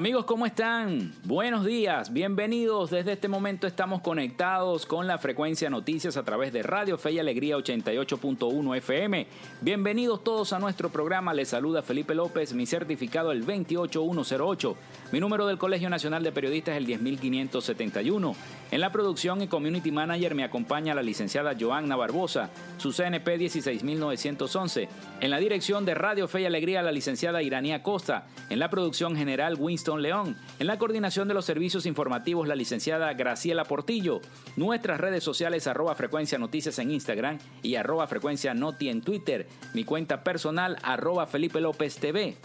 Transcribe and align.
Amigos, 0.00 0.24
¿cómo 0.24 0.46
están? 0.46 1.12
Buenos 1.24 1.62
días, 1.62 2.10
bienvenidos. 2.10 2.88
Desde 2.88 3.12
este 3.12 3.28
momento 3.28 3.66
estamos 3.66 4.00
conectados 4.00 4.86
con 4.86 5.06
la 5.06 5.18
frecuencia 5.18 5.68
noticias 5.68 6.16
a 6.16 6.22
través 6.22 6.54
de 6.54 6.62
Radio 6.62 6.96
Fe 6.96 7.12
y 7.12 7.18
Alegría 7.18 7.58
88.1 7.58 8.76
FM. 8.78 9.26
Bienvenidos 9.60 10.24
todos 10.24 10.54
a 10.54 10.58
nuestro 10.58 10.88
programa. 10.88 11.34
Les 11.34 11.50
saluda 11.50 11.82
Felipe 11.82 12.14
López, 12.14 12.54
mi 12.54 12.64
certificado 12.64 13.30
el 13.30 13.44
28108. 13.44 14.74
Mi 15.12 15.20
número 15.20 15.46
del 15.46 15.58
Colegio 15.58 15.90
Nacional 15.90 16.22
de 16.22 16.32
Periodistas 16.32 16.78
el 16.78 16.86
10571. 16.86 18.34
En 18.70 18.80
la 18.80 18.92
producción 18.92 19.42
y 19.42 19.48
community 19.48 19.90
manager 19.90 20.36
me 20.36 20.44
acompaña 20.44 20.94
la 20.94 21.02
licenciada 21.02 21.56
Joanna 21.58 21.96
Barbosa, 21.96 22.50
su 22.78 22.92
CNP 22.92 23.36
16911. 23.36 24.88
En 25.20 25.30
la 25.30 25.38
dirección 25.38 25.84
de 25.84 25.96
Radio 25.96 26.28
Fe 26.28 26.42
y 26.42 26.44
Alegría 26.44 26.80
la 26.82 26.92
licenciada 26.92 27.42
Iranía 27.42 27.82
Costa. 27.82 28.26
En 28.48 28.60
la 28.60 28.70
producción 28.70 29.16
general 29.16 29.56
Winston 29.58 30.02
León. 30.02 30.36
En 30.60 30.68
la 30.68 30.78
coordinación 30.78 31.26
de 31.26 31.34
los 31.34 31.46
servicios 31.46 31.84
informativos, 31.84 32.46
la 32.46 32.54
licenciada 32.54 33.12
Graciela 33.14 33.64
Portillo. 33.64 34.20
Nuestras 34.56 35.00
redes 35.00 35.24
sociales, 35.24 35.66
arroba 35.66 35.96
frecuencia 35.96 36.38
noticias 36.38 36.78
en 36.78 36.92
Instagram 36.92 37.38
y 37.62 37.74
arroba 37.74 38.06
frecuencia 38.06 38.54
noti 38.54 38.88
en 38.88 39.02
Twitter. 39.02 39.48
Mi 39.74 39.82
cuenta 39.82 40.22
personal, 40.22 40.76
arroba 40.84 41.26
Felipe 41.26 41.60
López 41.60 41.96
TV. 41.96 42.36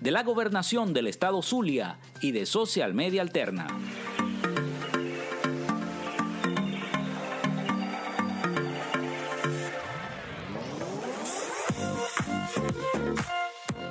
de 0.03 0.11
la 0.11 0.25
Gobernación 0.25 0.93
del 0.93 1.07
Estado 1.07 1.41
Zulia 1.43 1.97
y 2.21 2.33
de 2.33 2.45
Social 2.45 2.93
Media 2.93 3.23
Alterna. 3.23 3.69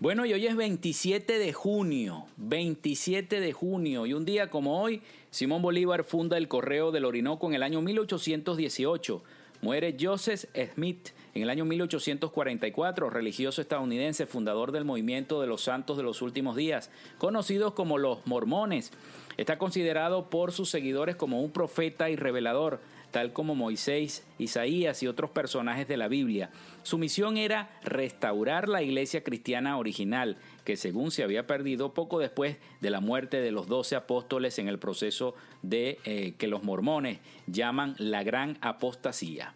Bueno, 0.00 0.24
y 0.24 0.32
hoy 0.32 0.46
es 0.46 0.54
27 0.54 1.40
de 1.40 1.52
junio, 1.52 2.26
27 2.36 3.40
de 3.40 3.52
junio, 3.52 4.06
y 4.06 4.12
un 4.12 4.24
día 4.24 4.48
como 4.48 4.80
hoy, 4.80 5.02
Simón 5.32 5.60
Bolívar 5.60 6.04
funda 6.04 6.36
el 6.36 6.46
Correo 6.46 6.92
del 6.92 7.04
Orinoco 7.04 7.48
en 7.48 7.54
el 7.54 7.64
año 7.64 7.82
1818. 7.82 9.22
Muere 9.60 9.96
Joseph 10.00 10.44
Smith 10.72 11.08
en 11.34 11.42
el 11.42 11.50
año 11.50 11.64
1844, 11.64 13.10
religioso 13.10 13.60
estadounidense, 13.60 14.26
fundador 14.26 14.70
del 14.70 14.84
movimiento 14.84 15.40
de 15.40 15.48
los 15.48 15.62
santos 15.62 15.96
de 15.96 16.04
los 16.04 16.22
últimos 16.22 16.54
días, 16.54 16.92
conocidos 17.18 17.72
como 17.72 17.98
los 17.98 18.24
mormones. 18.24 18.92
Está 19.36 19.58
considerado 19.58 20.30
por 20.30 20.52
sus 20.52 20.70
seguidores 20.70 21.16
como 21.16 21.42
un 21.42 21.50
profeta 21.50 22.08
y 22.08 22.14
revelador 22.14 22.78
tal 23.10 23.32
como 23.32 23.54
Moisés, 23.54 24.24
Isaías 24.38 25.02
y 25.02 25.06
otros 25.06 25.30
personajes 25.30 25.88
de 25.88 25.96
la 25.96 26.08
Biblia. 26.08 26.50
Su 26.82 26.98
misión 26.98 27.36
era 27.36 27.70
restaurar 27.82 28.68
la 28.68 28.82
iglesia 28.82 29.22
cristiana 29.22 29.78
original, 29.78 30.36
que 30.64 30.76
según 30.76 31.10
se 31.10 31.22
había 31.22 31.46
perdido 31.46 31.94
poco 31.94 32.18
después 32.18 32.56
de 32.80 32.90
la 32.90 33.00
muerte 33.00 33.40
de 33.40 33.52
los 33.52 33.68
doce 33.68 33.96
apóstoles 33.96 34.58
en 34.58 34.68
el 34.68 34.78
proceso 34.78 35.34
de 35.62 35.98
eh, 36.04 36.34
que 36.38 36.48
los 36.48 36.62
mormones 36.62 37.18
llaman 37.46 37.94
la 37.98 38.22
gran 38.22 38.58
apostasía. 38.60 39.54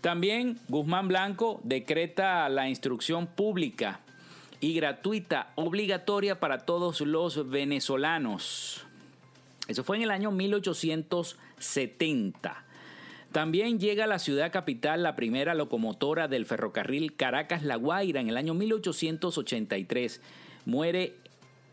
También 0.00 0.58
Guzmán 0.68 1.08
Blanco 1.08 1.60
decreta 1.64 2.48
la 2.48 2.68
instrucción 2.68 3.26
pública 3.26 4.00
y 4.60 4.74
gratuita 4.74 5.52
obligatoria 5.54 6.40
para 6.40 6.58
todos 6.58 7.00
los 7.00 7.48
venezolanos. 7.48 8.84
Eso 9.66 9.82
fue 9.82 9.96
en 9.96 10.02
el 10.02 10.10
año 10.10 10.30
1870. 10.30 12.63
También 13.34 13.80
llega 13.80 14.04
a 14.04 14.06
la 14.06 14.20
ciudad 14.20 14.52
capital 14.52 15.02
la 15.02 15.16
primera 15.16 15.54
locomotora 15.54 16.28
del 16.28 16.46
ferrocarril 16.46 17.16
Caracas-La 17.16 17.74
Guaira 17.74 18.20
en 18.20 18.28
el 18.28 18.36
año 18.36 18.54
1883. 18.54 20.20
Muere 20.66 21.16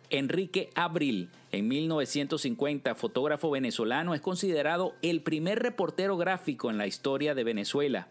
Enrique 0.10 0.72
Abril 0.74 1.30
en 1.52 1.68
1950, 1.68 2.96
fotógrafo 2.96 3.52
venezolano, 3.52 4.16
es 4.16 4.22
considerado 4.22 4.96
el 5.04 5.22
primer 5.22 5.60
reportero 5.60 6.18
gráfico 6.18 6.72
en 6.72 6.80
la 6.80 6.88
historia 6.88 7.36
de 7.36 7.44
Venezuela. 7.44 8.08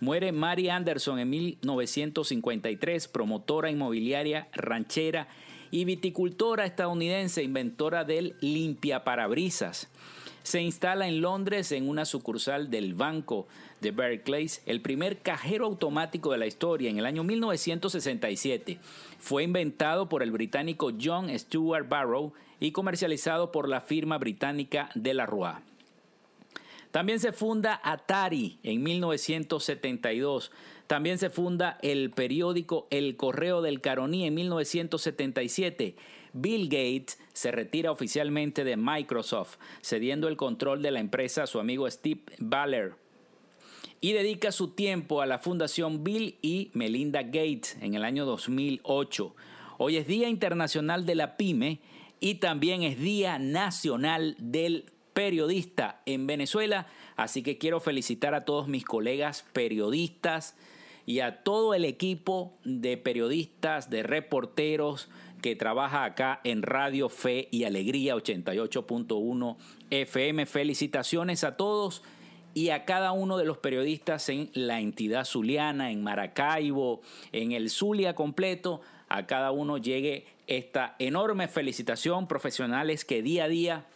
Muere 0.00 0.32
Mary 0.32 0.70
Anderson 0.70 1.18
en 1.18 1.28
1953, 1.28 3.06
promotora 3.08 3.70
inmobiliaria, 3.70 4.48
ranchera 4.54 5.28
y 5.70 5.84
viticultora 5.84 6.64
estadounidense, 6.64 7.42
inventora 7.42 8.04
del 8.04 8.34
limpiaparabrisas. 8.40 9.90
Se 10.48 10.62
instala 10.62 11.06
en 11.06 11.20
Londres 11.20 11.72
en 11.72 11.86
una 11.86 12.06
sucursal 12.06 12.70
del 12.70 12.94
Banco 12.94 13.46
de 13.82 13.90
Berkeley, 13.90 14.50
el 14.64 14.80
primer 14.80 15.18
cajero 15.18 15.66
automático 15.66 16.32
de 16.32 16.38
la 16.38 16.46
historia 16.46 16.88
en 16.88 16.98
el 16.98 17.04
año 17.04 17.22
1967. 17.22 18.78
Fue 19.18 19.42
inventado 19.42 20.08
por 20.08 20.22
el 20.22 20.30
británico 20.30 20.90
John 20.98 21.28
Stuart 21.38 21.90
Barrow 21.90 22.32
y 22.60 22.72
comercializado 22.72 23.52
por 23.52 23.68
la 23.68 23.82
firma 23.82 24.16
británica 24.16 24.88
Delacroix. 24.94 25.58
También 26.92 27.20
se 27.20 27.32
funda 27.32 27.78
Atari 27.84 28.58
en 28.62 28.82
1972. 28.82 30.50
También 30.86 31.18
se 31.18 31.28
funda 31.28 31.78
el 31.82 32.10
periódico 32.10 32.86
El 32.88 33.16
Correo 33.16 33.60
del 33.60 33.82
Caroní 33.82 34.26
en 34.26 34.32
1977. 34.32 35.94
Bill 36.40 36.68
Gates 36.68 37.18
se 37.32 37.50
retira 37.50 37.90
oficialmente 37.90 38.64
de 38.64 38.76
Microsoft, 38.76 39.56
cediendo 39.80 40.28
el 40.28 40.36
control 40.36 40.82
de 40.82 40.90
la 40.90 41.00
empresa 41.00 41.44
a 41.44 41.46
su 41.46 41.60
amigo 41.60 41.90
Steve 41.90 42.22
Baller 42.38 42.94
y 44.00 44.12
dedica 44.12 44.52
su 44.52 44.68
tiempo 44.68 45.20
a 45.20 45.26
la 45.26 45.38
Fundación 45.38 46.04
Bill 46.04 46.36
y 46.40 46.70
Melinda 46.74 47.22
Gates 47.22 47.76
en 47.80 47.94
el 47.94 48.04
año 48.04 48.24
2008. 48.26 49.34
Hoy 49.78 49.96
es 49.96 50.06
Día 50.06 50.28
Internacional 50.28 51.04
de 51.04 51.14
la 51.14 51.36
Pyme 51.36 51.80
y 52.20 52.36
también 52.36 52.82
es 52.82 52.98
Día 52.98 53.38
Nacional 53.38 54.36
del 54.38 54.92
Periodista 55.14 56.00
en 56.06 56.28
Venezuela, 56.28 56.86
así 57.16 57.42
que 57.42 57.58
quiero 57.58 57.80
felicitar 57.80 58.34
a 58.34 58.44
todos 58.44 58.68
mis 58.68 58.84
colegas 58.84 59.44
periodistas 59.52 60.56
y 61.06 61.20
a 61.20 61.42
todo 61.42 61.74
el 61.74 61.84
equipo 61.84 62.56
de 62.64 62.96
periodistas, 62.98 63.90
de 63.90 64.04
reporteros 64.04 65.08
que 65.40 65.56
trabaja 65.56 66.04
acá 66.04 66.40
en 66.44 66.62
Radio 66.62 67.08
Fe 67.08 67.48
y 67.50 67.64
Alegría 67.64 68.16
88.1 68.16 69.56
FM. 69.90 70.46
Felicitaciones 70.46 71.44
a 71.44 71.56
todos 71.56 72.02
y 72.54 72.70
a 72.70 72.84
cada 72.84 73.12
uno 73.12 73.38
de 73.38 73.44
los 73.44 73.58
periodistas 73.58 74.28
en 74.28 74.50
la 74.54 74.80
entidad 74.80 75.24
zuliana, 75.24 75.90
en 75.90 76.02
Maracaibo, 76.02 77.02
en 77.32 77.52
el 77.52 77.70
Zulia 77.70 78.14
completo, 78.14 78.80
a 79.08 79.26
cada 79.26 79.52
uno 79.52 79.78
llegue 79.78 80.26
esta 80.46 80.96
enorme 80.98 81.46
felicitación, 81.48 82.26
profesionales 82.26 83.04
que 83.04 83.22
día 83.22 83.44
a 83.44 83.48
día 83.48 83.86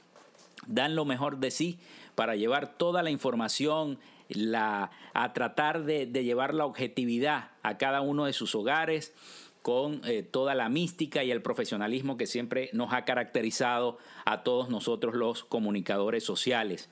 dan 0.66 0.94
lo 0.94 1.04
mejor 1.04 1.38
de 1.38 1.50
sí 1.50 1.78
para 2.14 2.36
llevar 2.36 2.76
toda 2.76 3.02
la 3.02 3.10
información, 3.10 3.98
la, 4.28 4.90
a 5.14 5.32
tratar 5.32 5.84
de, 5.84 6.06
llevar 6.06 6.54
la 6.54 6.66
objetividad 6.66 7.50
a 7.62 7.78
cada 7.78 8.00
uno 8.00 8.26
de 8.26 8.32
sus 8.32 8.54
hogares 8.54 9.14
con 9.62 10.02
eh, 10.04 10.22
toda 10.22 10.54
la 10.54 10.68
mística 10.68 11.24
y 11.24 11.30
el 11.30 11.40
profesionalismo 11.40 12.16
que 12.16 12.26
siempre 12.26 12.68
nos 12.72 12.92
ha 12.92 13.04
caracterizado 13.04 13.98
a 14.24 14.42
todos 14.42 14.68
nosotros 14.68 15.14
los 15.14 15.44
comunicadores 15.44 16.24
sociales. 16.24 16.90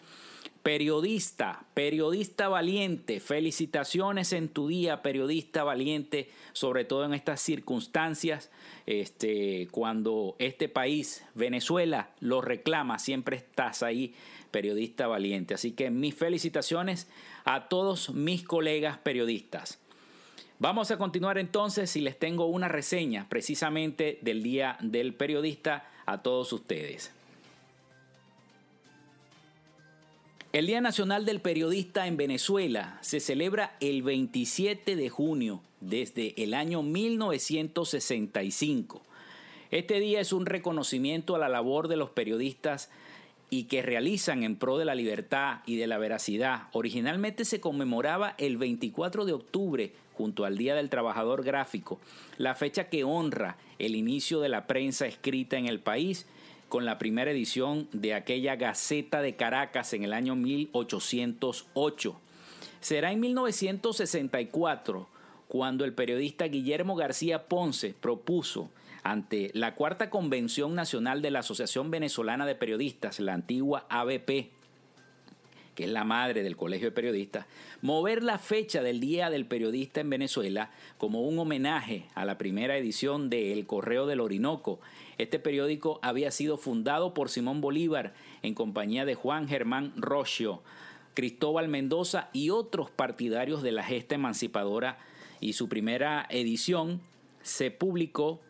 Periodista, 0.62 1.64
periodista 1.72 2.48
valiente, 2.48 3.18
felicitaciones 3.18 4.34
en 4.34 4.50
tu 4.50 4.68
día, 4.68 5.00
periodista 5.00 5.64
valiente, 5.64 6.30
sobre 6.52 6.84
todo 6.84 7.04
en 7.06 7.14
estas 7.14 7.40
circunstancias, 7.40 8.50
este, 8.84 9.68
cuando 9.70 10.36
este 10.38 10.68
país, 10.68 11.24
Venezuela, 11.34 12.10
lo 12.20 12.42
reclama, 12.42 12.98
siempre 12.98 13.38
estás 13.38 13.82
ahí, 13.82 14.14
periodista 14.50 15.06
valiente. 15.06 15.54
Así 15.54 15.72
que 15.72 15.90
mis 15.90 16.14
felicitaciones 16.14 17.08
a 17.44 17.68
todos 17.68 18.10
mis 18.10 18.44
colegas 18.44 18.98
periodistas. 18.98 19.78
Vamos 20.60 20.90
a 20.90 20.98
continuar 20.98 21.38
entonces 21.38 21.96
y 21.96 22.02
les 22.02 22.18
tengo 22.18 22.44
una 22.44 22.68
reseña 22.68 23.26
precisamente 23.30 24.18
del 24.20 24.42
Día 24.42 24.76
del 24.82 25.14
Periodista 25.14 25.88
a 26.04 26.20
todos 26.20 26.52
ustedes. 26.52 27.12
El 30.52 30.66
Día 30.66 30.82
Nacional 30.82 31.24
del 31.24 31.40
Periodista 31.40 32.06
en 32.06 32.18
Venezuela 32.18 32.98
se 33.00 33.20
celebra 33.20 33.74
el 33.80 34.02
27 34.02 34.96
de 34.96 35.08
junio 35.08 35.62
desde 35.80 36.34
el 36.42 36.52
año 36.52 36.82
1965. 36.82 39.00
Este 39.70 39.98
día 39.98 40.20
es 40.20 40.34
un 40.34 40.44
reconocimiento 40.44 41.34
a 41.34 41.38
la 41.38 41.48
labor 41.48 41.88
de 41.88 41.96
los 41.96 42.10
periodistas 42.10 42.90
y 43.48 43.64
que 43.64 43.80
realizan 43.80 44.42
en 44.42 44.56
pro 44.56 44.76
de 44.76 44.84
la 44.84 44.94
libertad 44.94 45.60
y 45.64 45.76
de 45.76 45.86
la 45.86 45.96
veracidad. 45.96 46.64
Originalmente 46.72 47.46
se 47.46 47.62
conmemoraba 47.62 48.34
el 48.36 48.58
24 48.58 49.24
de 49.24 49.32
octubre 49.32 49.94
junto 50.20 50.44
al 50.44 50.58
Día 50.58 50.74
del 50.74 50.90
Trabajador 50.90 51.42
Gráfico, 51.42 51.98
la 52.36 52.54
fecha 52.54 52.90
que 52.90 53.04
honra 53.04 53.56
el 53.78 53.96
inicio 53.96 54.40
de 54.40 54.50
la 54.50 54.66
prensa 54.66 55.06
escrita 55.06 55.56
en 55.56 55.64
el 55.64 55.80
país 55.80 56.26
con 56.68 56.84
la 56.84 56.98
primera 56.98 57.30
edición 57.30 57.88
de 57.92 58.12
aquella 58.12 58.56
Gaceta 58.56 59.22
de 59.22 59.34
Caracas 59.36 59.94
en 59.94 60.04
el 60.04 60.12
año 60.12 60.36
1808. 60.36 62.20
Será 62.82 63.12
en 63.12 63.20
1964 63.20 65.08
cuando 65.48 65.86
el 65.86 65.94
periodista 65.94 66.44
Guillermo 66.44 66.96
García 66.96 67.46
Ponce 67.46 67.94
propuso 67.98 68.68
ante 69.02 69.50
la 69.54 69.74
Cuarta 69.74 70.10
Convención 70.10 70.74
Nacional 70.74 71.22
de 71.22 71.30
la 71.30 71.38
Asociación 71.38 71.90
Venezolana 71.90 72.44
de 72.44 72.56
Periodistas, 72.56 73.20
la 73.20 73.32
antigua 73.32 73.86
ABP, 73.88 74.50
que 75.80 75.86
es 75.86 75.92
la 75.92 76.04
madre 76.04 76.42
del 76.42 76.58
Colegio 76.58 76.88
de 76.88 76.94
Periodistas, 76.94 77.46
mover 77.80 78.22
la 78.22 78.36
fecha 78.36 78.82
del 78.82 79.00
Día 79.00 79.30
del 79.30 79.46
Periodista 79.46 80.02
en 80.02 80.10
Venezuela 80.10 80.70
como 80.98 81.22
un 81.22 81.38
homenaje 81.38 82.04
a 82.14 82.26
la 82.26 82.36
primera 82.36 82.76
edición 82.76 83.30
de 83.30 83.54
El 83.54 83.66
Correo 83.66 84.04
del 84.04 84.20
Orinoco. 84.20 84.78
Este 85.16 85.38
periódico 85.38 85.98
había 86.02 86.32
sido 86.32 86.58
fundado 86.58 87.14
por 87.14 87.30
Simón 87.30 87.62
Bolívar 87.62 88.12
en 88.42 88.52
compañía 88.52 89.06
de 89.06 89.14
Juan 89.14 89.48
Germán 89.48 89.94
Rocio, 89.96 90.60
Cristóbal 91.14 91.68
Mendoza 91.68 92.28
y 92.34 92.50
otros 92.50 92.90
partidarios 92.90 93.62
de 93.62 93.72
la 93.72 93.82
gesta 93.82 94.16
emancipadora 94.16 94.98
y 95.40 95.54
su 95.54 95.70
primera 95.70 96.26
edición 96.28 97.00
se 97.40 97.70
publicó 97.70 98.42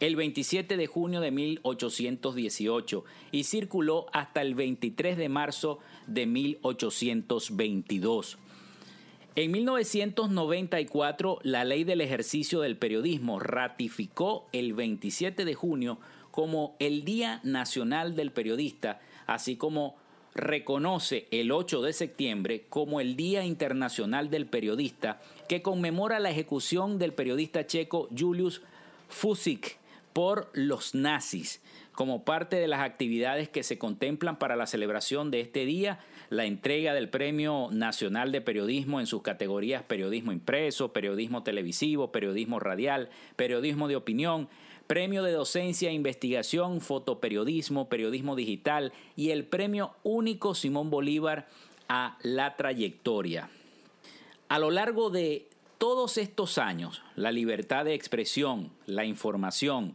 el 0.00 0.16
27 0.16 0.76
de 0.76 0.86
junio 0.86 1.20
de 1.20 1.30
1818 1.30 3.04
y 3.32 3.44
circuló 3.44 4.06
hasta 4.12 4.42
el 4.42 4.54
23 4.54 5.16
de 5.16 5.28
marzo 5.28 5.78
de 6.06 6.26
1822. 6.26 8.38
En 9.36 9.50
1994, 9.50 11.40
la 11.42 11.64
Ley 11.64 11.84
del 11.84 12.00
Ejercicio 12.00 12.60
del 12.60 12.76
Periodismo 12.76 13.38
ratificó 13.38 14.46
el 14.52 14.72
27 14.72 15.44
de 15.44 15.54
junio 15.54 15.98
como 16.30 16.74
el 16.78 17.04
Día 17.04 17.40
Nacional 17.44 18.16
del 18.16 18.32
Periodista, 18.32 19.00
así 19.26 19.56
como 19.56 19.96
reconoce 20.34 21.26
el 21.30 21.50
8 21.50 21.82
de 21.82 21.92
septiembre 21.94 22.66
como 22.68 23.00
el 23.00 23.16
Día 23.16 23.44
Internacional 23.44 24.30
del 24.30 24.46
Periodista, 24.46 25.20
que 25.48 25.62
conmemora 25.62 26.20
la 26.20 26.30
ejecución 26.30 26.98
del 26.98 27.14
periodista 27.14 27.66
checo 27.66 28.08
Julius 28.16 28.60
Fusik 29.08 29.78
por 30.16 30.48
los 30.54 30.94
nazis. 30.94 31.60
Como 31.92 32.24
parte 32.24 32.56
de 32.56 32.68
las 32.68 32.80
actividades 32.80 33.50
que 33.50 33.62
se 33.62 33.76
contemplan 33.76 34.38
para 34.38 34.56
la 34.56 34.66
celebración 34.66 35.30
de 35.30 35.42
este 35.42 35.66
día, 35.66 35.98
la 36.30 36.46
entrega 36.46 36.94
del 36.94 37.10
Premio 37.10 37.68
Nacional 37.70 38.32
de 38.32 38.40
Periodismo 38.40 38.98
en 38.98 39.06
sus 39.06 39.20
categorías 39.20 39.82
periodismo 39.82 40.32
impreso, 40.32 40.94
periodismo 40.94 41.42
televisivo, 41.42 42.12
periodismo 42.12 42.58
radial, 42.58 43.10
periodismo 43.36 43.88
de 43.88 43.96
opinión, 43.96 44.48
premio 44.86 45.22
de 45.22 45.32
docencia 45.32 45.90
e 45.90 45.92
investigación, 45.92 46.80
fotoperiodismo, 46.80 47.90
periodismo 47.90 48.36
digital 48.36 48.94
y 49.16 49.32
el 49.32 49.44
premio 49.44 49.92
único 50.02 50.54
Simón 50.54 50.88
Bolívar 50.88 51.46
a 51.90 52.16
la 52.22 52.56
trayectoria. 52.56 53.50
A 54.48 54.58
lo 54.58 54.70
largo 54.70 55.10
de 55.10 55.46
todos 55.76 56.16
estos 56.16 56.56
años, 56.56 57.02
la 57.16 57.32
libertad 57.32 57.84
de 57.84 57.92
expresión, 57.92 58.70
la 58.86 59.04
información, 59.04 59.94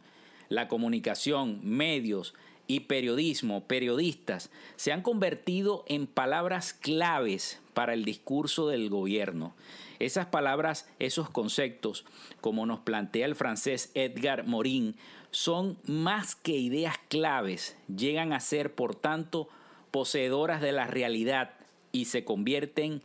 la 0.51 0.67
comunicación, 0.67 1.61
medios 1.63 2.35
y 2.67 2.81
periodismo, 2.81 3.63
periodistas, 3.63 4.51
se 4.75 4.91
han 4.91 5.01
convertido 5.01 5.85
en 5.87 6.07
palabras 6.07 6.73
claves 6.73 7.61
para 7.73 7.93
el 7.93 8.03
discurso 8.03 8.67
del 8.67 8.89
gobierno. 8.89 9.55
Esas 9.99 10.25
palabras, 10.25 10.89
esos 10.99 11.29
conceptos, 11.29 12.03
como 12.41 12.65
nos 12.65 12.81
plantea 12.81 13.27
el 13.27 13.35
francés 13.35 13.91
Edgar 13.93 14.45
Morin, 14.45 14.97
son 15.31 15.77
más 15.85 16.35
que 16.35 16.57
ideas 16.57 16.97
claves, 17.07 17.77
llegan 17.87 18.33
a 18.33 18.41
ser, 18.41 18.75
por 18.75 18.93
tanto, 18.93 19.47
poseedoras 19.89 20.59
de 20.59 20.73
la 20.73 20.85
realidad 20.85 21.53
y 21.93 22.05
se 22.05 22.25
convierten 22.25 23.01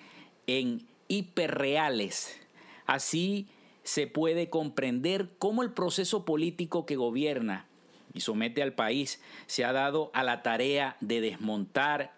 en 0.48 0.84
hiperreales. 1.06 2.40
Así 2.86 3.46
se 3.86 4.08
puede 4.08 4.50
comprender 4.50 5.28
cómo 5.38 5.62
el 5.62 5.70
proceso 5.70 6.24
político 6.24 6.86
que 6.86 6.96
gobierna 6.96 7.66
y 8.14 8.20
somete 8.20 8.60
al 8.60 8.72
país 8.72 9.22
se 9.46 9.64
ha 9.64 9.72
dado 9.72 10.10
a 10.12 10.24
la 10.24 10.42
tarea 10.42 10.96
de 11.00 11.20
desmontar, 11.20 12.12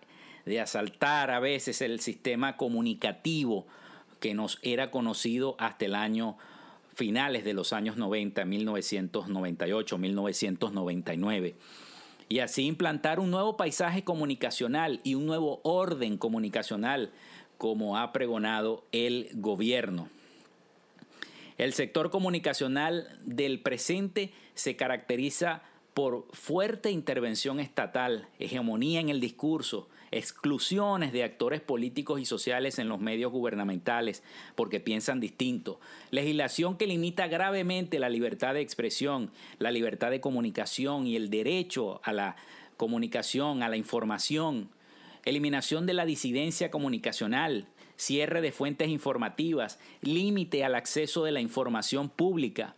de 0.46 0.62
asaltar 0.62 1.30
a 1.30 1.40
veces 1.40 1.82
el 1.82 2.00
sistema 2.00 2.56
comunicativo 2.56 3.66
que 4.18 4.32
nos 4.32 4.58
era 4.62 4.90
conocido 4.90 5.56
hasta 5.58 5.84
el 5.84 5.94
año 5.94 6.38
finales 6.94 7.44
de 7.44 7.52
los 7.52 7.74
años 7.74 7.98
90, 7.98 8.46
1998, 8.46 9.98
1999 9.98 11.54
y 12.30 12.38
así 12.38 12.64
implantar 12.64 13.20
un 13.20 13.30
nuevo 13.30 13.58
paisaje 13.58 14.04
comunicacional 14.04 15.00
y 15.04 15.16
un 15.16 15.26
nuevo 15.26 15.60
orden 15.64 16.16
comunicacional 16.16 17.10
como 17.58 17.98
ha 17.98 18.10
pregonado 18.12 18.84
el 18.90 19.28
gobierno. 19.34 20.08
El 21.58 21.72
sector 21.72 22.10
comunicacional 22.10 23.08
del 23.24 23.60
presente 23.60 24.32
se 24.54 24.76
caracteriza 24.76 25.62
por 25.92 26.28
fuerte 26.32 26.92
intervención 26.92 27.58
estatal, 27.58 28.28
hegemonía 28.38 29.00
en 29.00 29.08
el 29.08 29.18
discurso, 29.18 29.88
exclusiones 30.12 31.12
de 31.12 31.24
actores 31.24 31.60
políticos 31.60 32.20
y 32.20 32.24
sociales 32.24 32.78
en 32.78 32.88
los 32.88 33.00
medios 33.00 33.32
gubernamentales 33.32 34.22
porque 34.54 34.78
piensan 34.78 35.18
distinto, 35.18 35.80
legislación 36.12 36.76
que 36.76 36.86
limita 36.86 37.26
gravemente 37.26 37.98
la 37.98 38.08
libertad 38.08 38.54
de 38.54 38.60
expresión, 38.60 39.32
la 39.58 39.72
libertad 39.72 40.12
de 40.12 40.20
comunicación 40.20 41.08
y 41.08 41.16
el 41.16 41.28
derecho 41.28 42.00
a 42.04 42.12
la 42.12 42.36
comunicación, 42.76 43.64
a 43.64 43.68
la 43.68 43.76
información, 43.76 44.70
eliminación 45.24 45.86
de 45.86 45.94
la 45.94 46.06
disidencia 46.06 46.70
comunicacional, 46.70 47.66
cierre 47.98 48.40
de 48.40 48.52
fuentes 48.52 48.88
informativas, 48.88 49.78
límite 50.00 50.64
al 50.64 50.76
acceso 50.76 51.24
de 51.24 51.32
la 51.32 51.40
información 51.40 52.08
pública, 52.08 52.76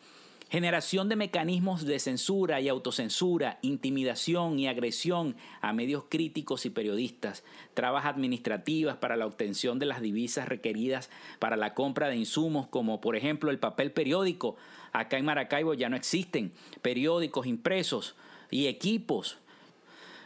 generación 0.48 1.08
de 1.08 1.14
mecanismos 1.14 1.84
de 1.84 2.00
censura 2.00 2.60
y 2.60 2.68
autocensura, 2.68 3.58
intimidación 3.62 4.58
y 4.58 4.66
agresión 4.66 5.36
a 5.60 5.72
medios 5.72 6.04
críticos 6.08 6.66
y 6.66 6.70
periodistas, 6.70 7.44
trabas 7.74 8.06
administrativas 8.06 8.96
para 8.96 9.16
la 9.16 9.26
obtención 9.26 9.78
de 9.78 9.86
las 9.86 10.00
divisas 10.00 10.48
requeridas 10.48 11.10
para 11.38 11.56
la 11.56 11.74
compra 11.74 12.08
de 12.08 12.16
insumos 12.16 12.66
como 12.66 13.00
por 13.00 13.14
ejemplo 13.14 13.50
el 13.50 13.60
papel 13.60 13.92
periódico. 13.92 14.56
Acá 14.92 15.18
en 15.18 15.26
Maracaibo 15.26 15.74
ya 15.74 15.88
no 15.88 15.96
existen 15.96 16.52
periódicos 16.82 17.46
impresos 17.46 18.16
y 18.50 18.66
equipos. 18.66 19.38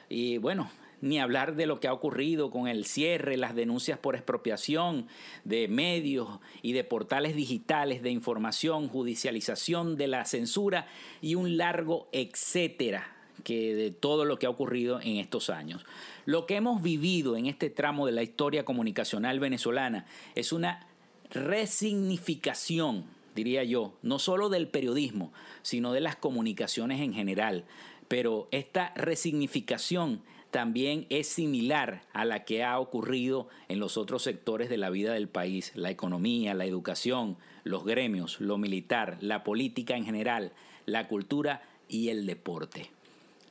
Y 0.08 0.38
bueno, 0.38 0.70
ni 1.04 1.20
hablar 1.20 1.54
de 1.54 1.66
lo 1.66 1.80
que 1.80 1.86
ha 1.86 1.92
ocurrido 1.92 2.50
con 2.50 2.66
el 2.66 2.86
cierre, 2.86 3.36
las 3.36 3.54
denuncias 3.54 3.98
por 3.98 4.14
expropiación 4.14 5.06
de 5.44 5.68
medios 5.68 6.40
y 6.62 6.72
de 6.72 6.82
portales 6.82 7.36
digitales 7.36 8.02
de 8.02 8.10
información, 8.10 8.88
judicialización 8.88 9.96
de 9.96 10.08
la 10.08 10.24
censura 10.24 10.86
y 11.20 11.34
un 11.34 11.58
largo 11.58 12.08
etcétera 12.10 13.14
que 13.44 13.74
de 13.74 13.90
todo 13.90 14.24
lo 14.24 14.38
que 14.38 14.46
ha 14.46 14.50
ocurrido 14.50 14.98
en 15.02 15.16
estos 15.16 15.50
años. 15.50 15.84
Lo 16.24 16.46
que 16.46 16.56
hemos 16.56 16.80
vivido 16.82 17.36
en 17.36 17.46
este 17.46 17.68
tramo 17.68 18.06
de 18.06 18.12
la 18.12 18.22
historia 18.22 18.64
comunicacional 18.64 19.40
venezolana 19.40 20.06
es 20.34 20.52
una 20.54 20.86
resignificación, 21.30 23.04
diría 23.34 23.62
yo, 23.62 23.92
no 24.00 24.18
solo 24.18 24.48
del 24.48 24.68
periodismo, 24.68 25.34
sino 25.60 25.92
de 25.92 26.00
las 26.00 26.16
comunicaciones 26.16 27.02
en 27.02 27.12
general. 27.12 27.66
Pero 28.08 28.48
esta 28.52 28.94
resignificación 28.94 30.22
también 30.54 31.06
es 31.10 31.26
similar 31.26 32.04
a 32.12 32.24
la 32.24 32.44
que 32.44 32.62
ha 32.62 32.78
ocurrido 32.78 33.48
en 33.66 33.80
los 33.80 33.96
otros 33.96 34.22
sectores 34.22 34.70
de 34.70 34.76
la 34.76 34.88
vida 34.88 35.12
del 35.12 35.26
país, 35.26 35.72
la 35.74 35.90
economía, 35.90 36.54
la 36.54 36.64
educación, 36.64 37.36
los 37.64 37.84
gremios, 37.84 38.40
lo 38.40 38.56
militar, 38.56 39.18
la 39.20 39.42
política 39.42 39.96
en 39.96 40.04
general, 40.04 40.52
la 40.86 41.08
cultura 41.08 41.62
y 41.88 42.10
el 42.10 42.24
deporte. 42.24 42.92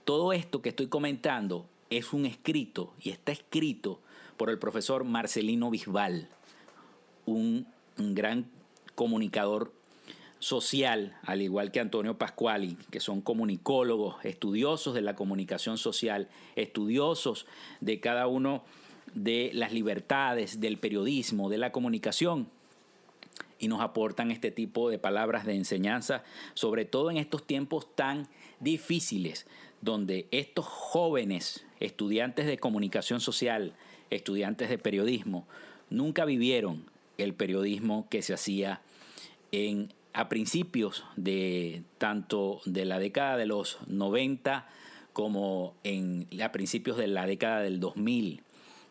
Todo 0.05 0.31
esto 0.31 0.61
que 0.61 0.69
estoy 0.69 0.87
comentando 0.87 1.65
es 1.89 2.13
un 2.13 2.25
escrito 2.25 2.93
y 3.01 3.09
está 3.09 3.33
escrito 3.33 3.99
por 4.37 4.49
el 4.49 4.57
profesor 4.57 5.03
Marcelino 5.03 5.69
Bisbal, 5.69 6.29
un, 7.25 7.67
gran 7.97 8.49
comunicador 8.95 9.73
social, 10.43 11.15
al 11.23 11.41
igual 11.41 11.71
que 11.71 11.79
Antonio 11.79 12.17
Pascuali, 12.17 12.77
que 12.91 12.99
son 12.99 13.21
comunicólogos, 13.21 14.17
estudiosos 14.25 14.93
de 14.93 15.01
la 15.01 15.15
comunicación 15.15 15.77
social, 15.77 16.27
estudiosos 16.57 17.45
de 17.79 18.01
cada 18.01 18.27
uno 18.27 18.61
de 19.13 19.51
las 19.53 19.71
libertades, 19.71 20.59
del 20.59 20.79
periodismo, 20.79 21.49
de 21.49 21.59
la 21.59 21.71
comunicación, 21.71 22.49
y 23.57 23.69
nos 23.69 23.79
aportan 23.79 24.31
este 24.31 24.51
tipo 24.51 24.89
de 24.89 24.99
palabras 24.99 25.45
de 25.45 25.55
enseñanza, 25.55 26.25
sobre 26.55 26.83
todo 26.83 27.09
en 27.09 27.15
estos 27.15 27.47
tiempos 27.47 27.95
tan 27.95 28.27
difíciles, 28.59 29.47
donde 29.79 30.27
estos 30.31 30.65
jóvenes 30.65 31.65
estudiantes 31.79 32.47
de 32.47 32.57
comunicación 32.57 33.21
social, 33.21 33.75
estudiantes 34.09 34.67
de 34.67 34.77
periodismo, 34.77 35.47
nunca 35.89 36.25
vivieron 36.25 36.83
el 37.17 37.33
periodismo 37.33 38.07
que 38.09 38.21
se 38.21 38.33
hacía 38.33 38.81
en 39.53 39.93
a 40.13 40.29
principios 40.29 41.03
de 41.15 41.83
tanto 41.97 42.61
de 42.65 42.85
la 42.85 42.99
década 42.99 43.37
de 43.37 43.45
los 43.45 43.79
90 43.87 44.67
como 45.11 45.75
en, 45.83 46.27
a 46.41 46.51
principios 46.51 46.97
de 46.97 47.07
la 47.07 47.25
década 47.25 47.61
del 47.61 47.79
2000, 47.79 48.43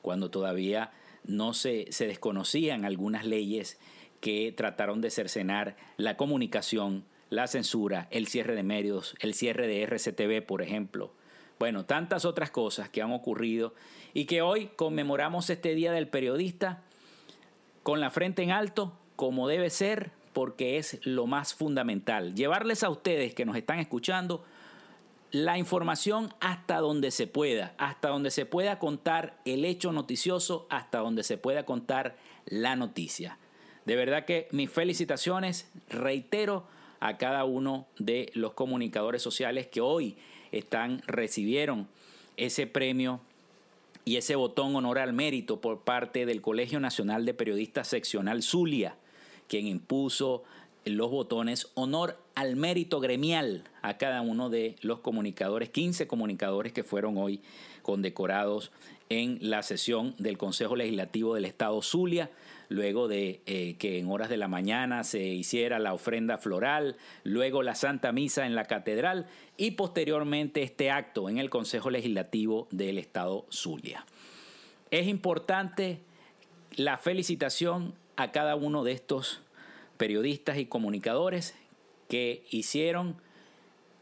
cuando 0.02 0.30
todavía 0.30 0.92
no 1.24 1.54
se, 1.54 1.90
se 1.90 2.06
desconocían 2.06 2.84
algunas 2.84 3.24
leyes 3.24 3.78
que 4.20 4.52
trataron 4.56 5.00
de 5.00 5.10
cercenar 5.10 5.76
la 5.96 6.16
comunicación, 6.16 7.04
la 7.30 7.46
censura, 7.46 8.08
el 8.10 8.28
cierre 8.28 8.54
de 8.54 8.62
medios, 8.62 9.16
el 9.20 9.34
cierre 9.34 9.66
de 9.66 9.82
RCTV, 9.82 10.46
por 10.46 10.62
ejemplo. 10.62 11.12
Bueno, 11.58 11.84
tantas 11.84 12.24
otras 12.24 12.50
cosas 12.50 12.88
que 12.88 13.02
han 13.02 13.12
ocurrido 13.12 13.74
y 14.14 14.24
que 14.24 14.42
hoy 14.42 14.70
conmemoramos 14.76 15.50
este 15.50 15.74
Día 15.74 15.92
del 15.92 16.08
Periodista 16.08 16.82
con 17.82 18.00
la 18.00 18.10
frente 18.10 18.42
en 18.42 18.50
alto, 18.50 18.92
como 19.16 19.48
debe 19.48 19.70
ser, 19.70 20.10
porque 20.32 20.78
es 20.78 20.98
lo 21.04 21.26
más 21.26 21.54
fundamental. 21.54 22.34
Llevarles 22.34 22.82
a 22.82 22.90
ustedes 22.90 23.34
que 23.34 23.44
nos 23.44 23.56
están 23.56 23.78
escuchando 23.78 24.44
la 25.30 25.56
información 25.56 26.32
hasta 26.40 26.78
donde 26.78 27.10
se 27.10 27.26
pueda, 27.26 27.74
hasta 27.78 28.08
donde 28.08 28.30
se 28.30 28.44
pueda 28.44 28.78
contar 28.78 29.38
el 29.44 29.64
hecho 29.64 29.92
noticioso, 29.92 30.66
hasta 30.68 30.98
donde 30.98 31.22
se 31.22 31.38
pueda 31.38 31.64
contar 31.64 32.16
la 32.46 32.76
noticia. 32.76 33.38
De 33.86 33.96
verdad 33.96 34.26
que 34.26 34.46
mis 34.52 34.70
felicitaciones, 34.70 35.70
reitero, 35.88 36.66
a 37.00 37.16
cada 37.16 37.44
uno 37.44 37.88
de 37.98 38.30
los 38.34 38.52
comunicadores 38.52 39.22
sociales 39.22 39.66
que 39.66 39.80
hoy 39.80 40.16
están, 40.52 41.02
recibieron 41.06 41.88
ese 42.36 42.66
premio 42.68 43.20
y 44.04 44.16
ese 44.16 44.36
botón 44.36 44.76
honor 44.76 44.98
al 44.98 45.12
mérito 45.12 45.60
por 45.60 45.80
parte 45.80 46.26
del 46.26 46.40
Colegio 46.40 46.78
Nacional 46.78 47.24
de 47.24 47.34
Periodistas 47.34 47.88
Seccional 47.88 48.42
Zulia 48.42 48.96
quien 49.52 49.66
impuso 49.66 50.44
los 50.87 51.11
botones 51.11 51.68
honor 51.75 52.16
al 52.35 52.56
mérito 52.56 53.00
gremial 53.00 53.64
a 53.82 53.99
cada 53.99 54.23
uno 54.23 54.49
de 54.49 54.76
los 54.80 55.00
comunicadores, 55.00 55.68
15 55.68 56.06
comunicadores 56.06 56.73
que 56.73 56.82
fueron 56.82 57.18
hoy 57.18 57.42
condecorados 57.82 58.73
en 59.11 59.37
la 59.42 59.62
sesión 59.62 60.14
del 60.16 60.38
Consejo 60.38 60.75
Legislativo 60.75 61.35
del 61.35 61.44
Estado 61.44 61.82
Zulia, 61.82 62.30
luego 62.71 63.09
de 63.09 63.42
eh, 63.44 63.76
que 63.78 63.99
en 63.99 64.11
horas 64.11 64.30
de 64.30 64.38
la 64.38 64.49
mañana 64.49 65.04
se 65.04 65.23
hiciera 65.23 65.78
la 65.78 65.92
ofrenda 65.92 66.38
floral, 66.38 66.97
luego 67.23 67.62
la 67.62 67.75
Santa 67.75 68.11
Misa 68.11 68.47
en 68.47 68.54
la 68.54 68.64
Catedral 68.64 69.26
y 69.59 69.73
posteriormente 69.73 70.62
este 70.62 70.90
acto 70.90 71.28
en 71.28 71.37
el 71.37 71.50
Consejo 71.50 71.90
Legislativo 71.90 72.68
del 72.71 72.97
Estado 72.97 73.44
Zulia. 73.50 74.06
Es 74.90 75.09
importante 75.09 75.99
la 76.75 76.97
felicitación 76.97 77.92
a 78.16 78.33
cada 78.33 78.57
uno 78.57 78.85
de 78.85 78.92
estos 78.92 79.40
periodistas 79.97 80.59
y 80.59 80.66
comunicadores 80.66 81.54
que 82.09 82.45
hicieron 82.50 83.16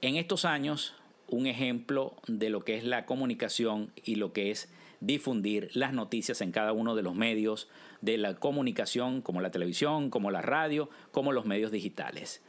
en 0.00 0.16
estos 0.16 0.44
años 0.44 0.94
un 1.28 1.46
ejemplo 1.46 2.14
de 2.26 2.50
lo 2.50 2.64
que 2.64 2.76
es 2.76 2.84
la 2.84 3.06
comunicación 3.06 3.92
y 4.04 4.16
lo 4.16 4.32
que 4.32 4.50
es 4.50 4.68
difundir 5.00 5.70
las 5.74 5.92
noticias 5.92 6.40
en 6.40 6.52
cada 6.52 6.72
uno 6.72 6.94
de 6.94 7.02
los 7.02 7.14
medios 7.14 7.68
de 8.00 8.18
la 8.18 8.34
comunicación, 8.34 9.22
como 9.22 9.40
la 9.40 9.50
televisión, 9.50 10.10
como 10.10 10.30
la 10.30 10.42
radio, 10.42 10.90
como 11.12 11.32
los 11.32 11.46
medios 11.46 11.70
digitales. 11.70 12.42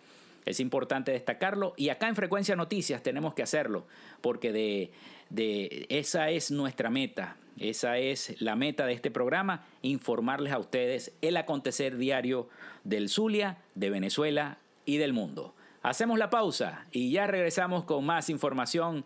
Es 0.46 0.60
importante 0.60 1.12
destacarlo 1.12 1.74
y 1.78 1.90
acá 1.90 2.08
en 2.08 2.16
Frecuencia 2.16 2.56
Noticias 2.56 3.04
tenemos 3.04 3.34
que 3.36 3.44
hacerlo 3.44 3.86
porque 4.22 4.52
de, 4.52 4.92
de 5.30 5.86
esa 5.90 6.30
es 6.32 6.52
nuestra 6.52 6.90
meta, 6.90 7.38
esa 7.60 7.98
es 7.98 8.42
la 8.42 8.56
meta 8.56 8.86
de 8.86 8.94
este 8.94 9.12
programa, 9.12 9.66
informarles 9.82 10.54
a 10.54 10.60
ustedes 10.60 11.14
el 11.22 11.38
acontecer 11.38 11.98
diario 11.98 12.50
del 12.84 13.10
Zulia, 13.10 13.58
de 13.76 13.90
Venezuela 13.90 14.58
y 14.86 14.98
del 14.98 15.14
mundo. 15.14 15.54
Hacemos 15.84 16.20
la 16.20 16.30
pausa 16.30 16.86
y 16.92 17.12
ya 17.12 17.28
regresamos 17.28 17.84
con 17.86 18.06
más 18.06 18.30
información 18.30 19.04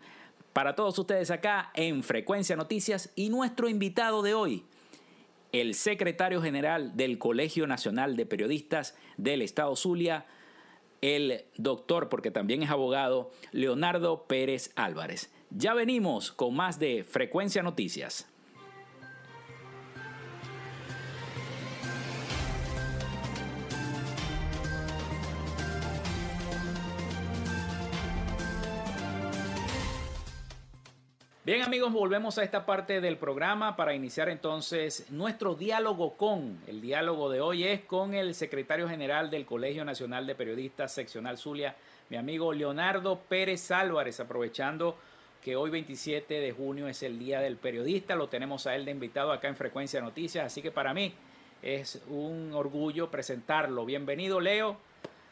para 0.52 0.74
todos 0.74 0.98
ustedes 0.98 1.30
acá 1.30 1.70
en 1.74 2.02
Frecuencia 2.02 2.56
Noticias 2.56 3.12
y 3.14 3.28
nuestro 3.28 3.68
invitado 3.68 4.22
de 4.22 4.34
hoy, 4.34 4.64
el 5.52 5.74
secretario 5.74 6.40
general 6.40 6.96
del 6.96 7.18
Colegio 7.18 7.66
Nacional 7.66 8.16
de 8.16 8.26
Periodistas 8.26 8.96
del 9.16 9.42
Estado 9.42 9.76
Zulia, 9.76 10.26
el 11.02 11.44
doctor, 11.56 12.08
porque 12.08 12.30
también 12.30 12.62
es 12.62 12.70
abogado, 12.70 13.30
Leonardo 13.52 14.24
Pérez 14.26 14.72
Álvarez. 14.76 15.30
Ya 15.50 15.74
venimos 15.74 16.32
con 16.32 16.54
más 16.54 16.78
de 16.78 17.04
Frecuencia 17.04 17.62
Noticias. 17.62 18.28
Bien 31.46 31.62
amigos, 31.62 31.92
volvemos 31.92 32.38
a 32.38 32.42
esta 32.42 32.66
parte 32.66 33.00
del 33.00 33.18
programa 33.18 33.76
para 33.76 33.94
iniciar 33.94 34.28
entonces 34.28 35.06
nuestro 35.10 35.54
diálogo 35.54 36.16
con. 36.16 36.58
El 36.66 36.80
diálogo 36.80 37.30
de 37.30 37.40
hoy 37.40 37.62
es 37.62 37.82
con 37.82 38.14
el 38.14 38.34
secretario 38.34 38.88
general 38.88 39.30
del 39.30 39.46
Colegio 39.46 39.84
Nacional 39.84 40.26
de 40.26 40.34
Periodistas 40.34 40.92
Seccional 40.92 41.38
Zulia, 41.38 41.76
mi 42.10 42.16
amigo 42.16 42.52
Leonardo 42.52 43.20
Pérez 43.28 43.70
Álvarez, 43.70 44.18
aprovechando 44.18 44.98
que 45.40 45.54
hoy 45.54 45.70
27 45.70 46.34
de 46.40 46.50
junio 46.50 46.88
es 46.88 47.04
el 47.04 47.16
Día 47.16 47.38
del 47.38 47.58
Periodista. 47.58 48.16
Lo 48.16 48.28
tenemos 48.28 48.66
a 48.66 48.74
él 48.74 48.84
de 48.84 48.90
invitado 48.90 49.30
acá 49.30 49.46
en 49.46 49.54
Frecuencia 49.54 50.00
Noticias, 50.00 50.46
así 50.46 50.62
que 50.62 50.72
para 50.72 50.94
mí 50.94 51.14
es 51.62 52.02
un 52.08 52.54
orgullo 52.54 53.08
presentarlo. 53.08 53.86
Bienvenido, 53.86 54.40
Leo, 54.40 54.78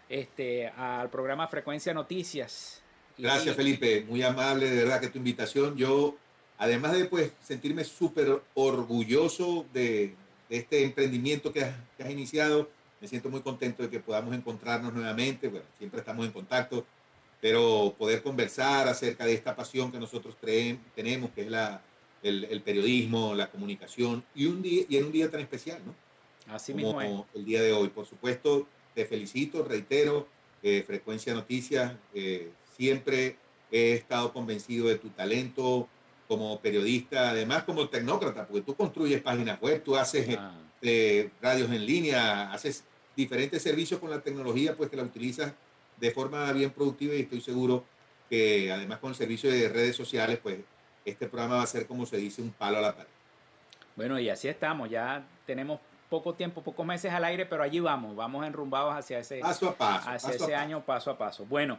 este, 0.09 0.69
al 0.69 1.11
programa 1.11 1.49
Frecuencia 1.49 1.93
Noticias. 1.93 2.84
Gracias, 3.17 3.55
Felipe. 3.55 4.05
Muy 4.09 4.23
amable, 4.23 4.69
de 4.69 4.77
verdad, 4.77 5.01
que 5.01 5.09
tu 5.09 5.19
invitación. 5.19 5.77
Yo, 5.77 6.17
además 6.59 6.93
de 6.93 7.05
pues, 7.05 7.33
sentirme 7.43 7.85
súper 7.85 8.43
orgulloso 8.55 9.67
de, 9.73 10.15
este 10.49 10.85
emprendimiento 10.85 11.53
que 11.53 11.65
has, 11.65 12.11
iniciado, 12.11 12.69
me 13.01 13.09
siento 13.09 13.29
muy 13.29 13.41
contento 13.41 13.83
de 13.83 13.91
que 13.91 14.01
podamos 14.01 14.35
encontrarnos 14.35 14.93
nuevamente. 14.93 15.49
Bueno, 15.49 15.67
siempre 15.79 16.01
estamos 16.01 16.27
en 16.27 16.33
contacto, 16.33 16.85
pero 17.41 17.95
poder 17.99 18.23
conversar 18.23 18.89
acerca 18.89 19.25
de 19.27 19.35
esta 19.35 19.55
pasión 19.55 19.93
que 19.93 19.99
nosotros 19.99 20.37
tenemos, 20.95 21.31
que 21.31 21.43
es 21.43 21.51
la, 21.51 21.83
el, 22.23 22.63
periodismo, 22.63 23.35
la 23.35 23.51
comunicación, 23.51 24.25
y, 24.35 24.47
un 24.47 24.63
día, 24.63 24.85
y 24.89 24.97
en 24.97 25.05
un 25.05 25.13
día 25.13 25.31
tan 25.31 25.41
especial, 25.41 25.81
¿no? 25.85 25.95
Así 26.53 26.73
Como 26.73 27.01
mismo 27.01 27.27
el 27.35 27.45
día 27.45 27.63
de 27.63 27.73
hoy. 27.73 27.89
Por 27.89 28.07
supuesto, 28.07 28.67
te 28.95 29.07
felicito, 29.07 29.65
reitero, 29.65 30.29
eh, 30.63 30.83
Frecuencia 30.87 31.33
Noticias. 31.33 31.95
Eh, 32.13 32.51
Siempre 32.77 33.37
he 33.71 33.93
estado 33.93 34.33
convencido 34.33 34.89
de 34.89 34.97
tu 34.97 35.11
talento 35.11 35.89
como 36.29 36.59
periodista, 36.61 37.31
además 37.31 37.65
como 37.65 37.89
tecnócrata, 37.89 38.47
porque 38.47 38.63
tú 38.63 38.75
construyes 38.75 39.21
páginas 39.21 39.61
web, 39.61 39.83
tú 39.83 39.97
haces 39.97 40.37
ah. 40.39 40.53
eh, 40.83 41.31
radios 41.41 41.71
en 41.71 41.85
línea, 41.85 42.53
haces 42.53 42.85
diferentes 43.17 43.63
servicios 43.63 44.01
con 44.01 44.11
la 44.11 44.21
tecnología, 44.21 44.77
pues 44.77 44.91
que 44.91 44.97
la 44.97 45.03
utilizas 45.03 45.53
de 45.99 46.11
forma 46.11 46.51
bien 46.53 46.71
productiva 46.71 47.15
y 47.15 47.21
estoy 47.21 47.41
seguro 47.41 47.85
que 48.29 48.73
además 48.73 48.99
con 48.99 49.11
el 49.11 49.17
servicio 49.17 49.51
de 49.51 49.69
redes 49.69 49.95
sociales, 49.95 50.39
pues 50.43 50.59
este 51.05 51.29
programa 51.29 51.57
va 51.57 51.63
a 51.63 51.67
ser, 51.67 51.87
como 51.87 52.07
se 52.07 52.17
dice, 52.17 52.43
un 52.43 52.51
palo 52.51 52.79
a 52.79 52.81
la 52.81 52.97
pared. 52.97 53.09
Bueno, 53.97 54.19
y 54.19 54.29
así 54.29 54.49
estamos, 54.49 54.91
ya 54.91 55.25
tenemos 55.47 55.79
poco 56.09 56.35
tiempo, 56.35 56.63
pocos 56.63 56.85
meses 56.87 57.13
al 57.13 57.25
aire, 57.25 57.47
pero 57.47 57.63
allí 57.63 57.81
vamos, 57.81 58.17
vamos 58.17 58.47
enrumbados 58.47 58.95
hacia 58.95 59.19
ese, 59.19 59.39
paso 59.39 59.71
a 59.71 59.75
paso, 59.77 60.11
hacia 60.11 60.31
ese 60.31 60.55
año 60.55 60.85
paso 60.85 61.11
a 61.11 61.19
paso. 61.19 61.45
Bueno, 61.45 61.79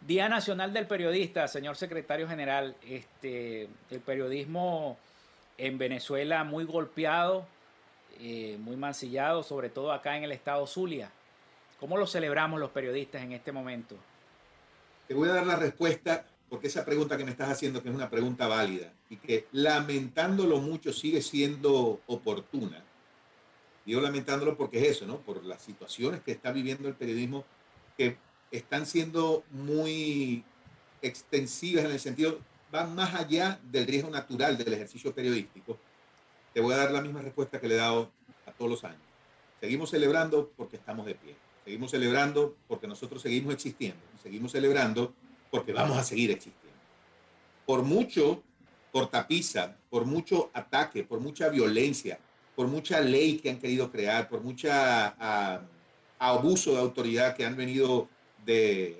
Día 0.00 0.28
Nacional 0.28 0.72
del 0.72 0.86
Periodista, 0.86 1.48
señor 1.48 1.76
secretario 1.76 2.28
general. 2.28 2.76
Este, 2.86 3.68
el 3.90 4.00
periodismo 4.00 4.96
en 5.58 5.78
Venezuela 5.78 6.44
muy 6.44 6.64
golpeado, 6.64 7.46
eh, 8.20 8.56
muy 8.60 8.76
mancillado, 8.76 9.42
sobre 9.42 9.68
todo 9.68 9.92
acá 9.92 10.16
en 10.16 10.24
el 10.24 10.32
estado 10.32 10.66
Zulia. 10.66 11.10
¿Cómo 11.80 11.96
lo 11.96 12.06
celebramos 12.06 12.60
los 12.60 12.70
periodistas 12.70 13.22
en 13.22 13.32
este 13.32 13.52
momento? 13.52 13.96
Te 15.08 15.14
voy 15.14 15.28
a 15.28 15.34
dar 15.34 15.46
la 15.46 15.56
respuesta 15.56 16.24
porque 16.48 16.68
esa 16.68 16.84
pregunta 16.84 17.16
que 17.16 17.24
me 17.24 17.32
estás 17.32 17.50
haciendo, 17.50 17.82
que 17.82 17.88
es 17.88 17.94
una 17.94 18.08
pregunta 18.08 18.46
válida 18.46 18.92
y 19.10 19.16
que 19.16 19.46
lamentándolo 19.52 20.58
mucho 20.58 20.92
sigue 20.92 21.20
siendo 21.20 22.00
oportuna. 22.06 22.82
Digo 23.84 24.00
lamentándolo 24.00 24.56
porque 24.56 24.78
es 24.78 24.96
eso, 24.96 25.06
¿no? 25.06 25.18
Por 25.18 25.44
las 25.44 25.62
situaciones 25.62 26.20
que 26.22 26.32
está 26.32 26.52
viviendo 26.52 26.88
el 26.88 26.94
periodismo 26.94 27.44
que 27.96 28.16
están 28.50 28.86
siendo 28.86 29.44
muy 29.50 30.44
extensivas 31.02 31.84
en 31.84 31.92
el 31.92 32.00
sentido, 32.00 32.38
van 32.70 32.94
más 32.94 33.14
allá 33.14 33.60
del 33.70 33.86
riesgo 33.86 34.10
natural 34.10 34.58
del 34.58 34.72
ejercicio 34.72 35.14
periodístico. 35.14 35.78
Te 36.52 36.60
voy 36.60 36.74
a 36.74 36.78
dar 36.78 36.90
la 36.90 37.00
misma 37.00 37.22
respuesta 37.22 37.60
que 37.60 37.68
le 37.68 37.74
he 37.74 37.78
dado 37.78 38.10
a 38.46 38.52
todos 38.52 38.70
los 38.70 38.84
años. 38.84 39.00
Seguimos 39.60 39.90
celebrando 39.90 40.50
porque 40.56 40.76
estamos 40.76 41.06
de 41.06 41.14
pie. 41.14 41.36
Seguimos 41.64 41.90
celebrando 41.90 42.56
porque 42.68 42.86
nosotros 42.86 43.22
seguimos 43.22 43.52
existiendo. 43.52 44.00
Seguimos 44.22 44.52
celebrando 44.52 45.12
porque 45.50 45.72
vamos 45.72 45.96
a 45.96 46.04
seguir 46.04 46.30
existiendo. 46.30 46.78
Por 47.64 47.82
mucho 47.82 48.42
cortapisa, 48.92 49.76
por 49.90 50.06
mucho 50.06 50.50
ataque, 50.54 51.04
por 51.04 51.20
mucha 51.20 51.48
violencia, 51.48 52.18
por 52.54 52.68
mucha 52.68 53.00
ley 53.00 53.38
que 53.38 53.50
han 53.50 53.58
querido 53.58 53.90
crear, 53.90 54.28
por 54.28 54.42
mucha 54.42 55.14
ah, 55.18 55.60
abuso 56.18 56.72
de 56.72 56.80
autoridad 56.80 57.36
que 57.36 57.44
han 57.44 57.56
venido 57.56 58.08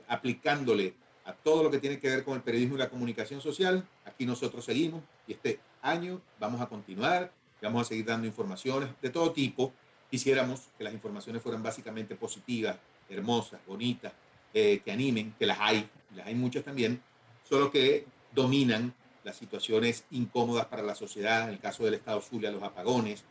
aplicándole 0.08 0.94
a 1.24 1.32
todo 1.34 1.64
lo 1.64 1.70
que 1.70 1.78
tiene 1.78 1.98
que 1.98 2.08
ver 2.08 2.24
con 2.24 2.34
el 2.34 2.42
periodismo 2.42 2.76
y 2.76 2.78
la 2.78 2.88
comunicación 2.88 3.40
social. 3.40 3.86
Aquí 4.04 4.24
nosotros 4.24 4.64
seguimos 4.64 5.02
y 5.26 5.32
este 5.32 5.58
año 5.82 6.20
vamos 6.38 6.60
a 6.60 6.66
continuar, 6.66 7.32
vamos 7.60 7.82
a 7.82 7.84
seguir 7.84 8.04
dando 8.04 8.26
informaciones 8.26 8.90
de 9.02 9.10
todo 9.10 9.32
tipo. 9.32 9.72
Quisiéramos 10.10 10.68
que 10.78 10.84
las 10.84 10.94
informaciones 10.94 11.42
fueran 11.42 11.62
básicamente 11.62 12.14
positivas, 12.14 12.76
hermosas, 13.10 13.60
bonitas, 13.66 14.12
eh, 14.54 14.80
que 14.84 14.92
animen, 14.92 15.34
que 15.38 15.46
las 15.46 15.58
hay, 15.60 15.88
las 16.14 16.26
hay 16.26 16.34
muchas 16.34 16.64
también, 16.64 17.02
solo 17.48 17.70
que 17.70 18.06
dominan 18.32 18.94
las 19.24 19.36
situaciones 19.36 20.04
incómodas 20.12 20.66
para 20.66 20.82
la 20.82 20.94
sociedad, 20.94 21.48
en 21.48 21.54
el 21.54 21.58
caso 21.58 21.84
del 21.84 21.94
Estado 21.94 22.20
Zulia, 22.20 22.52
los 22.52 22.62
apagones. 22.62 23.24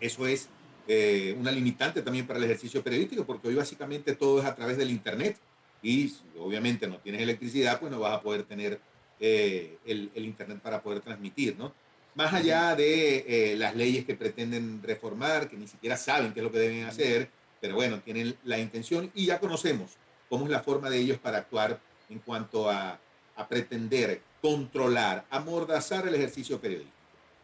Eso 0.00 0.26
es 0.28 0.48
eh, 0.90 1.36
una 1.38 1.52
limitante 1.52 2.00
también 2.00 2.26
para 2.26 2.38
el 2.38 2.46
ejercicio 2.46 2.82
periodístico, 2.82 3.26
porque 3.26 3.48
hoy 3.48 3.54
básicamente 3.54 4.14
todo 4.14 4.40
es 4.40 4.46
a 4.46 4.54
través 4.54 4.78
del 4.78 4.90
Internet 4.90 5.36
y 5.82 6.10
obviamente 6.38 6.86
no 6.86 6.96
tienes 6.96 7.20
electricidad, 7.20 7.78
pues 7.78 7.92
no 7.92 8.00
vas 8.00 8.14
a 8.14 8.22
poder 8.22 8.44
tener 8.44 8.80
eh, 9.20 9.76
el, 9.84 10.10
Internet 10.14 10.60
para 10.62 10.82
poder 10.82 11.00
transmitir, 11.00 11.58
¿no? 11.58 11.74
Más 12.14 12.32
allá 12.32 12.74
de 12.74 13.18
eh, 13.28 13.56
las 13.56 13.76
leyes 13.76 14.06
que 14.06 14.14
pretenden 14.14 14.82
reformar, 14.82 15.50
que 15.50 15.58
ni 15.58 15.68
siquiera 15.68 15.94
saben 15.98 16.32
qué 16.32 16.40
es 16.40 16.44
lo 16.44 16.50
que 16.50 16.58
deben 16.58 16.84
hacer, 16.86 17.28
pero 17.60 17.74
bueno, 17.74 18.00
tienen 18.00 18.34
la 18.44 18.58
intención 18.58 19.10
y 19.14 19.26
ya 19.26 19.38
conocemos 19.38 19.90
cómo 20.30 20.46
es 20.46 20.50
la 20.50 20.60
forma 20.60 20.88
de 20.88 20.96
ellos 20.96 21.18
para 21.18 21.36
actuar 21.36 21.78
en 22.08 22.18
cuanto 22.20 22.70
a, 22.70 22.98
a 23.36 23.46
pretender 23.46 24.22
controlar, 24.40 25.26
amordazar 25.28 26.08
el 26.08 26.14
ejercicio 26.14 26.58
periodístico. 26.58 26.96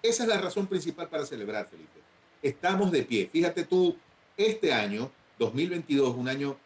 Esa 0.03 0.23
es 0.23 0.29
la 0.31 0.39
razón 0.39 0.67
principal 0.67 1.11
para 1.11 1.27
celebrar, 1.27 1.67
Felipe 1.67 2.04
estamos 2.45 2.93
de 2.93 3.03
pie. 3.03 3.29
Fíjate 3.33 3.65
tú, 3.65 3.97
este 4.37 4.73
año, 4.73 5.11
2022, 5.39 6.15
un 6.15 6.29
año 6.29 6.57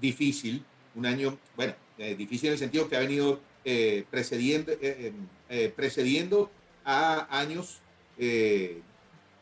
difícil, 0.00 0.64
un 0.94 1.06
año, 1.06 1.38
bueno, 1.54 1.74
eh, 1.98 2.14
difícil 2.16 2.48
en 2.48 2.52
el 2.54 2.58
sentido 2.58 2.88
que 2.88 2.96
ha 2.96 3.00
venido 3.00 3.40
eh, 3.64 4.04
precediendo, 4.10 4.72
eh, 4.80 5.12
precediendo 5.76 6.50
a 6.84 7.38
años 7.38 7.80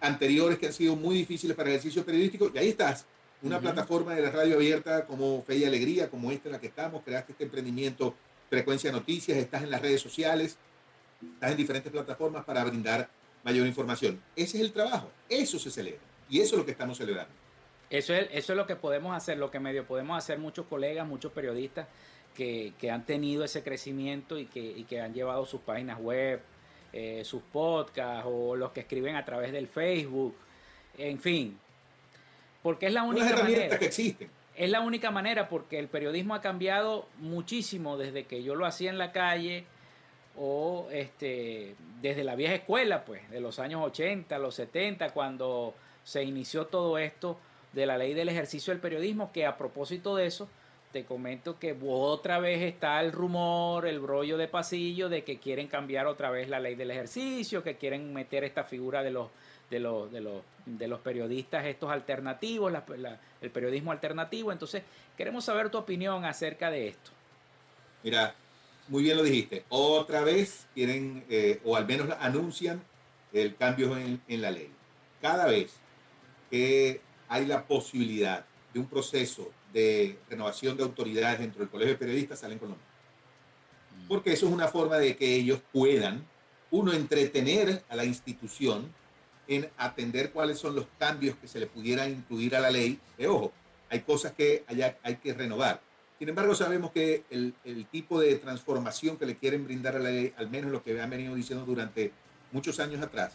anteriores 0.00 0.58
que 0.58 0.66
han 0.66 0.72
sido 0.72 0.96
muy 0.96 1.16
difíciles 1.16 1.56
para 1.56 1.70
el 1.70 1.76
ejercicio 1.76 2.04
periodístico. 2.04 2.50
Y 2.52 2.58
ahí 2.58 2.68
estás, 2.68 3.06
una 3.42 3.60
plataforma 3.60 4.14
de 4.14 4.22
la 4.22 4.30
radio 4.30 4.56
abierta 4.56 5.06
como 5.06 5.42
Fe 5.42 5.56
y 5.56 5.64
Alegría, 5.64 6.10
como 6.10 6.32
esta 6.32 6.48
en 6.48 6.52
la 6.52 6.60
que 6.60 6.66
estamos, 6.66 7.02
creaste 7.04 7.32
este 7.32 7.44
emprendimiento 7.44 8.14
Frecuencia 8.50 8.90
Noticias, 8.90 9.38
estás 9.38 9.62
en 9.62 9.70
las 9.70 9.80
redes 9.80 10.00
sociales, 10.00 10.56
estás 11.34 11.52
en 11.52 11.56
diferentes 11.56 11.92
plataformas 11.92 12.44
para 12.44 12.64
brindar 12.64 13.08
mayor 13.46 13.66
información. 13.66 14.20
Ese 14.34 14.58
es 14.58 14.64
el 14.64 14.72
trabajo, 14.72 15.10
eso 15.28 15.58
se 15.58 15.70
celebra 15.70 16.00
y 16.28 16.40
eso 16.40 16.56
es 16.56 16.58
lo 16.58 16.66
que 16.66 16.72
estamos 16.72 16.98
celebrando. 16.98 17.32
Eso 17.88 18.12
es, 18.12 18.28
eso 18.32 18.52
es 18.52 18.56
lo 18.56 18.66
que 18.66 18.74
podemos 18.74 19.16
hacer, 19.16 19.38
lo 19.38 19.50
que 19.50 19.60
medio 19.60 19.86
podemos 19.86 20.18
hacer 20.18 20.38
muchos 20.38 20.66
colegas, 20.66 21.06
muchos 21.06 21.30
periodistas 21.30 21.86
que, 22.34 22.74
han 22.90 23.06
tenido 23.06 23.44
ese 23.44 23.62
crecimiento 23.62 24.36
y 24.36 24.46
que, 24.46 24.84
que 24.88 25.00
han 25.00 25.14
llevado 25.14 25.46
sus 25.46 25.60
páginas 25.60 25.98
web, 26.00 26.42
eh, 26.92 27.22
sus 27.24 27.42
podcasts 27.42 28.26
o 28.28 28.56
los 28.56 28.72
que 28.72 28.80
escriben 28.80 29.14
a 29.14 29.24
través 29.24 29.52
del 29.52 29.68
Facebook, 29.68 30.34
en 30.98 31.20
fin. 31.20 31.58
Porque 32.64 32.86
es 32.86 32.92
la 32.92 33.04
única 33.04 33.36
manera. 33.36 33.78
que 33.78 33.86
existen. 33.86 34.28
Es 34.56 34.70
la 34.70 34.80
única 34.80 35.10
manera 35.10 35.48
porque 35.48 35.78
el 35.78 35.86
periodismo 35.86 36.34
ha 36.34 36.40
cambiado 36.40 37.06
muchísimo 37.18 37.96
desde 37.96 38.24
que 38.24 38.42
yo 38.42 38.56
lo 38.56 38.66
hacía 38.66 38.90
en 38.90 38.98
la 38.98 39.12
calle 39.12 39.66
o 40.38 40.88
este, 40.92 41.74
desde 42.02 42.24
la 42.24 42.34
vieja 42.34 42.54
escuela, 42.54 43.04
pues, 43.04 43.28
de 43.30 43.40
los 43.40 43.58
años 43.58 43.82
80, 43.84 44.38
los 44.38 44.54
70, 44.54 45.10
cuando 45.10 45.74
se 46.04 46.22
inició 46.22 46.66
todo 46.66 46.98
esto 46.98 47.38
de 47.72 47.86
la 47.86 47.98
ley 47.98 48.14
del 48.14 48.28
ejercicio 48.28 48.72
del 48.72 48.80
periodismo, 48.80 49.32
que 49.32 49.46
a 49.46 49.56
propósito 49.56 50.16
de 50.16 50.26
eso, 50.26 50.48
te 50.92 51.04
comento 51.04 51.58
que 51.58 51.76
otra 51.86 52.38
vez 52.38 52.62
está 52.62 53.00
el 53.00 53.12
rumor, 53.12 53.86
el 53.86 54.00
brollo 54.00 54.38
de 54.38 54.48
pasillo 54.48 55.08
de 55.08 55.24
que 55.24 55.38
quieren 55.38 55.68
cambiar 55.68 56.06
otra 56.06 56.30
vez 56.30 56.48
la 56.48 56.60
ley 56.60 56.74
del 56.74 56.90
ejercicio, 56.90 57.62
que 57.62 57.76
quieren 57.76 58.14
meter 58.14 58.44
esta 58.44 58.64
figura 58.64 59.02
de 59.02 59.10
los 59.10 59.28
de 59.70 59.80
los, 59.80 60.10
de 60.12 60.20
los, 60.20 60.42
de 60.64 60.88
los 60.88 61.00
periodistas 61.00 61.64
estos 61.66 61.90
alternativos, 61.90 62.72
el 63.40 63.50
periodismo 63.50 63.92
alternativo. 63.92 64.52
Entonces, 64.52 64.82
queremos 65.16 65.44
saber 65.44 65.70
tu 65.70 65.78
opinión 65.78 66.24
acerca 66.24 66.70
de 66.70 66.88
esto. 66.88 67.10
Mira, 68.02 68.34
muy 68.88 69.02
bien 69.02 69.16
lo 69.16 69.22
dijiste, 69.22 69.64
otra 69.68 70.22
vez 70.22 70.66
quieren, 70.74 71.24
eh, 71.28 71.60
o 71.64 71.76
al 71.76 71.86
menos 71.86 72.08
anuncian 72.20 72.82
el 73.32 73.56
cambio 73.56 73.96
en, 73.96 74.40
la 74.40 74.50
ley. 74.50 74.70
Cada 75.20 75.46
vez 75.46 75.72
que 76.50 77.00
hay 77.28 77.46
la 77.46 77.66
posibilidad 77.66 78.44
de 78.72 78.80
un 78.80 78.86
proceso 78.86 79.50
de 79.72 80.18
renovación 80.30 80.76
de 80.76 80.84
autoridades 80.84 81.40
dentro 81.40 81.60
del 81.60 81.68
Colegio 81.68 81.94
de 81.94 81.98
Periodistas, 81.98 82.40
salen 82.40 82.58
con 82.58 82.70
lo 82.70 82.76
mismo. 82.76 82.90
Mm. 84.04 84.08
Porque 84.08 84.32
eso 84.32 84.46
es 84.46 84.52
una 84.52 84.68
forma 84.68 84.98
de 84.98 85.16
que 85.16 85.34
ellos 85.34 85.60
puedan, 85.72 86.24
uno, 86.70 86.92
entretener 86.92 87.82
a 87.88 87.96
la 87.96 88.04
institución 88.04 88.92
en 89.48 89.68
atender 89.76 90.32
cuáles 90.32 90.58
son 90.58 90.74
los 90.74 90.86
cambios 90.98 91.36
que 91.36 91.48
se 91.48 91.60
le 91.60 91.66
pudieran 91.66 92.10
incluir 92.10 92.56
a 92.56 92.60
la 92.60 92.70
ley. 92.70 92.98
ojo, 93.26 93.52
hay 93.88 94.00
cosas 94.00 94.32
que 94.32 94.64
hay 95.02 95.16
que 95.16 95.34
renovar, 95.34 95.80
Sin 96.18 96.28
embargo, 96.28 96.54
sabemos 96.54 96.92
que 96.92 97.24
el, 97.30 97.54
tipo 97.90 98.20
de 98.20 98.36
transformación 98.36 99.18
que 99.18 99.26
le 99.26 99.36
quieren 99.36 99.64
brindar 99.64 99.96
a 99.96 99.98
la 99.98 100.10
ley, 100.10 100.32
al 100.36 100.48
menos 100.48 100.70
lo 100.70 100.82
que 100.82 100.98
han 101.00 101.10
venido 101.10 101.34
diciendo 101.34 101.64
durante 101.66 102.12
muchos 102.52 102.80
años 102.80 103.02
atrás, 103.02 103.34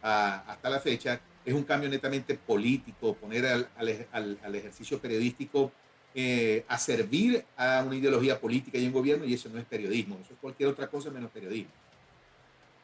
hasta 0.00 0.70
la 0.70 0.80
fecha, 0.80 1.20
es 1.44 1.52
un 1.52 1.64
cambio 1.64 1.90
netamente 1.90 2.34
político, 2.34 3.14
poner 3.14 3.46
al 3.46 4.54
ejercicio 4.54 4.98
periodístico 4.98 5.70
eh, 6.16 6.64
a 6.68 6.78
servir 6.78 7.44
a 7.56 7.82
una 7.84 7.96
ideología 7.96 8.40
política 8.40 8.78
y 8.78 8.86
un 8.86 8.92
gobierno, 8.92 9.24
y 9.24 9.34
eso 9.34 9.48
no 9.48 9.58
es 9.58 9.64
periodismo, 9.64 10.16
eso 10.22 10.32
es 10.32 10.38
cualquier 10.40 10.68
otra 10.68 10.86
cosa 10.86 11.10
menos 11.10 11.28
periodismo. 11.32 11.72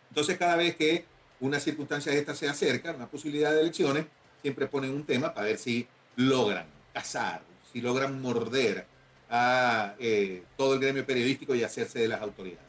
Entonces, 0.09 0.37
cada 0.37 0.57
vez 0.57 0.74
que 0.74 1.05
una 1.38 1.61
circunstancia 1.61 2.11
de 2.11 2.18
esta 2.18 2.35
se 2.35 2.48
acerca, 2.48 2.90
una 2.90 3.07
posibilidad 3.07 3.53
de 3.53 3.61
elecciones, 3.61 4.07
siempre 4.42 4.66
ponen 4.66 4.90
un 4.90 5.05
tema 5.05 5.33
para 5.33 5.46
ver 5.46 5.59
si 5.59 5.87
logran 6.16 6.66
cazar, 6.92 7.42
si 7.72 7.81
logran 7.81 8.20
morder 8.20 8.85
a 9.31 9.95
eh, 10.01 10.43
todo 10.57 10.75
el 10.75 10.81
gremio 10.81 11.07
periodístico 11.07 11.55
y 11.55 11.62
hacerse 11.62 12.01
de 12.01 12.09
las 12.09 12.21
autoridades. 12.21 12.66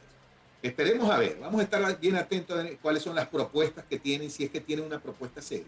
Esperemos 0.62 1.10
a 1.10 1.18
ver, 1.18 1.38
vamos 1.42 1.60
a 1.60 1.64
estar 1.64 2.00
bien 2.00 2.16
atentos 2.16 2.64
a 2.64 2.70
cuáles 2.82 3.02
son 3.02 3.16
las 3.16 3.28
propuestas 3.28 3.84
que 3.90 3.98
tienen, 3.98 4.30
si 4.30 4.44
es 4.44 4.52
que 4.52 4.62
tienen 4.62 4.86
una 4.86 5.00
propuesta 5.00 5.42
seria. 5.42 5.66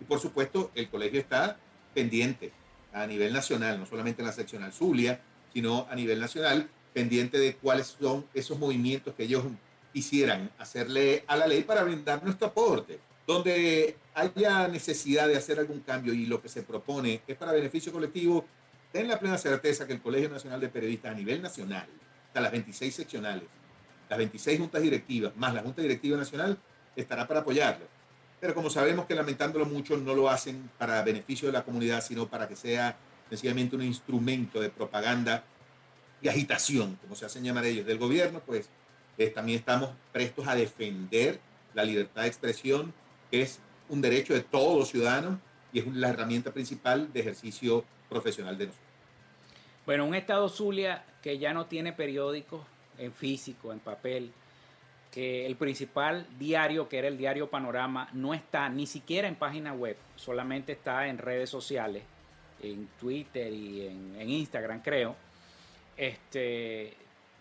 Y 0.00 0.04
por 0.04 0.20
supuesto, 0.20 0.70
el 0.74 0.88
colegio 0.88 1.20
está 1.20 1.58
pendiente 1.92 2.50
a 2.94 3.06
nivel 3.06 3.32
nacional, 3.32 3.78
no 3.78 3.84
solamente 3.84 4.22
en 4.22 4.26
la 4.26 4.32
seccional 4.32 4.72
Zulia, 4.72 5.20
sino 5.52 5.86
a 5.90 5.94
nivel 5.94 6.18
nacional, 6.18 6.68
pendiente 6.94 7.38
de 7.38 7.56
cuáles 7.56 7.88
son 7.98 8.24
esos 8.32 8.58
movimientos 8.58 9.14
que 9.14 9.24
ellos 9.24 9.44
quisieran 9.92 10.50
hacerle 10.58 11.24
a 11.26 11.36
la 11.36 11.46
ley 11.46 11.62
para 11.62 11.82
brindar 11.82 12.22
nuestro 12.24 12.48
aporte. 12.48 12.98
Donde 13.26 13.96
haya 14.14 14.66
necesidad 14.66 15.28
de 15.28 15.36
hacer 15.36 15.58
algún 15.58 15.80
cambio 15.80 16.12
y 16.12 16.26
lo 16.26 16.42
que 16.42 16.48
se 16.48 16.62
propone 16.62 17.20
es 17.26 17.36
para 17.36 17.52
beneficio 17.52 17.92
colectivo, 17.92 18.46
ten 18.92 19.08
la 19.08 19.18
plena 19.18 19.38
certeza 19.38 19.86
que 19.86 19.94
el 19.94 20.02
Colegio 20.02 20.28
Nacional 20.28 20.60
de 20.60 20.68
Periodistas 20.68 21.12
a 21.12 21.14
nivel 21.14 21.40
nacional, 21.40 21.86
hasta 22.26 22.40
las 22.40 22.52
26 22.52 22.94
seccionales, 22.94 23.44
las 24.08 24.18
26 24.18 24.60
juntas 24.60 24.82
directivas, 24.82 25.34
más 25.36 25.54
la 25.54 25.62
Junta 25.62 25.80
Directiva 25.80 26.18
Nacional, 26.18 26.58
estará 26.94 27.26
para 27.26 27.40
apoyarlo. 27.40 27.86
Pero 28.38 28.54
como 28.54 28.68
sabemos 28.68 29.06
que 29.06 29.14
lamentándolo 29.14 29.64
mucho 29.64 29.96
no 29.96 30.14
lo 30.14 30.28
hacen 30.28 30.70
para 30.76 31.02
beneficio 31.02 31.48
de 31.48 31.52
la 31.52 31.64
comunidad, 31.64 32.02
sino 32.02 32.28
para 32.28 32.46
que 32.46 32.56
sea 32.56 32.96
sencillamente 33.30 33.76
un 33.76 33.82
instrumento 33.82 34.60
de 34.60 34.68
propaganda 34.68 35.42
y 36.20 36.28
agitación, 36.28 36.98
como 37.00 37.14
se 37.14 37.24
hacen 37.24 37.42
llamar 37.42 37.64
ellos, 37.64 37.86
del 37.86 37.98
gobierno, 37.98 38.40
pues 38.44 38.68
eh, 39.16 39.28
también 39.28 39.58
estamos 39.58 39.90
prestos 40.12 40.46
a 40.46 40.54
defender 40.54 41.40
la 41.72 41.84
libertad 41.84 42.22
de 42.22 42.28
expresión, 42.28 42.92
que 43.30 43.42
es 43.42 43.60
un 43.88 44.02
derecho 44.02 44.34
de 44.34 44.42
todos 44.42 44.78
los 44.78 44.88
ciudadanos 44.88 45.38
y 45.72 45.78
es 45.78 45.86
la 45.86 46.10
herramienta 46.10 46.52
principal 46.52 47.12
de 47.12 47.20
ejercicio 47.20 47.84
profesional 48.12 48.56
de 48.58 48.66
nosotros. 48.66 48.92
Bueno, 49.84 50.04
un 50.04 50.14
estado 50.14 50.48
Zulia 50.48 51.04
que 51.22 51.38
ya 51.38 51.52
no 51.52 51.66
tiene 51.66 51.92
periódicos 51.92 52.64
en 52.98 53.12
físico, 53.12 53.72
en 53.72 53.80
papel, 53.80 54.32
que 55.10 55.44
el 55.44 55.56
principal 55.56 56.26
diario, 56.38 56.88
que 56.88 56.98
era 56.98 57.08
el 57.08 57.18
diario 57.18 57.50
Panorama, 57.50 58.08
no 58.12 58.32
está 58.32 58.68
ni 58.68 58.86
siquiera 58.86 59.28
en 59.28 59.34
página 59.34 59.74
web, 59.74 59.96
solamente 60.16 60.72
está 60.72 61.06
en 61.08 61.18
redes 61.18 61.50
sociales, 61.50 62.02
en 62.62 62.88
Twitter 62.98 63.52
y 63.52 63.86
en, 63.86 64.30
Instagram, 64.30 64.80
creo. 64.80 65.14
Este, 65.96 66.94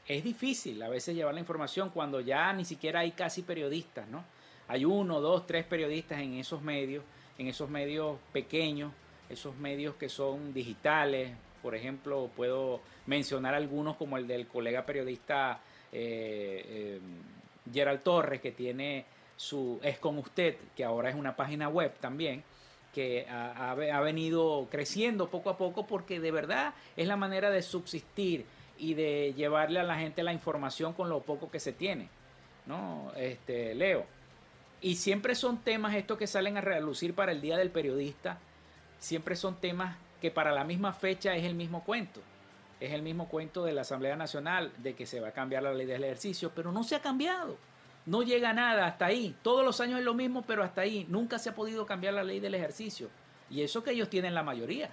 es 0.06 0.24
difícil 0.24 0.82
a 0.84 0.90
veces 0.90 1.16
llevar 1.16 1.34
la 1.34 1.40
información 1.40 1.90
cuando 1.90 2.20
ya 2.20 2.52
ni 2.52 2.66
siquiera 2.66 3.00
hay 3.00 3.12
casi 3.12 3.42
periodistas, 3.44 4.08
¿no? 4.10 4.26
Hay 4.68 4.84
uno, 4.84 5.22
dos, 5.22 5.48
tres 5.48 5.66
periodistas 5.66 6.20
en 6.20 6.34
esos 6.34 6.62
medios, 6.62 7.04
en 7.38 7.48
esos 7.48 7.70
medios 7.70 8.18
pequeños, 8.34 8.92
esos 9.32 9.56
medios 9.58 9.96
que 9.96 10.10
son 10.10 10.54
digitales. 10.54 11.32
Por 11.62 11.76
ejemplo, 11.76 12.30
puedo 12.36 12.82
mencionar 13.06 13.54
algunos 13.54 13.96
como 13.98 14.18
el 14.18 14.28
del 14.28 14.48
colega 14.48 14.86
periodista 14.86 15.60
eh, 15.92 16.66
eh, 16.68 17.00
Gerald 17.72 18.02
Torres, 18.02 18.42
que 18.42 18.52
tiene 18.52 19.06
su 19.36 19.80
Es 19.82 19.98
con 19.98 20.18
usted, 20.18 20.56
que 20.76 20.84
ahora 20.84 21.10
es 21.10 21.16
una 21.16 21.36
página 21.36 21.68
web 21.68 21.94
también, 22.00 22.44
que 22.94 23.26
ha, 23.30 23.74
venido 24.02 24.68
creciendo 24.70 25.30
poco 25.30 25.50
a 25.50 25.58
poco 25.58 25.88
porque 25.88 26.20
de 26.20 26.32
verdad 26.32 26.74
es 26.98 27.08
la 27.08 27.16
manera 27.16 27.50
de 27.50 27.62
subsistir 27.62 28.46
y 28.78 28.94
de 28.96 29.34
llevarle 29.36 29.80
a 29.80 29.84
la 29.84 29.98
gente 29.98 30.24
la 30.24 30.34
información 30.34 30.94
con 30.94 31.10
lo 31.10 31.22
poco 31.22 31.50
que 31.50 31.60
se 31.60 31.72
tiene. 31.74 32.10
¿No? 32.66 33.12
Este, 33.16 33.74
Leo. 33.74 34.06
Y 34.82 34.96
siempre 34.96 35.36
son 35.36 35.60
temas 35.60 35.96
estos 35.96 36.18
que 36.18 36.28
salen 36.28 36.58
a 36.58 36.62
relucir 36.62 37.14
para 37.14 37.32
el 37.32 37.42
Día 37.42 37.58
del 37.58 37.72
Periodista, 37.72 38.40
siempre 39.02 39.36
son 39.36 39.56
temas 39.56 39.98
que 40.22 40.32
para 40.32 40.54
la 40.54 40.64
misma 40.64 40.94
fecha 40.94 41.36
es 41.36 41.44
el 41.44 41.56
mismo 41.56 41.84
cuento. 41.84 42.22
Es 42.80 42.94
el 42.94 43.02
mismo 43.02 43.28
cuento 43.28 43.66
de 43.66 43.74
la 43.74 43.82
Asamblea 43.82 44.16
Nacional 44.16 44.72
de 44.78 44.96
que 44.96 45.06
se 45.06 45.20
va 45.20 45.30
a 45.30 45.34
cambiar 45.34 45.64
la 45.64 45.74
ley 45.74 45.86
del 45.86 46.04
ejercicio, 46.04 46.52
pero 46.56 46.72
no 46.72 46.84
se 46.84 46.96
ha 46.96 47.02
cambiado. 47.02 47.58
No 48.06 48.24
llega 48.24 48.54
nada 48.54 48.86
hasta 48.88 49.06
ahí. 49.06 49.36
Todos 49.44 49.66
los 49.66 49.82
años 49.82 50.00
es 50.00 50.06
lo 50.06 50.14
mismo, 50.14 50.44
pero 50.44 50.64
hasta 50.64 50.82
ahí. 50.82 51.06
Nunca 51.10 51.38
se 51.38 51.50
ha 51.50 51.56
podido 51.56 51.86
cambiar 51.86 52.14
la 52.14 52.24
ley 52.24 52.40
del 52.40 52.56
ejercicio. 52.56 53.10
Y 53.50 53.62
eso 53.62 53.84
que 53.84 53.92
ellos 53.92 54.10
tienen 54.10 54.34
la 54.34 54.44
mayoría. 54.44 54.92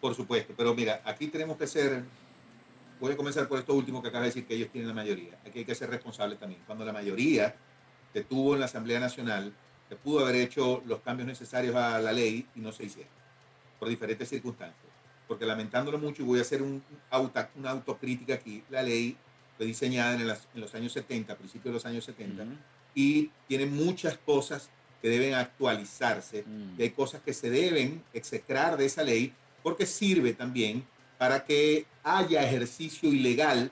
Por 0.00 0.14
supuesto, 0.14 0.54
pero 0.56 0.74
mira, 0.74 1.00
aquí 1.04 1.28
tenemos 1.28 1.56
que 1.56 1.66
ser, 1.66 2.04
voy 3.00 3.12
a 3.12 3.16
comenzar 3.16 3.48
por 3.48 3.58
esto 3.58 3.74
último 3.74 4.02
que 4.02 4.08
acaba 4.08 4.22
de 4.22 4.28
decir 4.28 4.46
que 4.46 4.54
ellos 4.54 4.70
tienen 4.70 4.88
la 4.88 4.94
mayoría. 4.94 5.38
Aquí 5.46 5.60
hay 5.60 5.64
que 5.64 5.74
ser 5.74 5.90
responsables 5.90 6.38
también. 6.38 6.62
Cuando 6.66 6.84
la 6.84 6.92
mayoría 6.92 7.54
que 8.12 8.22
tuvo 8.22 8.54
en 8.54 8.60
la 8.60 8.66
Asamblea 8.66 9.00
Nacional, 9.00 9.52
se 9.88 9.96
pudo 9.96 10.20
haber 10.20 10.36
hecho 10.36 10.82
los 10.86 11.00
cambios 11.00 11.26
necesarios 11.26 11.74
a 11.74 11.98
la 11.98 12.12
ley 12.12 12.46
y 12.54 12.60
no 12.60 12.72
se 12.72 12.84
hicieron, 12.84 13.12
por 13.78 13.88
diferentes 13.88 14.28
circunstancias. 14.28 14.80
Porque 15.28 15.46
lamentándolo 15.46 15.98
mucho, 15.98 16.22
y 16.22 16.24
voy 16.24 16.38
a 16.38 16.42
hacer 16.42 16.62
un 16.62 16.82
auto, 17.10 17.46
una 17.56 17.70
autocrítica 17.70 18.34
aquí, 18.34 18.62
la 18.70 18.82
ley 18.82 19.16
fue 19.56 19.66
diseñada 19.66 20.14
en, 20.14 20.60
los 20.60 20.74
años 20.74 20.92
70, 20.92 21.36
principios 21.36 21.66
de 21.66 21.72
los 21.72 21.86
años 21.86 22.04
70, 22.04 22.44
y 22.94 23.30
tiene 23.48 23.66
muchas 23.66 24.18
cosas 24.18 24.68
que 25.00 25.08
deben 25.08 25.34
actualizarse, 25.34 26.44
y 26.78 26.82
hay 26.82 26.90
cosas 26.90 27.22
que 27.22 27.32
se 27.32 27.50
deben 27.50 28.02
execrar 28.12 28.76
de 28.76 28.86
esa 28.86 29.02
ley, 29.02 29.32
porque 29.62 29.86
sirve 29.86 30.32
también 30.32 30.84
para 31.18 31.44
que 31.44 31.86
haya 32.02 32.42
ejercicio 32.42 33.08
ilegal 33.10 33.70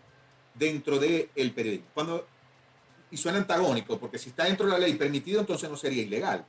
dentro 0.54 0.98
del 0.98 1.28
el 1.34 1.52
periodismo. 1.52 1.86
Cuando, 1.94 2.26
y 3.12 3.18
suena 3.18 3.38
antagónico, 3.38 3.98
porque 3.98 4.18
si 4.18 4.30
está 4.30 4.46
dentro 4.46 4.66
de 4.66 4.72
la 4.72 4.78
ley 4.78 4.94
permitido, 4.94 5.38
entonces 5.38 5.68
no 5.68 5.76
sería 5.76 6.02
ilegal. 6.02 6.44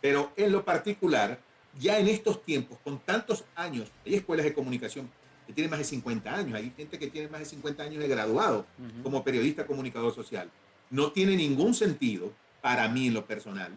Pero 0.00 0.32
en 0.36 0.50
lo 0.50 0.64
particular, 0.64 1.40
ya 1.78 1.98
en 1.98 2.08
estos 2.08 2.44
tiempos, 2.44 2.78
con 2.82 2.98
tantos 2.98 3.44
años, 3.54 3.90
hay 4.04 4.16
escuelas 4.16 4.44
de 4.44 4.52
comunicación 4.52 5.08
que 5.46 5.52
tienen 5.52 5.70
más 5.70 5.78
de 5.78 5.84
50 5.84 6.34
años, 6.34 6.54
hay 6.54 6.72
gente 6.76 6.98
que 6.98 7.06
tiene 7.06 7.28
más 7.28 7.40
de 7.40 7.46
50 7.46 7.82
años 7.84 8.02
de 8.02 8.08
graduado 8.08 8.66
como 9.04 9.22
periodista 9.22 9.66
comunicador 9.66 10.12
social. 10.12 10.50
No 10.90 11.12
tiene 11.12 11.36
ningún 11.36 11.74
sentido, 11.74 12.32
para 12.60 12.88
mí 12.88 13.06
en 13.06 13.14
lo 13.14 13.24
personal, 13.24 13.70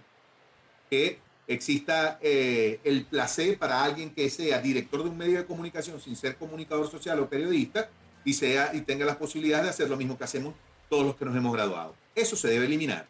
que 0.90 1.20
exista 1.48 2.18
eh, 2.22 2.80
el 2.84 3.06
placer 3.06 3.60
para 3.60 3.84
alguien 3.84 4.10
que 4.10 4.28
sea 4.32 4.60
director 4.60 5.04
de 5.04 5.10
un 5.10 5.18
medio 5.18 5.38
de 5.38 5.46
comunicación 5.46 6.02
sin 6.02 6.16
ser 6.16 6.36
comunicador 6.38 6.90
social 6.90 7.20
o 7.20 7.30
periodista 7.30 7.90
y, 8.26 8.34
sea, 8.34 8.74
y 8.74 8.82
tenga 8.82 9.06
las 9.06 9.18
posibilidades 9.18 9.66
de 9.66 9.70
hacer 9.70 9.90
lo 9.90 9.98
mismo 9.98 10.18
que 10.18 10.24
hacemos 10.24 10.56
todos 10.94 11.06
los 11.08 11.16
que 11.16 11.26
nos 11.26 11.36
hemos 11.36 11.54
graduado. 11.54 11.96
Eso 12.14 12.36
se 12.36 12.50
debe 12.50 12.66
eliminar. 12.68 13.08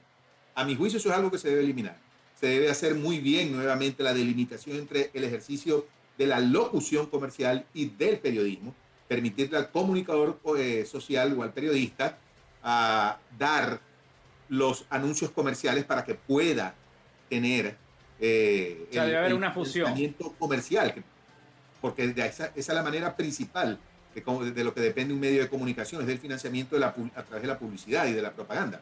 A 0.56 0.63
mi 0.63 0.76
juicio 0.76 1.00
eso 1.00 1.10
es 1.10 1.15
algo 1.15 1.30
que 1.30 1.38
se 1.38 1.50
debe 1.50 1.63
eliminar 1.63 1.98
se 2.43 2.50
debe 2.50 2.69
hacer 2.69 2.96
muy 2.96 3.19
bien 3.19 3.54
nuevamente 3.54 4.04
la 4.04 4.13
delimitación 4.13 4.76
entre 4.76 5.10
el 5.13 5.24
ejercicio 5.24 5.88
de 6.17 6.28
la 6.28 6.41
locución 6.41 7.06
comercial 7.06 7.65
y 7.74 7.86
del 7.86 8.19
periodismo, 8.19 8.76
permitirle 9.08 9.58
al 9.58 9.72
comunicador 9.72 10.41
eh, 10.58 10.86
social 10.86 11.34
o 11.39 11.43
al 11.43 11.54
periodista 11.54 12.17
a 12.62 13.17
dar 13.39 13.80
los 14.50 14.86
anuncios 14.89 15.32
comerciales 15.32 15.86
para 15.86 16.04
que 16.04 16.15
pueda 16.15 16.76
tener 17.30 17.78
eh, 18.19 18.88
debe 18.91 19.15
haber 19.15 19.34
una 19.36 19.52
fusión 19.52 19.93
comercial, 20.38 20.93
porque 21.80 22.04
esa, 22.04 22.26
esa, 22.26 22.52
es 22.56 22.67
la 22.67 22.84
manera 22.84 23.15
principal 23.15 23.80
de, 24.13 24.63
lo 24.63 24.73
que 24.73 24.82
depende 24.82 25.13
un 25.13 25.19
medio 25.19 25.41
de 25.41 25.49
comunicación, 25.49 26.02
es 26.02 26.08
del 26.08 26.19
financiamiento 26.19 26.76
de 26.76 26.82
la, 26.82 26.95
a 27.15 27.23
través 27.23 27.41
de 27.41 27.47
la 27.47 27.58
publicidad 27.58 28.08
y 28.08 28.13
de 28.13 28.21
la 28.21 28.32
propaganda. 28.32 28.82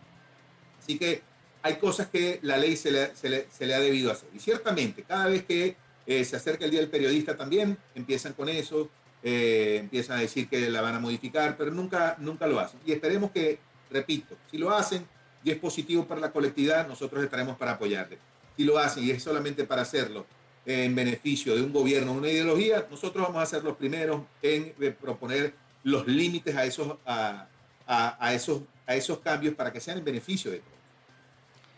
Así 0.80 0.98
que 0.98 1.22
hay 1.64 1.76
cosas 1.76 2.08
que 2.08 2.40
la 2.42 2.58
ley 2.58 2.76
se 2.76 2.92
le, 2.92 3.16
se 3.16 3.66
le, 3.66 3.74
ha 3.74 3.80
debido 3.80 4.12
hacer. 4.12 4.30
Y 4.34 4.40
ciertamente, 4.40 5.04
cada 5.04 5.28
vez 5.28 5.44
que 5.44 5.76
eh, 6.06 6.26
se 6.26 6.36
acerca 6.36 6.66
el 6.66 6.72
Día 6.72 6.80
del 6.80 6.90
Periodista 6.90 7.38
también, 7.38 7.78
empiezan 7.94 8.34
con 8.34 8.50
eso, 8.50 8.90
eh, 9.24 9.78
empiezan 9.80 10.18
a 10.18 10.22
decir 10.22 10.50
que 10.50 10.70
la 10.70 10.82
van 10.82 10.96
a 10.96 11.00
modificar, 11.00 11.56
pero 11.58 11.72
nunca, 11.72 12.16
nunca 12.20 12.48
lo 12.48 12.60
hacen. 12.60 12.80
Y 12.86 12.92
esperemos 12.92 13.32
que, 13.32 13.60
repito, 13.92 14.36
si 14.50 14.58
lo 14.58 14.72
hacen 14.72 15.06
y 15.44 15.52
es 15.52 15.58
positivo 15.58 16.06
para 16.06 16.20
la 16.20 16.32
colectividad, 16.32 16.88
nosotros 16.88 17.24
estaremos 17.24 17.58
para 17.58 17.74
apoyarle. 17.74 18.18
Si 18.58 18.64
lo 18.64 18.78
hacen 18.78 19.04
y 19.04 19.12
es 19.12 19.24
solamente 19.24 19.64
para 19.64 19.84
hacerlo 19.84 20.26
en 20.66 20.94
beneficio 20.96 21.56
de 21.56 21.62
un 21.62 21.74
gobierno 21.74 22.14
una 22.14 22.30
ideología, 22.30 22.86
nosotros 22.90 23.26
vamos 23.26 23.42
a 23.42 23.46
ser 23.46 23.64
los 23.64 23.78
primeros 23.78 24.22
en 24.42 24.74
eh, 24.80 24.96
proponer 25.00 25.54
los 25.84 26.08
límites 26.08 26.56
a 26.56 26.66
esos, 26.66 26.98
a, 27.06 27.48
a, 27.88 28.34
esos, 28.34 28.62
a 28.86 28.96
esos 28.96 29.20
cambios 29.20 29.56
para 29.56 29.74
que 29.74 29.80
sean 29.80 29.98
en 29.98 30.06
beneficio 30.06 30.52
de 30.52 30.58
todos. 30.58 30.72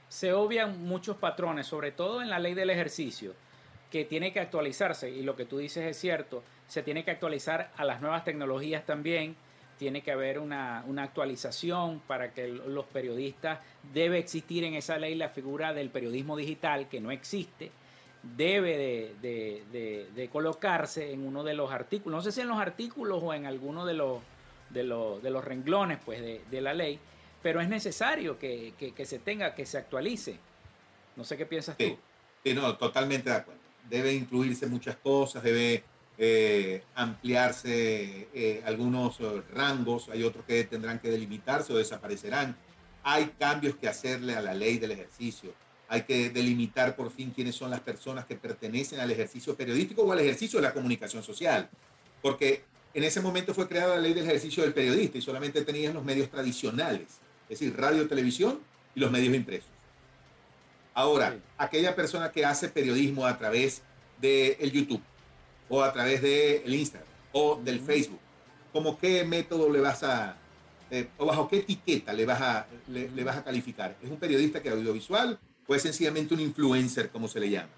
Se 0.09 0.33
obvian 0.33 0.83
muchos 0.83 1.17
patrones, 1.17 1.65
sobre 1.65 1.91
todo 1.91 2.21
en 2.21 2.29
la 2.29 2.39
ley 2.39 2.53
del 2.53 2.69
ejercicio, 2.69 3.33
que 3.89 4.05
tiene 4.05 4.33
que 4.33 4.39
actualizarse, 4.39 5.09
y 5.09 5.23
lo 5.23 5.35
que 5.35 5.45
tú 5.45 5.57
dices 5.57 5.85
es 5.85 5.97
cierto, 5.97 6.43
se 6.67 6.83
tiene 6.83 7.03
que 7.03 7.11
actualizar 7.11 7.71
a 7.77 7.85
las 7.85 8.01
nuevas 8.01 8.23
tecnologías 8.23 8.85
también, 8.85 9.35
tiene 9.77 10.01
que 10.01 10.11
haber 10.11 10.39
una, 10.39 10.83
actualización 10.97 12.01
para 12.07 12.33
que 12.33 12.47
los 12.47 12.85
periodistas, 12.85 13.59
debe 13.93 14.17
existir 14.17 14.63
en 14.63 14.75
esa 14.75 14.97
ley 14.97 15.15
la 15.15 15.29
figura 15.29 15.73
del 15.73 15.89
periodismo 15.89 16.37
digital, 16.37 16.89
que 16.89 16.99
no 16.99 17.11
existe, 17.11 17.71
debe 18.23 19.15
de, 19.21 20.29
colocarse 20.31 21.11
en 21.11 21.25
uno 21.25 21.43
de 21.43 21.53
los 21.53 21.71
artículos, 21.71 22.17
no 22.17 22.21
sé 22.23 22.31
si 22.31 22.41
en 22.41 22.47
los 22.47 22.57
artículos 22.57 23.21
o 23.21 23.33
en 23.33 23.45
alguno 23.45 23.85
de 23.85 23.93
los, 23.93 24.21
de 24.69 24.83
los, 24.83 25.21
de 25.21 25.29
los 25.29 25.43
renglones 25.43 25.99
pues, 26.03 26.21
de, 26.21 26.61
la 26.61 26.73
ley, 26.73 26.99
pero 27.41 27.59
es 27.61 27.67
necesario 27.67 28.39
que, 28.39 28.73
se 29.03 29.19
tenga, 29.19 29.53
que 29.53 29.65
se 29.65 29.77
actualice. 29.77 30.39
No 31.15 31.23
sé 31.23 31.37
qué 31.37 31.45
piensas 31.45 31.77
tú. 31.77 31.97
Sí, 32.43 32.53
no, 32.53 32.75
totalmente 32.77 33.29
de 33.29 33.35
acuerdo. 33.35 33.61
Debe 33.89 34.13
incluirse 34.13 34.65
muchas 34.67 34.95
cosas, 34.95 35.43
debe 35.43 35.83
eh, 36.17 36.83
ampliarse 36.95 38.29
eh, 38.33 38.63
algunos 38.65 39.19
eh, 39.19 39.41
rangos, 39.53 40.09
hay 40.09 40.23
otros 40.23 40.45
que 40.45 40.63
tendrán 40.63 40.99
que 40.99 41.09
delimitarse 41.09 41.73
o 41.73 41.77
desaparecerán. 41.77 42.55
Hay 43.03 43.33
cambios 43.37 43.75
que 43.75 43.89
hacerle 43.89 44.35
a 44.35 44.41
la 44.41 44.53
ley 44.53 44.77
del 44.77 44.91
ejercicio. 44.91 45.53
Hay 45.93 46.01
que 46.01 46.31
delimitar 46.31 46.95
por 46.95 47.11
fin 47.11 47.29
quiénes 47.29 47.53
son 47.53 47.69
las 47.69 47.81
personas 47.81 48.25
que 48.25 48.35
pertenecen 48.35 48.99
al 48.99 49.11
ejercicio 49.11 49.55
periodístico 49.55 50.01
o 50.01 50.11
al 50.11 50.19
ejercicio 50.19 50.57
de 50.57 50.63
la 50.63 50.73
comunicación 50.73 51.21
social. 51.21 51.69
Porque 52.19 52.63
en 52.95 53.03
ese 53.03 53.21
momento 53.21 53.53
fue 53.53 53.67
creada 53.67 53.97
la 53.97 54.01
ley 54.01 54.13
del 54.13 54.25
ejercicio 54.25 54.63
del 54.63 54.73
periodista 54.73 55.19
y 55.19 55.21
solamente 55.21 55.63
tenían 55.63 55.93
los 55.93 56.03
medios 56.03 56.31
tradicionales, 56.31 57.19
es 57.47 57.59
decir, 57.59 57.77
radio, 57.77 58.07
televisión 58.07 58.59
y 58.95 59.01
los 59.01 59.11
medios 59.11 59.35
impresos. 59.35 59.69
Ahora, 60.95 61.37
aquella 61.59 61.95
persona 61.95 62.31
que 62.31 62.43
hace 62.43 62.69
periodismo 62.69 63.27
a 63.27 63.37
través 63.37 63.83
del 64.19 64.57
el 64.59 64.71
YouTube, 64.71 65.01
o 65.69 65.83
a 65.83 65.93
través 65.93 66.23
del 66.23 66.63
de 66.63 66.75
Instagram 66.75 67.07
o 67.33 67.59
del 67.63 67.79
Facebook. 67.79 68.19
¿Cómo 68.71 68.97
qué 68.97 69.23
método 69.23 69.71
le 69.71 69.79
vas 69.79 70.01
a, 70.03 70.37
eh, 70.89 71.07
o 71.17 71.25
bajo 71.27 71.47
qué 71.47 71.57
etiqueta 71.57 72.13
le 72.13 72.25
vas, 72.25 72.41
a, 72.41 72.67
le, 72.87 73.23
vas 73.23 73.37
a 73.37 73.43
calificar? 73.43 73.95
¿Es 74.01 74.09
un 74.09 74.17
periodista 74.17 74.61
que 74.61 74.69
audiovisual 74.69 75.39
o 75.67 75.75
es 75.75 75.81
sencillamente 75.81 76.33
un 76.33 76.39
influencer, 76.39 77.09
como 77.09 77.27
se 77.27 77.39
le 77.39 77.49
llama? 77.49 77.69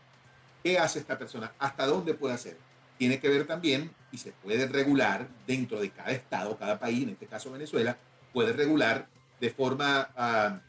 ¿Qué 0.63 0.79
hace 0.79 0.99
esta 0.99 1.17
persona? 1.17 1.53
¿Hasta 1.59 1.85
dónde 1.85 2.13
puede 2.13 2.33
hacer? 2.33 2.57
Tiene 2.97 3.19
que 3.19 3.29
ver 3.29 3.45
también, 3.45 3.91
y 4.11 4.17
se 4.17 4.31
puede 4.31 4.67
regular 4.67 5.27
dentro 5.45 5.79
de 5.79 5.89
cada 5.91 6.11
estado, 6.11 6.57
cada 6.57 6.79
país, 6.79 7.03
en 7.03 7.09
este 7.09 7.27
caso 7.27 7.51
Venezuela, 7.51 7.97
puede 8.33 8.53
regular 8.53 9.07
de 9.39 9.49
forma 9.49 10.09
ah, 10.15 10.59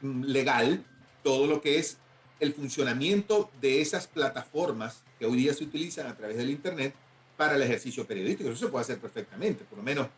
legal 0.00 0.84
todo 1.22 1.46
lo 1.46 1.60
que 1.60 1.78
es 1.78 1.98
el 2.40 2.54
funcionamiento 2.54 3.50
de 3.60 3.80
esas 3.80 4.06
plataformas 4.06 5.02
que 5.18 5.26
hoy 5.26 5.36
día 5.36 5.54
se 5.54 5.64
utilizan 5.64 6.06
a 6.06 6.16
través 6.16 6.36
del 6.36 6.50
Internet 6.50 6.94
para 7.36 7.56
el 7.56 7.62
ejercicio 7.62 8.06
periodístico. 8.06 8.50
Eso 8.50 8.66
se 8.66 8.70
puede 8.70 8.82
hacer 8.82 8.98
perfectamente, 8.98 9.64
por 9.64 9.78
lo 9.78 9.84
menos 9.84 10.08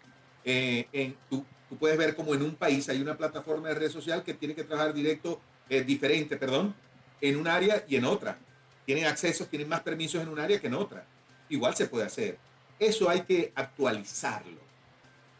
eh, 0.45 0.87
en, 0.93 1.17
tú, 1.29 1.45
puedes 1.77 1.99
ver 1.99 2.15
como 2.17 2.35
en 2.35 2.43
un 2.43 2.55
país 2.55 2.89
hay 2.89 3.01
una 3.01 3.17
plataforma 3.17 3.69
de 3.69 3.75
red 3.75 3.91
social 3.91 4.23
que 4.23 4.35
tiene 4.35 4.55
que 4.55 4.65
trabajar 4.65 4.95
directo, 4.95 5.41
eh, 5.69 5.83
diferente, 5.83 6.37
perdón, 6.37 6.75
en 7.21 7.37
un 7.37 7.47
área 7.47 7.85
y 7.89 7.97
en 7.97 8.05
otra. 8.05 8.39
Tienen 8.87 9.05
accesos, 9.05 9.49
tienen 9.49 9.69
más 9.69 9.81
permisos 9.81 10.23
en 10.23 10.29
un 10.29 10.39
área 10.39 10.61
que 10.61 10.67
en 10.67 10.75
otra. 10.75 11.05
Igual 11.49 11.77
se 11.77 11.87
puede 11.87 12.07
hacer. 12.07 12.39
Eso 12.79 13.11
hay 13.11 13.23
que 13.23 13.53
actualizarlo. 13.55 14.61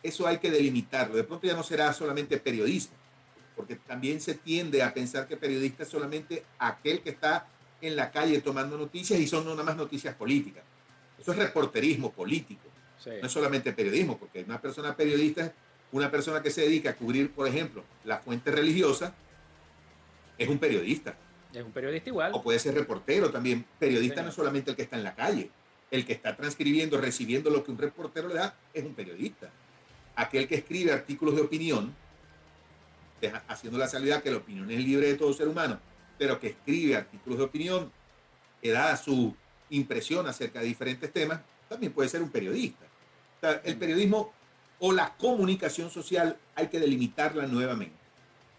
Eso 0.03 0.27
hay 0.27 0.39
que 0.39 0.51
delimitarlo. 0.51 1.17
De 1.17 1.25
pronto 1.25 1.47
ya 1.47 1.55
no 1.55 1.63
será 1.63 1.93
solamente 1.93 2.39
periodismo, 2.39 2.95
porque 3.57 3.77
también 3.77 4.21
se 4.21 4.35
tiende 4.35 4.83
a 4.83 4.93
pensar 4.93 5.27
que 5.27 5.37
periodista 5.37 5.83
es 5.83 5.89
solamente 5.89 6.45
aquel 6.59 7.01
que 7.01 7.11
está 7.11 7.47
en 7.81 7.97
la 7.97 8.11
calle 8.11 8.41
tomando 8.41 8.77
noticias 8.77 9.19
y 9.19 9.27
son 9.27 9.45
nada 9.47 9.63
más 9.63 9.77
noticias 9.77 10.15
políticas. 10.15 10.65
Eso 11.19 11.33
es 11.33 11.39
reporterismo 11.39 12.13
político. 12.13 12.69
No 13.07 13.27
es 13.27 13.33
solamente 13.33 13.73
periodismo, 13.73 14.19
porque 14.19 14.43
una 14.43 14.61
persona 14.61 14.95
periodista 14.95 15.53
una 15.93 16.11
persona 16.11 16.43
que 16.43 16.51
se 16.51 16.63
dedica 16.63 16.91
a 16.91 16.97
cubrir, 16.97 17.31
por 17.31 17.47
ejemplo, 17.47 17.85
la 18.05 18.19
fuente 18.19 18.51
religiosa, 18.51 19.15
es 20.37 20.49
un 20.49 20.59
periodista. 20.59 21.17
Es 21.53 21.63
un 21.63 21.73
periodista 21.73 22.11
igual. 22.11 22.33
O 22.35 22.43
puede 22.43 22.59
ser 22.59 22.75
reportero 22.75 23.31
también. 23.31 23.65
Periodista 23.79 24.23
no 24.23 24.29
es 24.29 24.35
solamente 24.35 24.71
el 24.71 24.77
que 24.77 24.83
está 24.83 24.97
en 24.97 25.05
la 25.05 25.15
calle. 25.15 25.51
El 25.91 26.05
que 26.05 26.13
está 26.13 26.37
transcribiendo, 26.37 27.01
recibiendo 27.01 27.49
lo 27.51 27.65
que 27.65 27.71
un 27.71 27.79
reportero 27.79 28.29
le 28.29 28.35
da, 28.35 28.55
es 28.75 28.85
un 28.85 28.95
periodista. 28.95 29.51
Aquel 30.17 30.47
que 30.47 30.57
escribe 30.57 30.93
artículos 30.93 31.35
de 31.35 31.43
opinión, 31.43 31.95
haciendo 33.49 33.79
la 33.79 33.89
salida 33.89 34.21
que 34.21 34.31
la 34.31 34.37
opinión 34.37 34.71
es 34.71 34.79
libre 34.79 35.07
de 35.07 35.15
todo 35.15 35.33
ser 35.33 35.49
humano, 35.49 35.81
pero 36.19 36.39
que 36.39 36.49
escribe 36.49 36.97
artículos 36.97 37.39
de 37.39 37.45
opinión, 37.45 37.93
que 38.61 38.71
da 38.71 38.97
su 38.97 39.35
impresión 39.71 40.27
acerca 40.27 40.61
de 40.61 40.67
diferentes 40.67 41.11
temas, 41.13 41.41
también 41.69 41.93
puede 41.93 42.09
ser 42.09 42.23
un 42.23 42.31
periodista. 42.31 42.85
el 43.65 43.77
periodismo 43.77 44.33
o 44.81 44.93
la 44.93 45.15
comunicación 45.17 45.91
social 45.91 46.37
hay 46.55 46.69
que 46.69 46.81
delimitarla 46.81 47.47
nuevamente. 47.47 47.97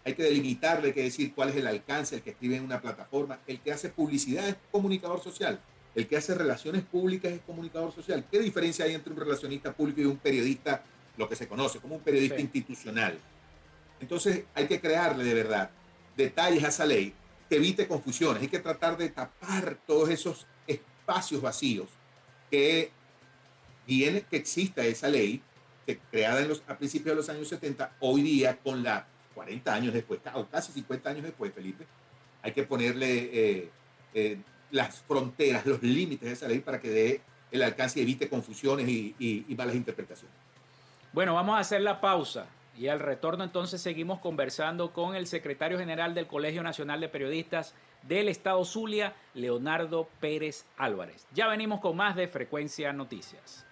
Hay 0.04 0.14
que 0.14 0.22
delimitarle, 0.22 0.88
hay 0.88 0.94
que 0.94 1.02
decir 1.02 1.34
cuál 1.34 1.50
es 1.50 1.56
el 1.56 1.66
alcance, 1.66 2.16
el 2.16 2.22
que 2.22 2.30
escribe 2.30 2.56
en 2.56 2.64
una 2.64 2.80
plataforma, 2.80 3.38
el 3.46 3.60
que 3.60 3.72
hace 3.72 3.90
publicidad 3.90 4.48
es 4.48 4.56
comunicador 4.70 5.22
social, 5.22 5.60
el 5.94 6.06
que 6.06 6.16
hace 6.16 6.34
relaciones 6.34 6.82
públicas 6.82 7.32
es 7.32 7.40
comunicador 7.40 7.92
social. 7.92 8.24
¿Qué 8.30 8.38
diferencia 8.38 8.84
hay 8.84 8.94
entre 8.94 9.12
un 9.12 9.18
relacionista 9.18 9.72
público 9.72 10.00
y 10.00 10.06
un 10.06 10.16
periodista, 10.16 10.82
lo 11.16 11.28
que 11.28 11.36
se 11.36 11.48
conoce 11.48 11.80
como 11.80 11.96
un 11.96 12.00
periodista 12.00 12.40
institucional? 12.40 13.18
Entonces 14.00 14.44
hay 14.54 14.66
que 14.66 14.80
crearle 14.80 15.24
de 15.24 15.34
verdad 15.34 15.70
detalles 16.16 16.64
a 16.64 16.68
esa 16.68 16.86
ley 16.86 17.12
que 17.48 17.56
evite 17.56 17.86
confusiones. 17.86 18.42
Hay 18.42 18.48
que 18.48 18.58
tratar 18.58 18.96
de 18.96 19.10
tapar 19.10 19.78
todos 19.86 20.08
esos 20.08 20.46
espacios 20.66 21.42
vacíos 21.42 21.88
que 22.50 22.90
viene 23.86 24.22
que 24.22 24.36
exista 24.36 24.84
esa 24.84 25.08
ley 25.08 25.42
creada 26.10 26.40
en 26.40 26.48
los, 26.48 26.62
a 26.66 26.76
principios 26.76 27.12
de 27.12 27.16
los 27.16 27.28
años 27.28 27.48
70, 27.48 27.96
hoy 28.00 28.22
día 28.22 28.56
con 28.58 28.82
la 28.82 29.06
40 29.34 29.72
años 29.74 29.94
después, 29.94 30.20
o 30.34 30.46
casi 30.46 30.72
50 30.72 31.10
años 31.10 31.22
después, 31.24 31.52
Felipe, 31.52 31.86
hay 32.42 32.52
que 32.52 32.62
ponerle 32.64 33.30
eh, 33.32 33.70
eh, 34.14 34.38
las 34.70 35.00
fronteras, 35.02 35.66
los 35.66 35.82
límites 35.82 36.28
de 36.28 36.32
esa 36.32 36.48
ley 36.48 36.60
para 36.60 36.80
que 36.80 36.90
dé 36.90 37.20
el 37.50 37.62
alcance 37.62 37.98
y 37.98 38.02
evite 38.02 38.28
confusiones 38.28 38.88
y, 38.88 39.14
y 39.18 39.54
malas 39.56 39.74
interpretaciones. 39.74 40.34
Bueno, 41.12 41.34
vamos 41.34 41.56
a 41.56 41.60
hacer 41.60 41.80
la 41.80 42.00
pausa. 42.00 42.46
Y 42.76 42.88
al 42.88 43.00
retorno 43.00 43.44
entonces 43.44 43.82
seguimos 43.82 44.20
conversando 44.20 44.92
con 44.92 45.14
el 45.14 45.26
secretario 45.26 45.78
general 45.78 46.14
del 46.14 46.26
Colegio 46.26 46.62
Nacional 46.62 47.00
de 47.00 47.08
Periodistas 47.08 47.74
del 48.02 48.28
Estado 48.28 48.64
Zulia, 48.64 49.14
Leonardo 49.34 50.08
Pérez 50.20 50.64
Álvarez. 50.78 51.26
Ya 51.34 51.48
venimos 51.48 51.80
con 51.80 51.96
más 51.96 52.16
de 52.16 52.28
Frecuencia 52.28 52.92
Noticias. 52.92 53.66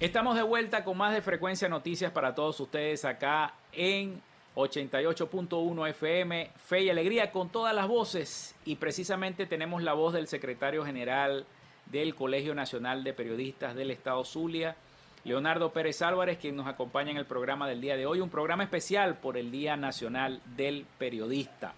Estamos 0.00 0.36
de 0.36 0.42
vuelta 0.42 0.84
con 0.84 0.96
más 0.96 1.12
de 1.12 1.20
Frecuencia 1.20 1.68
Noticias 1.68 2.12
para 2.12 2.32
todos 2.32 2.60
ustedes 2.60 3.04
acá 3.04 3.54
en 3.72 4.22
88.1 4.54 5.88
FM, 5.90 6.52
Fe 6.54 6.82
y 6.82 6.90
Alegría 6.90 7.32
con 7.32 7.48
todas 7.48 7.74
las 7.74 7.88
voces. 7.88 8.54
Y 8.64 8.76
precisamente 8.76 9.44
tenemos 9.44 9.82
la 9.82 9.94
voz 9.94 10.14
del 10.14 10.28
secretario 10.28 10.84
general 10.84 11.46
del 11.86 12.14
Colegio 12.14 12.54
Nacional 12.54 13.02
de 13.02 13.12
Periodistas 13.12 13.74
del 13.74 13.90
Estado 13.90 14.24
Zulia, 14.24 14.76
Leonardo 15.24 15.72
Pérez 15.72 16.00
Álvarez, 16.00 16.38
quien 16.38 16.54
nos 16.54 16.68
acompaña 16.68 17.10
en 17.10 17.16
el 17.16 17.26
programa 17.26 17.66
del 17.66 17.80
día 17.80 17.96
de 17.96 18.06
hoy, 18.06 18.20
un 18.20 18.30
programa 18.30 18.62
especial 18.62 19.16
por 19.16 19.36
el 19.36 19.50
Día 19.50 19.76
Nacional 19.76 20.40
del 20.54 20.86
Periodista. 20.96 21.74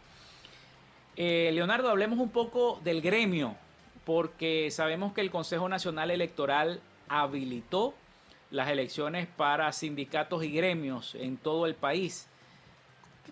Eh, 1.17 1.53
Leonardo, 1.55 1.89
hablemos 1.89 2.19
un 2.19 2.29
poco 2.29 2.83
del 2.85 3.01
gremio, 3.01 3.57
porque 4.05 4.71
sabemos 4.71 5.15
que 5.15 5.23
el 5.23 5.31
Consejo 5.31 5.71
Nacional 5.71 6.11
Electoral 6.11 6.83
habilitó 7.09 7.95
las 8.51 8.69
elecciones 8.69 9.27
para 9.27 9.73
sindicatos 9.73 10.45
y 10.45 10.51
gremios 10.51 11.15
en 11.15 11.37
todo 11.37 11.67
el 11.67 11.75
país. 11.75 12.29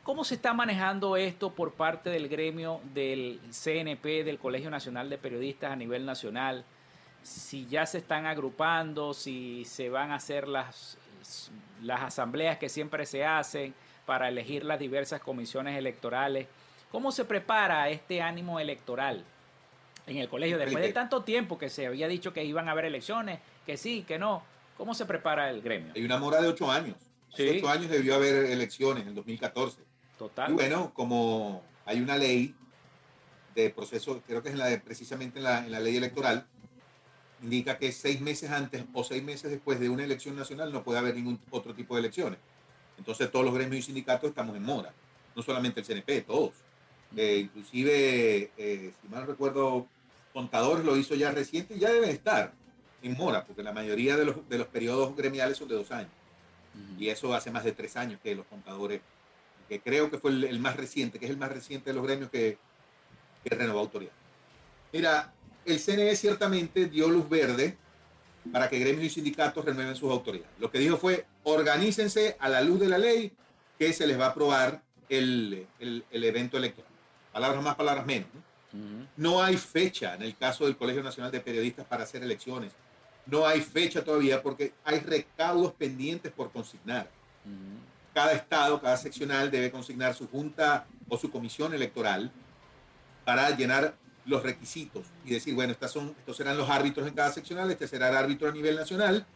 ¿Cómo 0.03 0.25
se 0.25 0.37
está 0.37 0.55
manejando 0.55 1.17
esto 1.17 1.51
por 1.51 1.75
parte 1.75 2.09
del 2.11 2.29
gremio 2.29 2.81
del 2.95 3.41
CNP, 3.51 4.25
del 4.25 4.39
Colegio 4.39 4.71
Nacional 4.71 5.11
de 5.11 5.19
Periodistas 5.19 5.73
a 5.73 5.77
nivel 5.77 6.07
nacional? 6.07 6.65
Si 7.23 7.67
ya 7.67 7.85
se 7.85 7.99
están 7.99 8.27
agrupando, 8.27 9.13
si 9.13 9.65
se 9.65 9.91
van 9.91 10.13
a 10.13 10.17
hacer 10.17 10.47
las, 10.47 10.99
las 11.83 12.03
asambleas 12.03 12.59
que 12.59 12.69
siempre 12.69 13.07
se 13.07 13.25
hacen 13.25 13.75
para 14.07 14.29
elegir 14.29 14.65
las 14.65 14.79
diversas 14.79 15.21
comisiones 15.21 15.77
electorales. 15.77 16.47
¿Cómo 16.91 17.13
se 17.13 17.27
prepara 17.27 17.91
este 17.91 18.23
ánimo 18.23 18.59
electoral 18.59 19.23
en 20.07 20.17
el 20.17 20.29
colegio? 20.29 20.57
Después 20.57 20.83
de 20.83 20.93
tanto 20.95 21.23
tiempo 21.23 21.59
que 21.59 21.69
se 21.69 21.87
había 21.87 22.09
dicho 22.09 22.33
que 22.33 22.45
iban 22.45 22.69
a 22.69 22.73
haber 22.73 22.87
elecciones, 22.87 23.41
que 23.67 23.77
sí, 23.77 24.05
que 24.09 24.19
no, 24.19 24.43
¿cómo 24.79 24.95
se 24.95 25.05
prepara 25.05 25.51
el 25.51 25.61
gremio? 25.61 25.93
Hay 25.95 26.05
una 26.05 26.17
mora 26.17 26.41
de 26.41 26.49
ocho 26.49 26.71
años. 26.71 26.97
Sí. 27.37 27.59
Ocho 27.59 27.69
años 27.69 27.91
debió 27.91 28.15
haber 28.15 28.47
elecciones 28.47 29.07
en 29.07 29.15
2014. 29.15 29.83
Total. 30.17 30.51
Y 30.51 30.55
bueno, 30.55 30.93
como 30.95 31.63
hay 31.85 32.01
una 32.01 32.17
ley 32.17 32.55
de 33.55 33.71
proceso, 33.71 34.23
creo 34.27 34.43
que 34.43 34.49
es 34.49 34.55
la 34.55 34.67
de, 34.67 34.79
precisamente 34.79 35.39
en 35.39 35.45
la, 35.45 35.81
ley 35.81 35.97
electoral, 35.97 36.47
indica 37.43 37.77
que 37.77 37.93
seis 37.93 38.21
meses 38.21 38.51
antes 38.51 38.85
o 38.95 39.05
seis 39.05 39.23
meses 39.23 39.51
después 39.51 39.79
de 39.79 39.89
una 39.89 40.05
elección 40.05 40.37
nacional 40.37 40.73
no 40.73 40.83
puede 40.83 40.99
haber 40.99 41.15
ningún 41.15 41.39
otro 41.51 41.75
tipo 41.75 41.95
de 41.95 42.01
elecciones. 42.01 42.39
Entonces 42.97 43.31
todos 43.31 43.45
los 43.45 43.55
gremios 43.55 43.81
y 43.81 43.83
sindicatos 43.83 44.31
estamos 44.31 44.57
en 44.57 44.63
mora, 44.63 44.93
no 45.37 45.43
solamente 45.43 45.81
el 45.81 45.87
CNP, 45.87 46.23
todos. 46.23 46.53
Eh, 47.17 47.39
inclusive, 47.45 48.51
eh, 48.57 48.93
si 49.01 49.09
mal 49.09 49.27
recuerdo, 49.27 49.87
Contadores 50.33 50.85
lo 50.85 50.97
hizo 50.97 51.15
ya 51.15 51.33
reciente 51.33 51.75
y 51.75 51.81
ya 51.81 51.91
deben 51.91 52.11
estar 52.11 52.53
en 53.03 53.17
mora, 53.17 53.45
porque 53.45 53.63
la 53.63 53.73
mayoría 53.73 54.17
de 54.17 54.25
los, 54.25 54.49
de 54.49 54.59
los 54.59 54.67
periodos 54.67 55.15
gremiales 55.17 55.57
son 55.57 55.69
de 55.69 55.75
dos 55.75 55.91
años. 55.91 56.11
Y 56.99 57.09
eso 57.09 57.35
hace 57.35 57.51
más 57.51 57.65
de 57.65 57.73
tres 57.73 57.97
años 57.97 58.21
que 58.23 58.35
los 58.35 58.47
contadores, 58.47 59.01
que 59.69 59.81
creo 59.81 60.11
que 60.11 60.19
fue 60.19 60.31
el, 60.31 60.61
más 60.61 60.77
reciente, 60.77 61.19
que 61.19 61.27
es 61.27 61.31
el 61.31 61.37
más 61.37 61.51
reciente 61.51 61.91
de 61.91 61.95
los 61.95 62.05
gremios 62.05 62.31
que, 62.31 62.59
que 63.43 63.55
renovó 63.55 63.81
autoridad. 63.81 64.13
Mira, 64.93 65.33
el 65.65 65.81
CNE 65.81 66.15
ciertamente 66.15 66.87
dio 66.87 67.09
luz 67.09 67.29
verde 67.29 67.77
para 68.53 68.69
que 68.69 68.79
gremios 68.79 69.05
y 69.05 69.11
sindicatos 69.11 69.65
renueven 69.65 69.97
sus 69.97 70.11
autoridades. 70.11 70.53
Lo 70.59 70.71
que 70.71 70.79
dijo 70.79 70.97
fue, 70.97 71.27
organícense 71.43 72.37
a 72.39 72.49
la 72.49 72.61
luz 72.61 72.81
de 72.81 72.89
la 72.89 72.99
ley 72.99 73.33
que 73.79 73.93
se 73.93 74.07
les 74.07 74.19
va 74.19 74.27
a 74.27 74.31
aprobar 74.31 74.81
el, 75.09 75.67
el, 75.81 76.05
el 76.11 76.25
evento 76.25 76.57
electoral. 76.57 76.91
Palabras 77.33 77.63
más, 77.63 77.75
palabras 77.75 78.07
menos. 78.07 78.29
¿no? 79.17 79.43
hay 79.43 79.57
fecha 79.57 80.15
en 80.15 80.23
el 80.23 80.37
caso 80.37 80.65
del 80.65 80.77
Colegio 80.77 81.03
Nacional 81.03 81.31
de 81.31 81.41
Periodistas 81.41 81.87
para 81.87 82.05
hacer 82.05 82.23
elecciones. 82.23 82.73
No 83.31 83.47
hay 83.47 83.61
fecha 83.61 84.03
todavía 84.03 84.43
porque 84.43 84.73
hay 84.85 85.01
recaudos 85.01 85.73
pendientes 85.75 86.33
por 86.33 86.51
consignar. 86.51 87.09
Cada 88.15 88.33
estado, 88.33 88.81
cada 88.81 88.97
seccional 88.97 89.51
debe 89.51 89.71
consignar 89.71 90.15
su 90.15 90.27
junta 90.29 90.87
o 91.09 91.19
su 91.19 91.31
comisión 91.31 91.75
electoral 91.75 92.33
para 93.25 93.51
llenar 93.51 93.95
los 94.25 94.43
requisitos 94.43 95.07
y 95.25 95.31
decir, 95.31 95.55
bueno, 95.55 95.73
estas 95.73 95.93
son, 95.93 96.15
estos 96.19 96.37
serán 96.37 96.57
los 96.57 96.69
árbitros 96.69 97.07
en 97.07 97.15
cada 97.15 97.31
seccional, 97.31 97.71
este 97.71 97.87
será 97.87 98.09
el 98.09 98.17
árbitro 98.17 98.49
a 98.49 98.53
nivel 98.53 98.77
nacional 98.77 99.27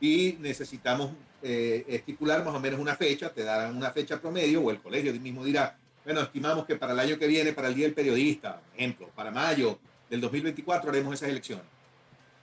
y 0.00 0.36
necesitamos 0.40 1.12
eh, 1.42 1.84
estipular 1.88 2.44
más 2.44 2.54
o 2.54 2.60
menos 2.60 2.80
una 2.80 2.96
fecha, 2.96 3.30
te 3.30 3.44
darán 3.44 3.76
una 3.76 3.90
fecha 3.90 4.20
promedio 4.20 4.62
o 4.62 4.70
el 4.70 4.80
colegio 4.80 5.12
mismo 5.14 5.44
dirá, 5.44 5.76
bueno, 6.04 6.22
estimamos 6.22 6.66
que 6.66 6.76
para 6.76 6.92
el 6.92 6.98
año 6.98 7.18
que 7.18 7.26
viene, 7.26 7.52
para 7.52 7.68
el 7.68 7.74
Día 7.74 7.86
del 7.86 7.94
Periodista, 7.94 8.60
por 8.60 8.78
ejemplo, 8.78 9.10
para 9.14 9.30
mayo 9.30 9.78
del 10.08 10.20
2024 10.22 10.90
haremos 10.90 11.14
esas 11.14 11.28
elecciones 11.28 11.73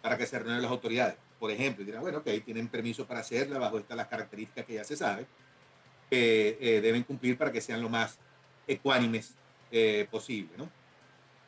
para 0.02 0.18
que 0.18 0.26
se 0.26 0.38
renueven 0.38 0.62
las 0.62 0.72
autoridades. 0.72 1.16
Por 1.40 1.52
ejemplo, 1.52 1.84
dirán, 1.84 2.02
bueno, 2.02 2.20
ok, 2.20 2.30
tienen 2.46 2.68
permiso 2.68 3.06
para 3.06 3.22
hacerla 3.22 3.60
bajo 3.60 3.80
estas 3.80 3.98
las 3.98 4.08
características 4.08 4.66
que 4.66 4.74
ya 4.74 4.84
se 4.84 4.96
sabe, 4.96 5.26
que 6.10 6.58
eh, 6.60 6.82
deben 6.82 7.04
cumplir 7.04 7.38
para 7.38 7.52
que 7.52 7.62
sean 7.62 7.82
lo 7.82 7.90
más 7.90 8.20
ecuánimes 8.68 9.34
eh, 9.72 10.08
posible, 10.12 10.52
¿no? 10.58 10.70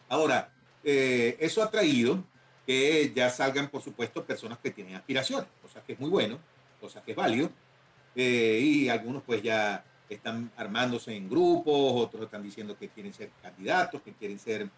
Ahora, 0.10 0.50
eh, 0.84 1.38
eso 1.40 1.62
ha 1.62 1.70
traído 1.70 2.24
que 2.66 3.12
ya 3.14 3.30
salgan, 3.30 3.70
por 3.70 3.82
supuesto, 3.82 4.24
personas 4.24 4.58
que 4.60 4.72
tienen 4.72 4.96
aspiraciones, 4.96 5.48
cosa 5.62 5.84
que 5.84 5.94
es 5.94 6.00
muy 6.00 6.10
bueno, 6.10 6.40
cosa 6.80 7.04
que 7.04 7.12
es 7.12 7.18
válido, 7.18 7.52
y 8.16 8.88
algunos 8.90 9.24
pues 9.24 9.42
ya 9.42 9.84
están 10.08 10.52
armándose 10.56 11.16
en 11.16 11.30
grupos, 11.30 11.94
otros 11.96 12.24
están 12.24 12.44
diciendo 12.44 12.78
que 12.78 12.90
quieren 12.90 13.14
ser 13.14 13.32
candidatos, 13.42 14.02
que 14.02 14.14
quieren 14.14 14.40
ser, 14.40 14.70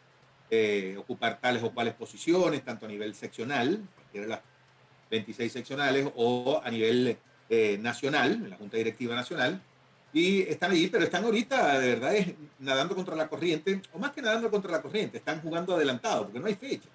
eh, 0.50 0.96
ocupar 0.98 1.40
tales 1.40 1.64
o 1.64 1.72
cuales 1.72 1.94
posiciones, 1.94 2.64
tanto 2.64 2.86
a 2.86 2.90
nivel 2.90 3.16
seccional, 3.16 3.88
cualquiera 3.96 4.26
de 4.26 4.30
las 4.30 4.42
26 5.12 5.52
seccionales, 5.52 6.12
o 6.16 6.62
a 6.64 6.70
nivel 6.70 7.18
eh, 7.50 7.78
nacional, 7.80 8.34
en 8.34 8.50
la 8.50 8.58
Junta 8.58 8.78
Directiva 8.78 9.16
Nacional, 9.16 9.62
y 10.14 10.42
están 10.44 10.72
allí, 10.72 10.88
pero 10.88 11.04
están 11.04 11.26
ahorita, 11.26 11.80
de 11.80 11.90
verdad, 11.90 12.16
es 12.16 12.34
nadando 12.60 12.96
contra 12.96 13.16
la 13.16 13.28
corriente, 13.28 13.82
o 13.94 14.00
más 14.00 14.12
que 14.12 14.22
nadando 14.22 14.50
contra 14.50 14.72
la 14.72 14.82
corriente, 14.82 15.18
están 15.18 15.42
jugando 15.42 15.76
adelantado, 15.76 16.24
porque 16.24 16.40
no 16.40 16.48
hay 16.48 16.56
fecha. 16.56 16.90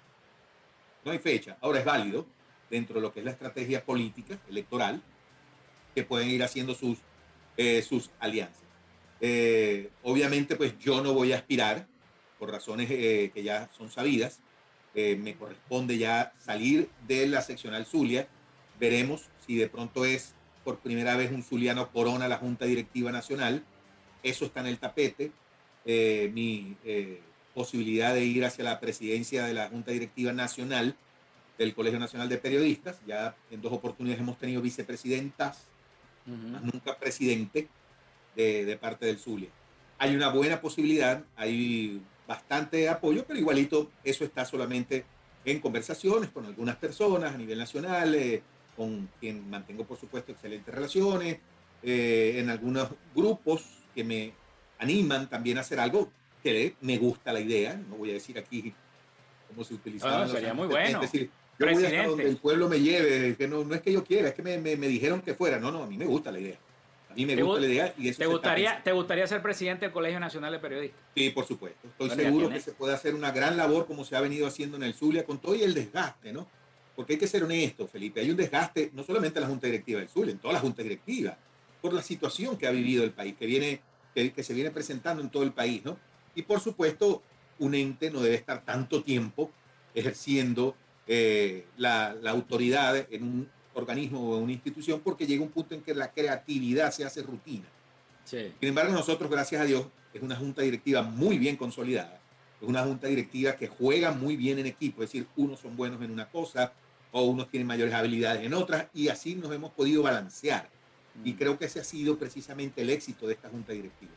No 1.05 1.11
hay 1.11 1.19
fecha. 1.19 1.57
Ahora 1.61 1.79
es 1.79 1.85
válido, 1.85 2.25
dentro 2.69 2.95
de 2.95 3.01
lo 3.01 3.13
que 3.13 3.19
es 3.19 3.25
la 3.25 3.31
estrategia 3.31 3.83
política, 3.83 4.39
electoral, 4.49 5.01
que 5.93 6.03
pueden 6.03 6.29
ir 6.29 6.41
haciendo 6.41 6.73
sus 6.73 6.99
eh, 7.57 7.81
sus 7.81 8.09
alianzas. 8.19 8.63
Eh, 9.19 9.89
obviamente, 10.03 10.55
pues 10.55 10.79
yo 10.79 11.03
no 11.03 11.13
voy 11.13 11.33
a 11.33 11.37
aspirar, 11.37 11.85
por 12.41 12.51
razones 12.51 12.89
eh, 12.89 13.29
que 13.35 13.43
ya 13.43 13.69
son 13.77 13.91
sabidas, 13.91 14.39
me 14.93 15.35
corresponde 15.35 15.97
ya 15.97 16.33
salir 16.37 16.89
de 17.07 17.27
la 17.27 17.41
seccional 17.41 17.85
Zulia. 17.85 18.27
Veremos 18.79 19.29
si 19.45 19.55
de 19.55 19.69
pronto 19.69 20.03
es 20.03 20.33
por 20.65 20.79
primera 20.79 21.15
vez 21.15 21.31
un 21.31 21.43
zuliano 21.43 21.91
corona 21.91 22.27
la 22.27 22.39
Junta 22.39 22.65
Directiva 22.65 23.11
Nacional. 23.11 23.63
Eso 24.21 24.45
está 24.45 24.59
en 24.59 24.67
el 24.67 24.79
tapete. 24.79 25.31
mi 25.85 26.75
posibilidad 27.53 28.13
de 28.13 28.25
ir 28.25 28.43
hacia 28.43 28.63
la 28.63 28.79
presidencia 28.79 29.45
de 29.45 29.53
la 29.53 29.69
Junta 29.69 29.91
Directiva 29.91 30.33
Nacional 30.33 30.97
del 31.57 31.75
Colegio 31.75 31.99
Nacional 31.99 32.27
de 32.27 32.37
Periodistas. 32.37 32.99
Ya 33.05 33.35
en 33.51 33.61
dos 33.61 33.71
oportunidades 33.71 34.19
hemos 34.21 34.39
tenido 34.39 34.61
vicepresidentas 34.61 35.67
nunca 36.25 36.97
presidente 36.97 37.67
de, 38.35 38.77
parte 38.79 39.05
del 39.05 39.17
Zulia. 39.17 39.49
Hay 39.97 40.15
una 40.15 40.29
buena 40.29 40.61
posibilidad, 40.61 41.23
hay 41.35 42.01
bastante 42.27 42.87
apoyo, 42.89 43.25
pero 43.27 43.39
igualito 43.39 43.91
eso 44.03 44.23
está 44.23 44.45
solamente 44.45 45.05
en 45.43 45.59
conversaciones 45.59 46.29
con 46.29 46.45
algunas 46.45 46.75
personas 46.75 47.33
a 47.33 47.37
nivel 47.37 47.57
nacional, 47.57 48.13
eh, 48.15 48.41
con 48.75 49.09
quien 49.19 49.49
mantengo 49.49 49.85
por 49.85 49.97
supuesto 49.97 50.31
excelentes 50.31 50.73
relaciones, 50.73 51.39
eh, 51.83 52.35
en 52.37 52.49
algunos 52.49 52.89
grupos 53.15 53.63
que 53.93 54.03
me 54.03 54.33
animan 54.79 55.29
también 55.29 55.57
a 55.57 55.61
hacer 55.61 55.79
algo 55.79 56.09
que 56.43 56.75
me 56.81 56.97
gusta 56.97 57.33
la 57.33 57.39
idea, 57.39 57.75
no 57.89 57.95
voy 57.95 58.11
a 58.11 58.13
decir 58.13 58.37
aquí 58.37 58.73
cómo 59.47 59.63
se 59.63 59.75
utiliza. 59.75 60.27
sería 60.27 60.53
muy 60.53 60.67
bueno. 60.67 61.01
Es 61.01 61.11
decir, 61.11 61.29
yo 61.59 61.67
voy 61.71 61.85
hasta 61.85 62.07
donde 62.07 62.29
el 62.29 62.37
pueblo 62.37 62.67
me 62.67 62.79
lleve, 62.79 63.35
que 63.35 63.47
no, 63.47 63.63
no 63.63 63.75
es 63.75 63.81
que 63.81 63.93
yo 63.93 64.03
quiera, 64.03 64.29
es 64.29 64.33
que 64.33 64.41
me, 64.41 64.57
me, 64.57 64.87
dijeron 64.87 65.21
que 65.21 65.35
fuera. 65.35 65.59
No, 65.59 65.71
no, 65.71 65.83
a 65.83 65.87
mí 65.87 65.97
me 65.97 66.05
gusta 66.05 66.31
la 66.31 66.39
idea. 66.39 66.57
A 67.11 67.15
mí 67.15 67.25
me 67.25 67.41
gusta 67.41 67.61
la 67.61 67.67
idea 67.67 67.93
y 67.97 68.09
eso 68.09 68.19
¿Te 68.19 68.25
gustaría, 68.25 68.81
¿Te 68.83 68.91
gustaría 68.91 69.27
ser 69.27 69.41
presidente 69.41 69.85
del 69.85 69.93
Colegio 69.93 70.19
Nacional 70.19 70.51
de 70.51 70.59
Periodistas? 70.59 70.99
Sí, 71.15 71.29
por 71.29 71.45
supuesto. 71.45 71.87
Estoy 71.87 72.09
seguro 72.11 72.49
que 72.49 72.59
se 72.59 72.71
puede 72.71 72.93
hacer 72.93 73.15
una 73.15 73.31
gran 73.31 73.57
labor 73.57 73.85
como 73.85 74.05
se 74.05 74.15
ha 74.15 74.21
venido 74.21 74.47
haciendo 74.47 74.77
en 74.77 74.83
el 74.83 74.93
Zulia 74.93 75.25
con 75.25 75.39
todo 75.39 75.55
y 75.55 75.63
el 75.63 75.73
desgaste, 75.73 76.31
¿no? 76.31 76.47
Porque 76.95 77.13
hay 77.13 77.19
que 77.19 77.27
ser 77.27 77.43
honesto, 77.43 77.87
Felipe. 77.87 78.21
Hay 78.21 78.29
un 78.29 78.37
desgaste, 78.37 78.91
no 78.93 79.03
solamente 79.03 79.39
en 79.39 79.43
la 79.43 79.49
Junta 79.49 79.67
Directiva 79.67 79.99
del 79.99 80.09
Zulia, 80.09 80.31
en 80.31 80.39
toda 80.39 80.53
la 80.53 80.59
Junta 80.59 80.83
Directiva, 80.83 81.37
por 81.81 81.93
la 81.93 82.01
situación 82.01 82.57
que 82.57 82.67
ha 82.67 82.71
vivido 82.71 83.03
el 83.03 83.11
país, 83.11 83.35
que, 83.37 83.45
viene, 83.45 83.81
que, 84.13 84.31
que 84.31 84.43
se 84.43 84.53
viene 84.53 84.71
presentando 84.71 85.21
en 85.21 85.29
todo 85.29 85.43
el 85.43 85.51
país, 85.51 85.83
¿no? 85.83 85.97
Y 86.35 86.43
por 86.43 86.59
supuesto, 86.59 87.21
un 87.59 87.75
ente 87.75 88.09
no 88.11 88.21
debe 88.21 88.35
estar 88.35 88.63
tanto 88.63 89.03
tiempo 89.03 89.51
ejerciendo 89.93 90.75
eh, 91.07 91.65
la, 91.77 92.15
autoridad 92.27 92.95
en 93.11 93.23
un 93.23 93.49
organismo 93.73 94.19
o 94.19 94.37
una 94.37 94.51
institución 94.51 95.01
porque 95.03 95.25
llega 95.25 95.43
un 95.43 95.49
punto 95.49 95.75
en 95.75 95.81
que 95.81 95.93
la 95.93 96.11
creatividad 96.11 96.91
se 96.91 97.05
hace 97.05 97.21
rutina. 97.21 97.65
Sin 98.25 98.53
embargo, 98.61 98.93
nosotros, 98.93 99.29
gracias 99.29 99.61
a 99.61 99.65
Dios, 99.65 99.85
es 100.13 100.21
una 100.21 100.35
junta 100.35 100.61
directiva 100.61 101.01
muy 101.01 101.37
bien 101.37 101.57
consolidada. 101.57 102.19
Es 102.61 102.67
una 102.67 102.83
junta 102.83 103.07
directiva 103.07 103.55
que 103.55 103.67
juega 103.67 104.11
muy 104.11 104.35
bien 104.35 104.59
en 104.59 104.67
equipo, 104.67 105.03
es 105.03 105.09
decir, 105.09 105.27
unos 105.35 105.59
son 105.59 105.75
buenos 105.75 106.01
en 106.01 106.11
una 106.11 106.29
cosa 106.29 106.73
o 107.11 107.23
unos 107.23 107.49
tienen 107.49 107.67
mayores 107.67 107.93
habilidades 107.93 108.43
en 108.43 108.53
otras 108.53 108.87
y 108.93 109.09
así 109.09 109.35
nos 109.35 109.51
hemos 109.51 109.71
podido 109.71 110.03
balancear. 110.03 110.69
Y 111.25 111.33
mm. 111.33 111.37
creo 111.37 111.59
que 111.59 111.65
ese 111.65 111.79
ha 111.79 111.83
sido 111.83 112.17
precisamente 112.17 112.81
el 112.81 112.89
éxito 112.89 113.27
de 113.27 113.33
esta 113.33 113.49
junta 113.49 113.73
directiva. 113.73 114.13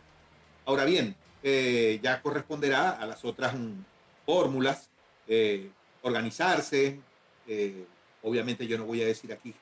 Ahora 0.66 0.84
bien, 0.84 1.16
eh, 1.42 1.98
ya 2.02 2.22
corresponderá 2.22 2.90
a 2.90 3.06
las 3.06 3.24
otras 3.24 3.54
mm, 3.54 3.84
fórmulas 4.24 4.88
eh, 5.26 5.70
organizarse. 6.02 7.00
Eh, 7.46 7.84
obviamente 8.24 8.66
yo 8.66 8.76
no 8.78 8.84
voy 8.84 9.02
a 9.02 9.06
decir 9.06 9.32
aquí 9.32 9.54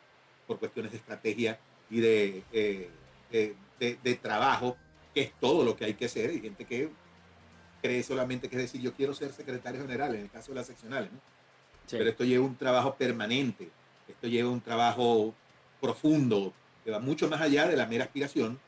por 0.47 0.59
cuestiones 0.59 0.93
de 0.93 0.99
estrategia 0.99 1.59
y 1.91 2.01
de, 2.01 2.43
eh, 2.53 2.89
de, 3.79 4.15
trabajo, 4.15 4.77
que 5.15 5.23
es 5.23 5.33
todo 5.39 5.65
lo 5.65 5.77
que 5.77 5.85
hay 5.85 5.95
que 5.95 6.07
hacer. 6.07 6.31
Hay 6.31 6.41
gente 6.41 6.65
que 6.65 6.89
cree 7.83 8.03
solamente 8.03 8.49
que 8.49 8.57
es 8.57 8.63
decir, 8.63 8.81
yo 8.81 8.95
quiero 8.95 9.15
ser 9.15 9.33
secretario 9.33 9.83
general, 9.83 10.15
en 10.15 10.23
el 10.23 10.31
caso 10.31 10.53
de 10.53 10.57
las 10.57 10.67
seccionales, 10.67 11.11
Pero 11.91 12.09
esto 12.09 12.25
lleva 12.25 12.45
un 12.45 12.57
trabajo 12.57 12.95
permanente, 12.95 13.69
esto 14.09 14.29
lleva 14.29 14.51
un 14.51 14.61
trabajo 14.61 15.35
profundo, 15.81 16.53
que 16.85 16.91
va 16.91 17.01
mucho 17.01 17.29
más 17.29 17.41
allá 17.41 17.67
de 17.67 17.77
la 17.77 17.87
mera 17.87 18.05
aspiración 18.05 18.59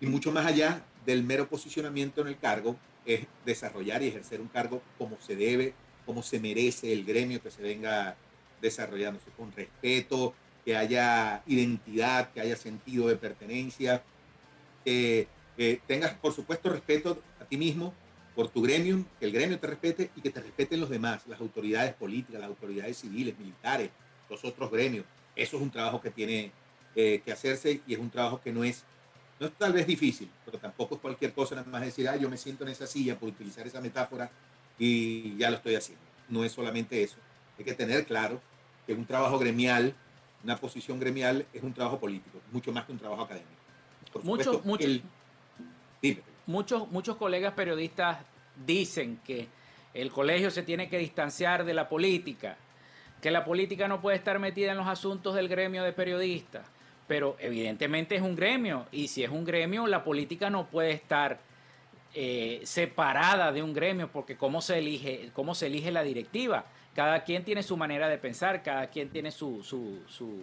y 0.00 0.06
mucho 0.06 0.32
más 0.32 0.46
allá 0.46 0.82
del 1.04 1.22
mero 1.22 1.48
posicionamiento 1.48 2.22
en 2.22 2.28
el 2.28 2.38
cargo, 2.38 2.76
es 3.04 3.26
desarrollar 3.44 4.02
y 4.02 4.08
ejercer 4.08 4.40
un 4.40 4.48
cargo 4.48 4.82
como 4.98 5.18
se 5.20 5.36
debe 5.36 5.74
como 6.08 6.22
se 6.22 6.40
merece 6.40 6.90
el 6.90 7.04
gremio 7.04 7.42
que 7.42 7.50
se 7.50 7.60
venga 7.60 8.16
desarrollándose 8.60 9.30
con 9.36 9.52
respeto, 9.52 10.34
que 10.64 10.76
haya 10.76 11.42
identidad, 11.46 12.30
que 12.32 12.40
haya 12.40 12.56
sentido 12.56 13.08
de 13.08 13.16
pertenencia, 13.16 14.02
que, 14.84 15.26
tengas, 15.86 16.14
por 16.14 16.32
supuesto, 16.32 16.68
respeto 16.68 17.22
a 17.40 17.44
ti 17.44 17.56
mismo, 17.56 17.94
por 18.34 18.48
tu 18.48 18.62
gremio, 18.62 19.04
que 19.18 19.26
el 19.26 19.32
gremio 19.32 19.58
te 19.58 19.66
respete 19.66 20.10
y 20.14 20.20
que 20.20 20.30
te 20.30 20.40
respeten 20.40 20.78
los 20.80 20.90
demás, 20.90 21.26
las 21.26 21.40
autoridades 21.40 21.94
políticas, 21.94 22.40
las 22.40 22.50
autoridades 22.50 22.98
civiles, 22.98 23.38
militares, 23.38 23.90
los 24.28 24.44
otros 24.44 24.70
gremios. 24.70 25.04
Eso 25.34 25.56
es 25.56 25.62
un 25.62 25.70
trabajo 25.70 26.00
que 26.00 26.10
tiene 26.10 26.52
eh, 26.94 27.22
que 27.24 27.32
hacerse 27.32 27.80
y 27.86 27.94
es 27.94 27.98
un 27.98 28.10
trabajo 28.10 28.40
que 28.40 28.52
no 28.52 28.62
es, 28.62 28.84
no 29.40 29.46
es 29.46 29.52
tal 29.54 29.72
vez 29.72 29.86
difícil, 29.86 30.30
pero 30.44 30.58
tampoco 30.58 30.96
es 30.96 31.00
cualquier 31.00 31.32
cosa, 31.32 31.56
nada 31.56 31.68
más 31.68 31.80
decir, 31.80 32.08
ah, 32.08 32.16
yo 32.16 32.28
me 32.28 32.36
siento 32.36 32.64
en 32.64 32.70
esa 32.70 32.86
silla, 32.86 33.18
por 33.18 33.30
utilizar 33.30 33.66
esa 33.66 33.80
metáfora, 33.80 34.30
y 34.78 35.36
ya 35.36 35.50
lo 35.50 35.56
estoy 35.56 35.74
haciendo. 35.74 36.04
No 36.28 36.44
es 36.44 36.52
solamente 36.52 37.02
eso. 37.02 37.16
Hay 37.58 37.64
que 37.64 37.74
tener 37.74 38.04
claro 38.04 38.40
que 38.88 38.94
un 38.94 39.04
trabajo 39.04 39.38
gremial, 39.38 39.94
una 40.42 40.56
posición 40.56 40.98
gremial, 40.98 41.44
es 41.52 41.62
un 41.62 41.74
trabajo 41.74 42.00
político, 42.00 42.40
mucho 42.50 42.72
más 42.72 42.86
que 42.86 42.92
un 42.92 42.98
trabajo 42.98 43.20
académico. 43.20 43.52
muchos, 44.22 44.64
muchos, 46.46 46.90
muchos 46.90 47.16
colegas 47.16 47.52
periodistas 47.52 48.16
dicen 48.64 49.20
que 49.26 49.46
el 49.92 50.10
colegio 50.10 50.50
se 50.50 50.62
tiene 50.62 50.88
que 50.88 50.96
distanciar 50.96 51.66
de 51.66 51.74
la 51.74 51.90
política, 51.90 52.56
que 53.20 53.30
la 53.30 53.44
política 53.44 53.88
no 53.88 54.00
puede 54.00 54.16
estar 54.16 54.38
metida 54.38 54.72
en 54.72 54.78
los 54.78 54.88
asuntos 54.88 55.34
del 55.34 55.48
gremio 55.48 55.82
de 55.82 55.92
periodistas, 55.92 56.64
pero 57.06 57.36
evidentemente 57.40 58.16
es 58.16 58.22
un 58.22 58.36
gremio 58.36 58.86
y 58.90 59.08
si 59.08 59.22
es 59.22 59.30
un 59.30 59.44
gremio 59.44 59.86
la 59.86 60.02
política 60.02 60.48
no 60.48 60.66
puede 60.66 60.92
estar 60.92 61.40
eh, 62.14 62.62
separada 62.64 63.52
de 63.52 63.62
un 63.62 63.74
gremio 63.74 64.08
porque 64.10 64.38
cómo 64.38 64.62
se 64.62 64.78
elige 64.78 65.28
cómo 65.34 65.54
se 65.54 65.66
elige 65.66 65.92
la 65.92 66.02
directiva 66.02 66.64
cada 66.98 67.22
quien 67.22 67.44
tiene 67.44 67.62
su 67.62 67.76
manera 67.76 68.08
de 68.08 68.18
pensar 68.18 68.60
cada 68.60 68.90
quien 68.90 69.08
tiene 69.08 69.30
su 69.30 69.62
su, 69.62 70.00
su, 70.08 70.42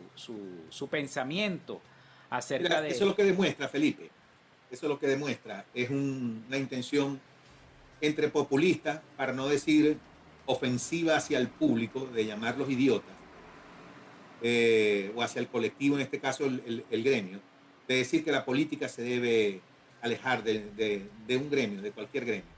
su, 0.70 0.88
pensamiento 0.88 1.82
acerca 2.30 2.80
de 2.80 2.92
eso 2.92 3.04
es 3.04 3.10
lo 3.10 3.14
que 3.14 3.26
demuestra 3.26 3.68
Felipe 3.68 4.10
eso 4.72 4.86
es 4.86 4.90
lo 4.90 4.98
que 4.98 5.06
demuestra 5.06 5.66
es 5.74 5.90
una 5.90 6.58
intención 6.58 7.20
entre 8.00 8.30
populistas 8.30 9.02
para 9.18 9.34
no 9.34 9.50
decir 9.50 9.98
ofensiva 10.46 11.18
hacia 11.18 11.40
el 11.40 11.50
público 11.50 12.06
de 12.06 12.26
llamarlos 12.26 12.70
idiotas 12.70 13.14
eh, 14.42 15.12
o 15.14 15.24
hacia 15.24 15.42
el 15.42 15.50
colectivo, 15.50 15.96
en 15.96 16.04
este 16.04 16.20
caso 16.20 16.46
el, 16.46 17.04
gremio, 17.04 17.42
de 17.86 17.96
decir 17.96 18.24
que 18.24 18.32
la 18.32 18.46
política 18.46 18.88
se 18.88 19.02
debe 19.02 19.60
alejar 20.02 20.44
de, 20.44 21.10
un 21.30 21.50
gremio, 21.50 21.82
de 21.82 21.92
cualquier 21.92 22.26
gremio. 22.26 22.56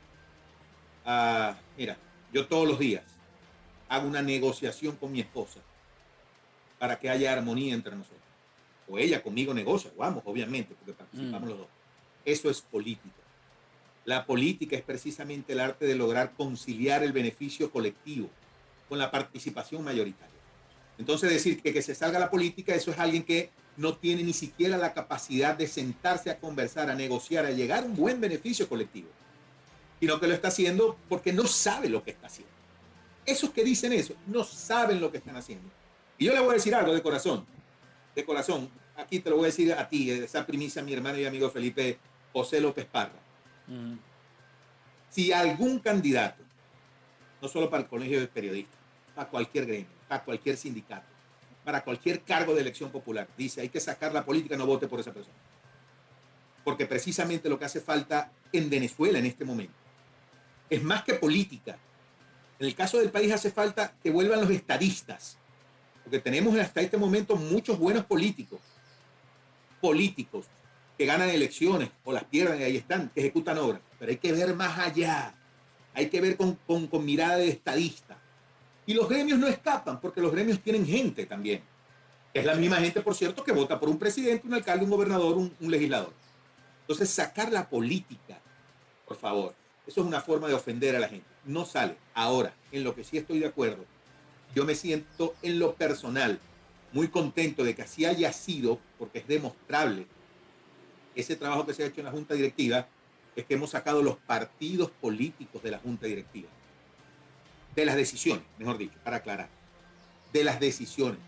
Ah, 1.06 1.56
mira, 1.78 1.98
yo 2.34 2.45
todos 2.45 2.68
los 2.68 2.78
días 2.78 3.16
hago 3.89 4.07
una 4.07 4.21
negociación 4.21 4.95
con 4.95 5.11
mi 5.11 5.19
esposa 5.19 5.59
para 6.79 6.99
que 6.99 7.09
haya 7.09 7.33
armonía 7.33 7.73
entre 7.73 7.95
nosotros. 7.95 8.21
O 8.88 8.97
ella 8.97 9.21
conmigo 9.21 9.53
negocia, 9.53 9.91
vamos, 9.97 10.23
obviamente, 10.25 10.75
porque 10.75 10.93
participamos 10.93 11.47
mm. 11.47 11.49
los 11.49 11.57
dos. 11.59 11.67
Eso 12.23 12.49
es 12.49 12.61
política. 12.61 13.15
La 14.05 14.25
política 14.25 14.75
es 14.75 14.83
precisamente 14.83 15.53
el 15.53 15.59
arte 15.59 15.85
de 15.85 15.95
lograr 15.95 16.33
conciliar 16.33 17.03
el 17.03 17.11
beneficio 17.11 17.71
colectivo 17.71 18.29
con 18.88 18.97
la 18.99 19.11
participación 19.11 19.83
mayoritaria. 19.83 20.35
Entonces 20.97 21.29
decir 21.29 21.61
que, 21.61 21.73
que 21.73 21.81
se 21.81 21.93
salga 21.93 22.17
la 22.17 22.29
política, 22.29 22.73
eso 22.73 22.91
es 22.91 22.99
alguien 22.99 23.23
que 23.23 23.51
no 23.75 23.95
tiene 23.97 24.23
ni 24.23 24.33
siquiera 24.33 24.77
la 24.77 24.93
capacidad 24.93 25.55
de 25.55 25.67
sentarse 25.67 26.29
a 26.29 26.39
conversar, 26.39 26.89
a 26.89 26.95
negociar, 26.95 27.45
a 27.45 27.51
llegar 27.51 27.83
a 27.83 27.85
un 27.85 27.95
buen 27.95 28.19
beneficio 28.19 28.67
colectivo, 28.67 29.09
sino 29.99 30.19
que 30.19 30.27
lo 30.27 30.33
está 30.33 30.47
haciendo 30.47 30.97
porque 31.07 31.33
no 31.33 31.45
sabe 31.45 31.89
lo 31.89 32.03
que 32.03 32.11
está 32.11 32.27
haciendo. 32.27 32.57
Esos 33.28 33.49
que 33.51 33.63
dicen 33.63 33.91
eso 33.91 34.15
no 34.25 34.43
saben 34.45 35.01
lo 35.01 35.11
que 35.11 35.17
están 35.17 35.36
haciendo. 35.36 35.69
Y 36.17 36.25
yo 36.25 36.34
le 36.34 36.39
voy 36.39 36.51
a 36.51 36.53
decir 36.53 36.73
algo 36.73 36.93
de 36.93 37.03
corazón, 37.03 37.45
de 38.15 38.25
corazón. 38.25 38.69
Aquí 38.95 39.19
te 39.19 39.30
lo 39.30 39.36
voy 39.36 39.43
a 39.43 39.47
decir 39.47 39.73
a 39.73 39.88
ti, 39.88 40.09
esa 40.09 40.45
primicia, 40.45 40.82
mi 40.82 40.93
hermano 40.93 41.19
y 41.19 41.25
amigo 41.25 41.49
Felipe 41.49 41.99
José 42.32 42.61
López 42.61 42.86
Parra. 42.86 43.19
Si 45.09 45.34
algún 45.34 45.80
candidato, 45.80 46.41
no 47.41 47.49
solo 47.49 47.69
para 47.69 47.84
el 47.84 47.89
colegio 47.89 48.19
de 48.19 48.28
periodistas, 48.28 48.80
para 49.13 49.30
cualquier 49.30 49.65
gremio, 49.65 49.88
para 50.07 50.23
cualquier 50.23 50.55
sindicato, 50.55 51.05
para 51.65 51.84
cualquier 51.84 52.21
cargo 52.21 52.55
de 52.55 52.61
elección 52.61 52.89
popular. 52.91 53.28
Dice, 53.38 53.59
hay 53.59 53.67
que 53.67 53.82
sacar 53.82 54.13
la 54.13 54.23
política, 54.23 54.55
no 54.55 54.65
vote 54.65 54.88
por 54.88 55.01
esa 55.01 55.11
persona. 55.11 55.36
Porque 56.63 56.86
precisamente 56.86 57.49
lo 57.49 57.59
que 57.59 57.65
hace 57.65 57.82
falta 57.82 58.32
en 58.53 58.69
Venezuela 58.69 59.19
en 59.19 59.25
este 59.25 59.43
momento 59.43 59.75
es 60.69 60.82
más 60.82 61.03
que 61.03 61.15
política. 61.15 61.78
En 62.60 62.68
el 62.68 62.76
caso 62.76 62.97
del 62.97 63.12
país 63.12 63.32
hace 63.32 63.51
falta 63.51 63.93
que 64.01 64.10
vuelvan 64.10 64.41
los 64.41 64.49
estadistas, 64.49 65.38
porque 66.03 66.20
tenemos 66.20 66.58
hasta 66.58 66.82
este 66.82 66.97
momento 66.97 67.36
muchos 67.36 67.78
buenos 67.78 68.05
políticos, 68.05 68.60
políticos 69.80 70.45
que 70.97 71.05
ganan 71.05 71.30
elecciones 71.30 71.89
o 72.03 72.12
las 72.12 72.24
pierden 72.24 72.60
y 72.60 72.64
ahí 72.64 72.78
están, 72.78 73.10
que 73.10 73.20
ejecutan 73.20 73.58
obras. 73.60 73.82
Pero 73.99 74.12
hay 74.12 74.18
que 74.18 74.32
ver 74.32 74.55
más 74.55 74.80
allá, 74.80 75.36
hay 75.93 76.10
que 76.10 76.20
ver 76.20 76.36
con, 76.36 76.55
con, 76.66 77.05
mirada 77.05 77.38
de 77.38 77.49
estadista. 77.49 78.18
Y 78.86 78.93
los 78.93 79.08
gremios 79.08 79.38
no 79.38 79.47
escapan, 79.47 79.99
porque 79.99 80.22
los 80.22 80.32
gremios 80.32 80.60
tienen 80.62 80.86
gente 80.86 81.26
también. 81.26 81.62
Es 82.34 82.45
la 82.45 82.55
misma 82.55 82.78
gente, 82.78 83.01
por 83.01 83.16
cierto, 83.16 83.43
que 83.43 83.51
vota 83.51 83.80
por 83.80 83.89
un 83.89 83.99
presidente, 83.99 84.47
un 84.47 84.53
alcalde, 84.53 84.86
un 84.86 84.91
gobernador, 84.91 85.38
un, 85.38 85.53
legislador. 85.60 86.14
Entonces, 86.82 87.10
sacar 87.10 87.51
la 87.51 87.70
política, 87.70 88.39
por 89.05 89.18
favor, 89.18 89.53
eso 89.88 90.01
es 90.01 90.07
una 90.07 90.21
forma 90.21 90.47
de 90.47 90.53
ofender 90.53 90.95
a 90.95 90.99
la 90.99 91.07
gente. 91.07 91.27
No 91.45 91.65
sale. 91.65 91.95
Ahora, 92.13 92.53
en 92.71 92.83
lo 92.83 92.93
que 92.93 93.03
sí 93.03 93.17
estoy 93.17 93.39
de 93.39 93.47
acuerdo, 93.47 93.85
yo 94.53 94.65
me 94.65 94.75
siento 94.75 95.35
en 95.41 95.59
lo 95.59 95.75
personal 95.75 96.39
muy 96.91 97.07
contento 97.07 97.63
de 97.63 97.75
que 97.75 97.83
así 97.83 98.05
haya 98.05 98.31
sido, 98.33 98.79
porque 98.99 99.19
es 99.19 99.27
demostrable 99.27 100.07
ese 101.15 101.35
trabajo 101.35 101.65
que 101.65 101.73
se 101.73 101.83
ha 101.83 101.88
hecho 101.88 102.01
en 102.01 102.05
la 102.05 102.11
Junta 102.11 102.33
Directiva, 102.33 102.88
es 103.35 103.45
que 103.45 103.55
hemos 103.55 103.71
sacado 103.71 104.03
los 104.03 104.17
partidos 104.17 104.91
políticos 104.91 105.63
de 105.63 105.71
la 105.71 105.79
Junta 105.79 106.05
Directiva 106.05 106.49
de 107.77 107.85
las 107.85 107.95
decisiones, 107.95 108.43
mejor 108.57 108.79
dicho, 108.79 108.97
para 109.03 109.17
aclarar, 109.17 109.49
de 110.33 110.43
las 110.43 110.59
decisiones. 110.59 111.19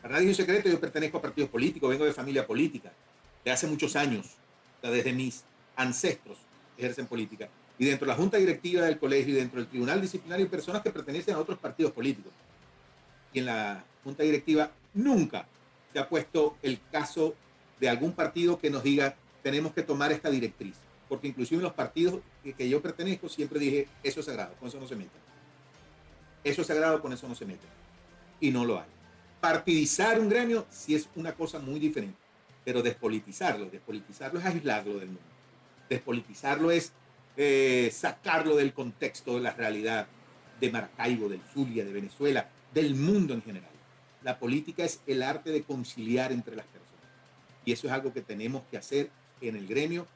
Para 0.00 0.14
nadie 0.14 0.30
es 0.30 0.38
un 0.38 0.46
secreto, 0.46 0.68
yo 0.68 0.78
pertenezco 0.78 1.18
a 1.18 1.22
partidos 1.22 1.50
políticos, 1.50 1.90
vengo 1.90 2.04
de 2.04 2.12
familia 2.12 2.46
política, 2.46 2.92
de 3.44 3.50
hace 3.50 3.66
muchos 3.66 3.96
años, 3.96 4.36
desde 4.80 5.12
mis 5.12 5.42
ancestros 5.74 6.38
ejercen 6.78 7.08
política. 7.08 7.48
Y 7.78 7.84
dentro 7.84 8.06
de 8.06 8.12
la 8.12 8.16
junta 8.16 8.38
directiva 8.38 8.82
del 8.82 8.98
colegio 8.98 9.34
y 9.34 9.36
dentro 9.36 9.60
del 9.60 9.68
tribunal 9.68 10.00
disciplinario 10.00 10.48
personas 10.48 10.82
que 10.82 10.90
pertenecen 10.90 11.34
a 11.34 11.38
otros 11.38 11.58
partidos 11.58 11.92
políticos. 11.92 12.32
Y 13.32 13.40
en 13.40 13.46
la 13.46 13.84
junta 14.02 14.22
directiva 14.22 14.70
nunca 14.94 15.46
se 15.92 15.98
ha 15.98 16.08
puesto 16.08 16.56
el 16.62 16.80
caso 16.90 17.34
de 17.78 17.88
algún 17.88 18.12
partido 18.12 18.58
que 18.58 18.70
nos 18.70 18.82
diga 18.82 19.14
tenemos 19.42 19.72
que 19.72 19.82
tomar 19.82 20.10
esta 20.10 20.30
directriz. 20.30 20.74
Porque 21.08 21.28
inclusive 21.28 21.58
en 21.58 21.64
los 21.64 21.74
partidos 21.74 22.20
que 22.42 22.68
yo 22.68 22.80
pertenezco 22.80 23.28
siempre 23.28 23.60
dije 23.60 23.88
eso 24.02 24.20
es 24.20 24.26
sagrado, 24.26 24.54
con 24.58 24.68
eso 24.68 24.80
no 24.80 24.88
se 24.88 24.96
meta. 24.96 25.18
Eso 26.42 26.62
es 26.62 26.66
sagrado, 26.66 27.00
con 27.00 27.12
eso 27.12 27.28
no 27.28 27.34
se 27.34 27.44
mete. 27.44 27.66
Y 28.40 28.50
no 28.50 28.64
lo 28.64 28.78
hay. 28.78 28.86
Partidizar 29.40 30.18
un 30.18 30.28
gremio 30.28 30.66
sí 30.70 30.94
es 30.94 31.08
una 31.14 31.32
cosa 31.32 31.58
muy 31.58 31.78
diferente, 31.78 32.18
pero 32.64 32.82
despolitizarlo, 32.82 33.66
despolitizarlo 33.66 34.40
es 34.40 34.46
aislarlo 34.46 34.98
del 34.98 35.08
mundo. 35.08 35.22
Despolitizarlo 35.88 36.70
es 36.70 36.92
eh, 37.36 37.90
sacarlo 37.92 38.56
del 38.56 38.72
contexto 38.72 39.34
de 39.34 39.40
la 39.40 39.52
realidad 39.52 40.06
de 40.60 40.70
Maracaibo, 40.70 41.28
del 41.28 41.40
Zulia, 41.52 41.84
de 41.84 41.92
Venezuela, 41.92 42.48
del 42.72 42.94
mundo 42.94 43.34
en 43.34 43.42
general. 43.42 43.70
La 44.22 44.38
política 44.38 44.84
es 44.84 45.00
el 45.06 45.22
arte 45.22 45.50
de 45.50 45.62
conciliar 45.62 46.32
entre 46.32 46.56
las 46.56 46.66
personas. 46.66 46.86
Y 47.64 47.72
eso 47.72 47.86
es 47.86 47.92
algo 47.92 48.12
que 48.12 48.22
tenemos 48.22 48.62
que 48.70 48.78
hacer 48.78 49.10
en 49.40 49.56
el 49.56 49.66
gremio, 49.66 50.06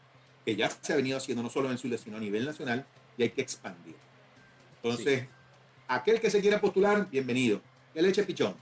que 0.44 0.56
ya 0.56 0.70
se 0.70 0.92
ha 0.92 0.96
venido 0.96 1.18
haciendo 1.18 1.42
no 1.42 1.50
solo 1.50 1.66
en 1.66 1.72
el 1.72 1.78
Zulia, 1.78 1.98
sino 1.98 2.16
a 2.16 2.20
nivel 2.20 2.44
nacional, 2.44 2.86
y 3.16 3.22
hay 3.22 3.30
que 3.30 3.42
expandir. 3.42 3.96
Entonces, 4.82 5.24
Aquel 5.90 6.20
que 6.20 6.30
se 6.30 6.40
quiera 6.40 6.60
postular, 6.60 7.10
bienvenido. 7.10 7.60
Que 7.92 8.00
le 8.00 8.10
eche 8.10 8.22
pichón. 8.22 8.54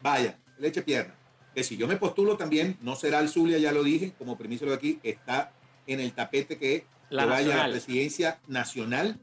Vaya, 0.00 0.38
que 0.54 0.62
le 0.62 0.68
eche 0.68 0.82
pierna. 0.82 1.12
Que 1.52 1.64
si 1.64 1.76
yo 1.76 1.88
me 1.88 1.96
postulo 1.96 2.36
también, 2.36 2.78
no 2.80 2.94
será 2.94 3.18
el 3.18 3.28
Zulia, 3.28 3.58
ya 3.58 3.72
lo 3.72 3.82
dije, 3.82 4.12
como 4.16 4.38
permiso 4.38 4.64
de 4.64 4.72
aquí, 4.72 5.00
está 5.02 5.50
en 5.88 5.98
el 5.98 6.12
tapete 6.12 6.56
que, 6.56 6.86
la 7.10 7.26
vaya 7.26 7.62
a 7.62 7.66
la 7.66 7.72
presidencia 7.72 8.38
nacional. 8.46 9.18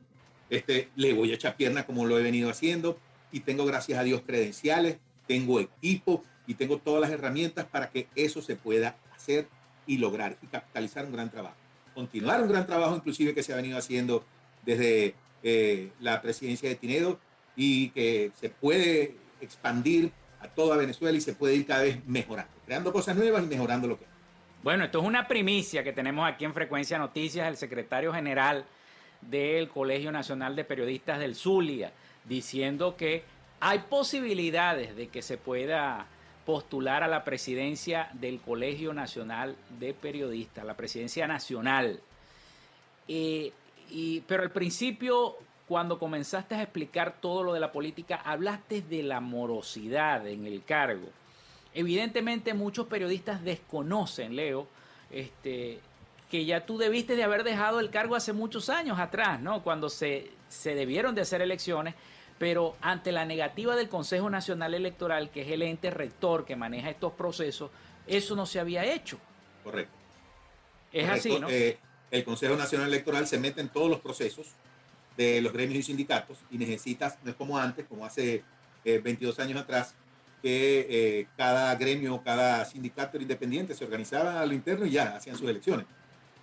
Este, 0.50 0.90
le 0.96 1.14
voy 1.14 1.32
a 1.32 1.36
echar 1.36 1.56
pierna 1.56 1.86
como 1.86 2.06
lo 2.06 2.20
he 2.20 2.24
venido 2.24 2.50
haciendo 2.50 3.00
y 3.32 3.42
tengo, 3.42 3.66
gracias 3.66 4.00
a 4.00 4.04
Dios, 4.04 4.22
credenciales, 4.26 4.98
tengo 5.28 5.60
equipo 5.60 6.24
y 6.48 6.54
tengo 6.54 6.78
todas 6.78 7.02
las 7.02 7.10
herramientas 7.10 7.66
para 7.66 7.90
que 7.90 8.08
eso 8.16 8.42
se 8.42 8.56
pueda 8.56 8.96
hacer 9.16 9.48
y 9.88 9.98
lograr 9.98 10.38
y 10.42 10.48
capitalizar 10.48 11.06
un 11.06 11.14
gran 11.14 11.32
trabajo. 11.32 11.58
Continuar 11.94 12.42
un 12.42 12.50
gran 12.50 12.66
trabajo 12.66 12.96
inclusive 12.96 13.34
que 13.34 13.44
se 13.44 13.54
ha 13.54 13.56
venido 13.56 13.78
haciendo 13.78 14.26
desde 14.64 15.16
eh, 15.44 15.92
la 16.00 16.22
presidencia 16.22 16.70
de 16.70 16.76
Tinedo 16.76 17.20
y 17.56 17.90
que 17.90 18.32
se 18.40 18.50
puede 18.50 19.16
expandir 19.42 20.12
a 20.40 20.48
toda 20.48 20.78
Venezuela 20.78 21.18
y 21.18 21.22
se 21.22 21.34
puede 21.34 21.56
ir 21.56 21.66
cada 21.66 21.84
vez 21.84 22.06
mejorando, 22.06 22.54
creando 22.66 22.94
cosas 22.94 23.16
nuevas 23.16 23.44
y 23.44 23.48
mejorando 23.48 23.88
lo 23.88 24.00
que 24.00 24.06
Bueno, 24.66 24.86
esto 24.86 24.98
es 25.00 25.06
una 25.06 25.28
primicia 25.28 25.84
que 25.84 25.94
tenemos 25.94 26.28
aquí 26.28 26.44
en 26.44 26.52
Frecuencia 26.52 26.98
Noticias, 26.98 27.48
el 27.48 27.56
secretario 27.56 28.12
general 28.12 28.66
del 29.22 29.70
Colegio 29.70 30.12
Nacional 30.12 30.56
de 30.56 30.64
Periodistas 30.64 31.20
del 31.20 31.36
Zulia, 31.36 31.94
diciendo 32.24 32.98
que 32.98 33.24
hay 33.60 33.78
posibilidades 33.88 34.96
de 34.96 35.10
que 35.10 35.22
se 35.22 35.38
pueda 35.38 36.08
postular 36.48 37.04
a 37.04 37.08
la 37.08 37.24
presidencia 37.24 38.10
del 38.14 38.40
Colegio 38.40 38.92
Nacional 38.92 39.56
de 39.78 39.94
Periodistas, 39.94 40.66
la 40.66 40.76
presidencia 40.76 41.28
nacional. 41.28 42.00
Eh, 43.08 43.52
pero 44.26 44.42
al 44.42 44.52
principio, 44.52 45.38
cuando 45.68 46.00
comenzaste 46.00 46.56
a 46.56 46.64
explicar 46.64 47.18
todo 47.22 47.44
lo 47.44 47.54
de 47.54 47.60
la 47.60 47.72
política, 47.72 48.16
hablaste 48.16 48.82
de 48.82 49.04
la 49.04 49.20
morosidad 49.20 50.28
en 50.28 50.48
el 50.48 50.64
cargo. 50.64 51.10
Evidentemente 51.76 52.54
muchos 52.54 52.88
periodistas 52.88 53.44
desconocen, 53.44 54.36
Leo, 54.36 54.68
este, 55.12 55.80
que 56.32 56.46
ya 56.46 56.66
tú 56.66 56.78
debiste 56.78 57.16
de 57.16 57.24
haber 57.24 57.44
dejado 57.44 57.82
el 57.82 57.90
cargo 57.90 58.16
hace 58.16 58.34
muchos 58.34 58.70
años 58.70 58.98
atrás, 58.98 59.42
¿no? 59.42 59.62
Cuando 59.62 59.90
se, 59.90 60.32
se 60.48 60.74
debieron 60.74 61.14
de 61.16 61.22
hacer 61.22 61.42
elecciones, 61.42 61.94
pero 62.40 62.76
ante 62.82 63.12
la 63.12 63.26
negativa 63.26 63.76
del 63.76 63.90
Consejo 63.90 64.30
Nacional 64.30 64.74
Electoral, 64.74 65.30
que 65.30 65.42
es 65.42 65.50
el 65.50 65.62
ente 65.62 65.92
rector 65.92 66.46
que 66.46 66.56
maneja 66.56 66.90
estos 66.90 67.14
procesos, 67.14 67.70
eso 68.08 68.36
no 68.36 68.46
se 68.46 68.60
había 68.60 68.86
hecho. 68.86 69.18
Correcto. 69.64 69.94
Es 70.94 71.10
así, 71.10 71.38
¿no? 71.40 71.50
Eh, 71.50 71.78
el 72.10 72.24
Consejo 72.24 72.56
Nacional 72.56 72.88
Electoral 72.88 73.28
se 73.28 73.38
mete 73.38 73.60
en 73.60 73.68
todos 73.68 73.90
los 73.90 74.00
procesos 74.00 74.48
de 75.18 75.42
los 75.42 75.52
gremios 75.52 75.80
y 75.80 75.84
sindicatos 75.84 76.38
y 76.50 76.58
necesitas, 76.58 77.18
no 77.24 77.32
es 77.32 77.36
como 77.36 77.58
antes, 77.58 77.86
como 77.86 78.06
hace 78.06 78.44
22 78.86 79.38
eh, 79.38 79.42
años 79.42 79.62
atrás, 79.62 79.94
que 80.46 80.86
eh, 80.88 81.28
cada 81.36 81.74
gremio, 81.74 82.22
cada 82.24 82.64
sindicato 82.66 83.18
independiente 83.18 83.74
se 83.74 83.84
organizaba 83.84 84.42
a 84.42 84.46
lo 84.46 84.54
interno 84.54 84.86
y 84.86 84.92
ya 84.92 85.16
hacían 85.16 85.36
sus 85.36 85.50
elecciones. 85.50 85.88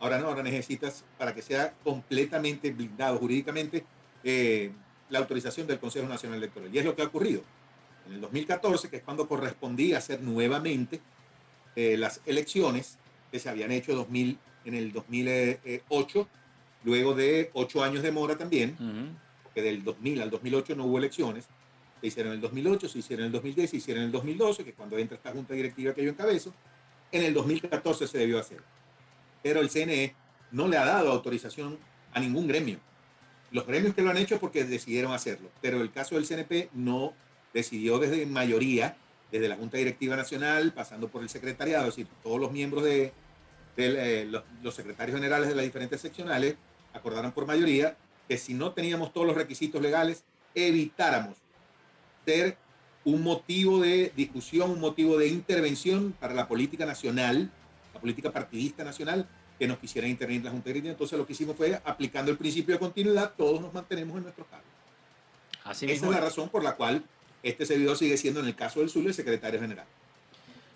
Ahora 0.00 0.18
no, 0.18 0.26
ahora 0.26 0.42
necesitas 0.42 1.04
para 1.16 1.32
que 1.32 1.40
sea 1.40 1.72
completamente 1.84 2.72
blindado 2.72 3.18
jurídicamente 3.18 3.84
la 5.08 5.18
autorización 5.20 5.68
del 5.68 5.78
Consejo 5.78 6.08
Nacional 6.08 6.38
Electoral. 6.38 6.74
Y 6.74 6.80
es 6.80 6.84
lo 6.84 6.96
que 6.96 7.02
ha 7.02 7.04
ocurrido. 7.04 7.42
En 8.08 8.14
el 8.14 8.20
2014, 8.22 8.90
que 8.90 8.96
es 8.96 9.02
cuando 9.04 9.28
correspondía 9.28 9.98
hacer 9.98 10.20
nuevamente 10.20 11.00
las 11.76 12.20
elecciones 12.26 12.98
que 13.30 13.38
se 13.38 13.48
habían 13.50 13.70
hecho 13.70 13.94
2000 13.94 14.36
en 14.64 14.74
el 14.74 14.92
2008, 14.92 16.28
luego 16.82 17.14
de 17.14 17.50
ocho 17.52 17.84
años 17.84 18.02
de 18.02 18.10
mora 18.10 18.36
también, 18.36 19.16
porque 19.44 19.62
del 19.62 19.84
2000 19.84 20.22
al 20.22 20.30
2008 20.30 20.74
no 20.74 20.86
hubo 20.86 20.98
elecciones, 20.98 21.46
se 22.02 22.08
hicieron 22.08 22.32
en 22.32 22.36
el 22.36 22.40
2008, 22.40 22.88
se 22.88 22.98
hicieron 22.98 23.22
en 23.22 23.26
el 23.26 23.32
2010, 23.32 23.70
se 23.70 23.76
hicieron 23.76 24.02
en 24.02 24.06
el 24.06 24.12
2012, 24.12 24.64
que 24.64 24.72
cuando 24.74 24.98
entra 24.98 25.16
esta 25.16 25.30
junta 25.30 25.54
directiva 25.54 25.94
que 25.94 26.02
yo 26.02 26.10
encabezo, 26.10 26.52
en 27.12 27.22
el 27.22 27.32
2014 27.32 28.08
se 28.08 28.18
debió 28.18 28.40
hacer. 28.40 28.60
Pero 29.40 29.60
el 29.60 29.70
CNE 29.70 30.16
no 30.50 30.66
le 30.66 30.78
ha 30.78 30.84
dado 30.84 31.12
autorización 31.12 31.78
a 32.12 32.18
ningún 32.18 32.48
gremio. 32.48 32.80
Los 33.52 33.66
gremios 33.68 33.94
que 33.94 34.02
lo 34.02 34.10
han 34.10 34.16
hecho 34.16 34.40
porque 34.40 34.64
decidieron 34.64 35.12
hacerlo, 35.12 35.48
pero 35.60 35.80
el 35.80 35.92
caso 35.92 36.16
del 36.16 36.26
CNP 36.26 36.70
no 36.72 37.14
decidió 37.54 38.00
desde 38.00 38.26
mayoría, 38.26 38.96
desde 39.30 39.48
la 39.48 39.54
Junta 39.54 39.76
Directiva 39.76 40.16
Nacional, 40.16 40.72
pasando 40.72 41.08
por 41.08 41.22
el 41.22 41.28
secretariado, 41.28 41.84
es 41.88 41.94
decir, 41.94 42.08
todos 42.24 42.40
los 42.40 42.50
miembros 42.50 42.82
de, 42.82 43.12
eh, 43.76 44.28
los, 44.28 44.74
secretarios 44.74 45.16
generales 45.16 45.48
de 45.48 45.54
las 45.54 45.64
diferentes 45.64 46.00
seccionales 46.00 46.56
acordaron 46.92 47.30
por 47.30 47.46
mayoría 47.46 47.96
que 48.28 48.36
si 48.38 48.54
no 48.54 48.72
teníamos 48.72 49.12
todos 49.12 49.26
los 49.26 49.36
requisitos 49.36 49.80
legales, 49.80 50.24
evitáramos 50.54 51.41
ser 52.24 52.56
un 53.04 53.22
motivo 53.22 53.80
de 53.80 54.12
discusión, 54.16 54.70
un 54.70 54.80
motivo 54.80 55.18
de 55.18 55.28
intervención 55.28 56.14
para 56.20 56.34
la 56.34 56.46
política 56.46 56.86
nacional, 56.86 57.50
la 57.94 58.00
política 58.00 58.30
partidista 58.30 58.84
nacional, 58.84 59.26
que 59.58 59.66
nos 59.66 59.78
quisiera 59.78 60.06
intervenir 60.08 60.44
la 60.44 60.50
Junta 60.50 60.66
de 60.66 60.74
Directiva. 60.74 60.92
Entonces 60.92 61.18
lo 61.18 61.26
que 61.26 61.32
hicimos 61.32 61.56
fue, 61.56 61.80
aplicando 61.84 62.30
el 62.30 62.38
principio 62.38 62.74
de 62.74 62.78
continuidad, 62.78 63.32
todos 63.36 63.60
nos 63.60 63.72
mantenemos 63.72 64.16
en 64.16 64.24
nuestros 64.24 64.46
cargos. 64.48 64.66
Así 65.64 65.86
Esa 65.86 66.06
es 66.06 66.12
la 66.12 66.20
razón 66.20 66.48
por 66.48 66.62
la 66.64 66.74
cual 66.74 67.04
este 67.42 67.66
servidor 67.66 67.96
sigue 67.96 68.16
siendo, 68.16 68.40
en 68.40 68.46
el 68.46 68.54
caso 68.54 68.80
del 68.80 68.90
Zulia, 68.90 69.08
el 69.08 69.14
secretario 69.14 69.60
general. 69.60 69.86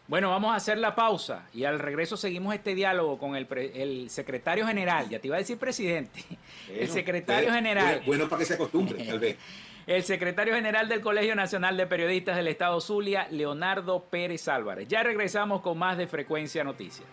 Bueno, 0.08 0.30
vamos 0.30 0.52
a 0.52 0.56
hacer 0.56 0.78
la 0.78 0.94
pausa 0.94 1.48
y 1.52 1.64
al 1.64 1.80
regreso 1.80 2.16
seguimos 2.16 2.54
este 2.54 2.76
diálogo 2.76 3.18
con 3.18 3.34
el, 3.34 4.06
secretario 4.08 4.64
general, 4.64 5.08
ya 5.08 5.18
te 5.18 5.26
iba 5.26 5.34
a 5.34 5.40
decir 5.40 5.58
presidente, 5.58 6.24
el 6.72 6.88
secretario 6.88 7.52
general. 7.52 8.02
Bueno, 8.06 8.28
para 8.28 8.38
que 8.40 8.46
se 8.46 8.54
acostumbre, 8.54 9.04
tal 9.04 9.18
vez. 9.18 9.36
El 9.86 10.02
secretario 10.02 10.52
general 10.56 10.88
del 10.88 11.00
Colegio 11.00 11.36
Nacional 11.36 11.76
de 11.76 11.86
Periodistas 11.86 12.36
del 12.36 12.48
Estado 12.48 12.80
Zulia, 12.80 13.28
Leonardo 13.30 14.06
Pérez 14.10 14.48
Álvarez. 14.48 14.88
Ya 14.88 15.04
regresamos 15.04 15.60
con 15.60 15.78
más 15.78 15.96
de 15.96 16.08
Frecuencia 16.08 16.64
Noticias. 16.64 17.06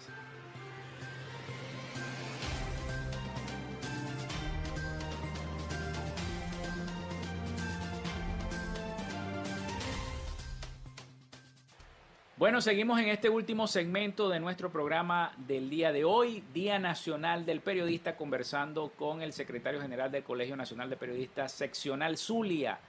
Bueno, 12.43 12.59
seguimos 12.59 12.99
en 12.99 13.07
este 13.07 13.29
último 13.29 13.67
segmento 13.67 14.27
de 14.27 14.37
nuestro 14.41 14.69
programa 14.69 15.31
del 15.37 15.69
día 15.69 15.93
de 15.93 16.03
hoy, 16.03 16.43
Día 16.53 16.77
Nacional 16.77 17.45
del 17.45 17.61
Periodista, 17.61 18.17
conversando 18.17 18.91
con 18.97 19.21
el 19.21 19.31
secretario 19.31 19.79
general 19.79 20.11
del 20.11 20.25
Colegio 20.25 20.57
Nacional 20.57 20.89
de 20.89 20.97
Periodistas 20.97 21.53
Seccional 21.53 22.17
Zulia, 22.17 22.79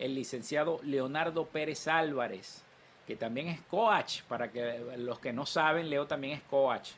el 0.00 0.16
licenciado 0.16 0.80
Leonardo 0.82 1.46
Pérez 1.46 1.86
Álvarez, 1.86 2.64
que 3.06 3.14
también 3.14 3.46
es 3.46 3.60
coach, 3.60 4.22
para 4.22 4.50
que 4.50 4.80
los 4.96 5.20
que 5.20 5.32
no 5.32 5.46
saben, 5.46 5.88
Leo 5.88 6.08
también 6.08 6.38
es 6.38 6.42
coach, 6.42 6.88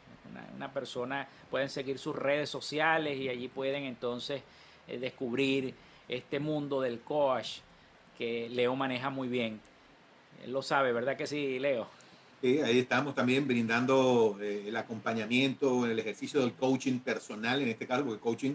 una, 0.54 0.72
persona, 0.72 1.28
pueden 1.50 1.68
seguir 1.68 1.98
sus 1.98 2.16
redes 2.16 2.48
sociales 2.48 3.18
y 3.18 3.28
allí 3.28 3.48
pueden 3.48 3.84
entonces 3.84 4.42
eh, 4.88 4.96
descubrir 4.96 5.74
este 6.08 6.40
mundo 6.40 6.80
del 6.80 7.00
coach 7.00 7.58
que 8.16 8.48
Leo 8.48 8.74
maneja 8.74 9.10
muy 9.10 9.28
bien. 9.28 9.60
Él 10.42 10.52
lo 10.52 10.62
sabe, 10.62 10.92
¿verdad 10.92 11.16
que 11.16 11.26
sí, 11.26 11.58
Leo? 11.58 11.86
Sí, 12.44 12.60
ahí 12.60 12.78
estamos 12.78 13.14
también 13.14 13.48
brindando 13.48 14.36
eh, 14.40 14.64
el 14.66 14.76
acompañamiento, 14.76 15.86
el 15.86 15.98
ejercicio 15.98 16.40
del 16.40 16.52
coaching 16.52 16.98
personal, 16.98 17.62
en 17.62 17.68
este 17.68 17.86
caso, 17.86 18.04
porque 18.04 18.16
el 18.16 18.20
coaching 18.20 18.54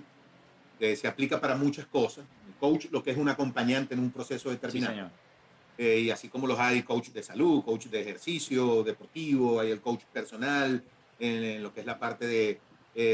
eh, 0.79 0.95
se 0.95 1.07
aplica 1.07 1.41
para 1.41 1.55
muchas 1.55 1.87
cosas. 1.87 2.23
El 2.47 2.53
coach 2.59 2.85
lo 2.91 3.01
que 3.01 3.09
es 3.09 3.17
un 3.17 3.29
acompañante 3.29 3.95
en 3.95 4.01
un 4.01 4.11
proceso 4.11 4.51
determinado. 4.51 5.09
Eh, 5.75 6.01
y 6.01 6.11
así 6.11 6.29
como 6.29 6.45
los 6.45 6.59
hay 6.59 6.83
coach 6.83 7.09
de 7.09 7.23
salud, 7.23 7.63
coach 7.63 7.87
de 7.87 8.01
ejercicio 8.01 8.83
deportivo, 8.83 9.59
hay 9.59 9.71
el 9.71 9.81
coach 9.81 10.03
personal, 10.13 10.83
en, 11.17 11.63
lo 11.63 11.73
que 11.73 11.79
es 11.79 11.85
la 11.87 11.97
parte 11.97 12.27
de 12.27 12.59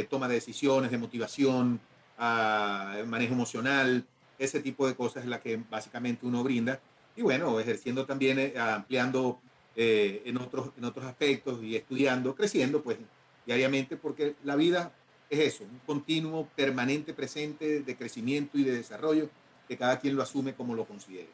toma 0.09 0.27
de 0.27 0.33
decisiones, 0.33 0.91
de 0.91 0.97
motivación, 0.97 1.79
ah, 2.17 2.97
manejo 3.05 3.33
emocional, 3.33 4.03
ese 4.37 4.59
tipo 4.59 4.87
de 4.87 4.95
cosas 4.95 5.23
es 5.23 5.29
la 5.29 5.39
que 5.39 5.57
básicamente 5.69 6.25
uno 6.25 6.43
brinda 6.43 6.81
y 7.15 7.21
bueno, 7.21 7.59
ejerciendo 7.59 8.05
también, 8.05 8.39
eh, 8.39 8.53
ampliando 8.57 9.39
eh, 9.75 10.21
en, 10.25 10.37
otros, 10.37 10.71
en 10.77 10.85
otros 10.85 11.05
aspectos 11.05 11.63
y 11.63 11.75
estudiando, 11.75 12.35
creciendo 12.35 12.81
pues 12.81 12.97
diariamente, 13.45 13.97
porque 13.97 14.35
la 14.43 14.55
vida 14.55 14.91
es 15.29 15.39
eso, 15.39 15.63
un 15.63 15.79
continuo, 15.85 16.47
permanente, 16.55 17.13
presente 17.13 17.81
de 17.81 17.95
crecimiento 17.95 18.57
y 18.57 18.63
de 18.63 18.71
desarrollo 18.71 19.29
que 19.67 19.77
cada 19.77 19.99
quien 19.99 20.15
lo 20.15 20.23
asume 20.23 20.53
como 20.53 20.75
lo 20.75 20.85
considere. 20.85 21.29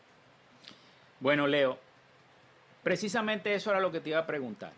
Bueno, 1.19 1.47
Leo, 1.47 1.77
precisamente 2.83 3.53
eso 3.53 3.71
era 3.71 3.79
lo 3.79 3.91
que 3.91 3.99
te 3.99 4.09
iba 4.09 4.19
a 4.19 4.27
preguntar. 4.27 4.73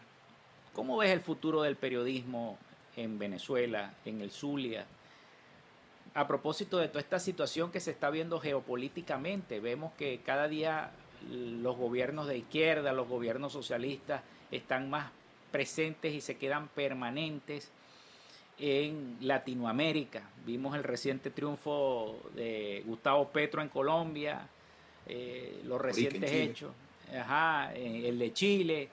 ¿Cómo 0.74 0.98
ves 0.98 1.12
el 1.12 1.22
futuro 1.22 1.62
del 1.62 1.76
periodismo 1.76 2.58
en 2.96 3.20
Venezuela, 3.20 3.94
en 4.06 4.22
el 4.22 4.32
Zulia? 4.32 4.86
A 6.16 6.28
propósito 6.28 6.78
de 6.78 6.88
toda 6.88 7.02
esta 7.02 7.20
situación 7.20 7.72
que 7.72 7.80
se 7.80 7.92
está 7.92 8.10
viendo 8.10 8.40
geopolíticamente, 8.40 9.60
vemos 9.60 9.94
que 9.94 10.22
cada 10.24 10.48
día 10.48 10.92
los 11.30 11.78
gobiernos 11.78 12.28
de 12.28 12.38
izquierda, 12.38 12.94
los 12.94 13.08
gobiernos 13.08 13.54
socialistas 13.54 14.22
están 14.52 14.90
más 14.90 15.12
presentes 15.52 16.14
y 16.14 16.22
se 16.22 16.38
quedan 16.38 16.68
permanentes 16.68 17.72
en 18.60 19.18
Latinoamérica. 19.22 20.24
Vimos 20.46 20.76
el 20.76 20.84
reciente 20.84 21.32
triunfo 21.32 22.20
de 22.36 22.84
Gustavo 22.86 23.30
Petro 23.30 23.62
en 23.62 23.70
Colombia, 23.70 24.48
eh, 25.08 25.62
los 25.66 25.82
recientes 25.82 26.32
hechos, 26.32 26.72
ajá, 27.18 27.74
eh, 27.74 28.08
el 28.08 28.20
de 28.20 28.34
Chile, 28.34 28.90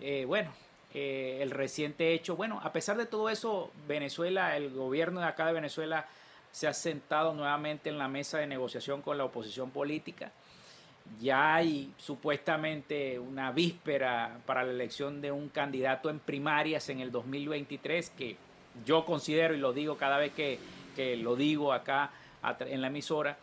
eh, 0.00 0.24
bueno, 0.26 0.52
el 0.94 1.50
reciente 1.50 2.14
hecho, 2.14 2.34
bueno, 2.34 2.60
a 2.62 2.72
pesar 2.72 2.96
de 2.96 3.06
todo 3.06 3.28
eso, 3.28 3.70
Venezuela, 3.86 4.56
el 4.56 4.70
gobierno 4.70 5.20
de 5.20 5.26
acá 5.26 5.46
de 5.46 5.52
Venezuela 5.52 6.06
se 6.52 6.66
ha 6.66 6.74
sentado 6.74 7.34
nuevamente 7.34 7.88
en 7.88 7.98
la 7.98 8.08
mesa 8.08 8.38
de 8.38 8.46
negociación 8.46 9.02
con 9.02 9.18
la 9.18 9.24
oposición 9.24 9.70
política. 9.70 10.32
Ya 11.20 11.54
hay 11.54 11.92
supuestamente 11.96 13.18
una 13.18 13.50
víspera 13.52 14.40
para 14.44 14.62
la 14.62 14.72
elección 14.72 15.20
de 15.20 15.32
un 15.32 15.48
candidato 15.48 16.10
en 16.10 16.18
primarias 16.18 16.88
en 16.90 17.00
el 17.00 17.10
2023 17.10 18.10
que 18.10 18.36
yo 18.84 19.04
considero 19.04 19.54
y 19.54 19.58
lo 19.58 19.72
digo 19.72 19.96
cada 19.96 20.18
vez 20.18 20.32
que, 20.32 20.58
lo 21.16 21.36
digo 21.36 21.72
acá 21.72 22.10
en 22.60 22.80
la 22.80 22.88
emisora, 22.88 23.38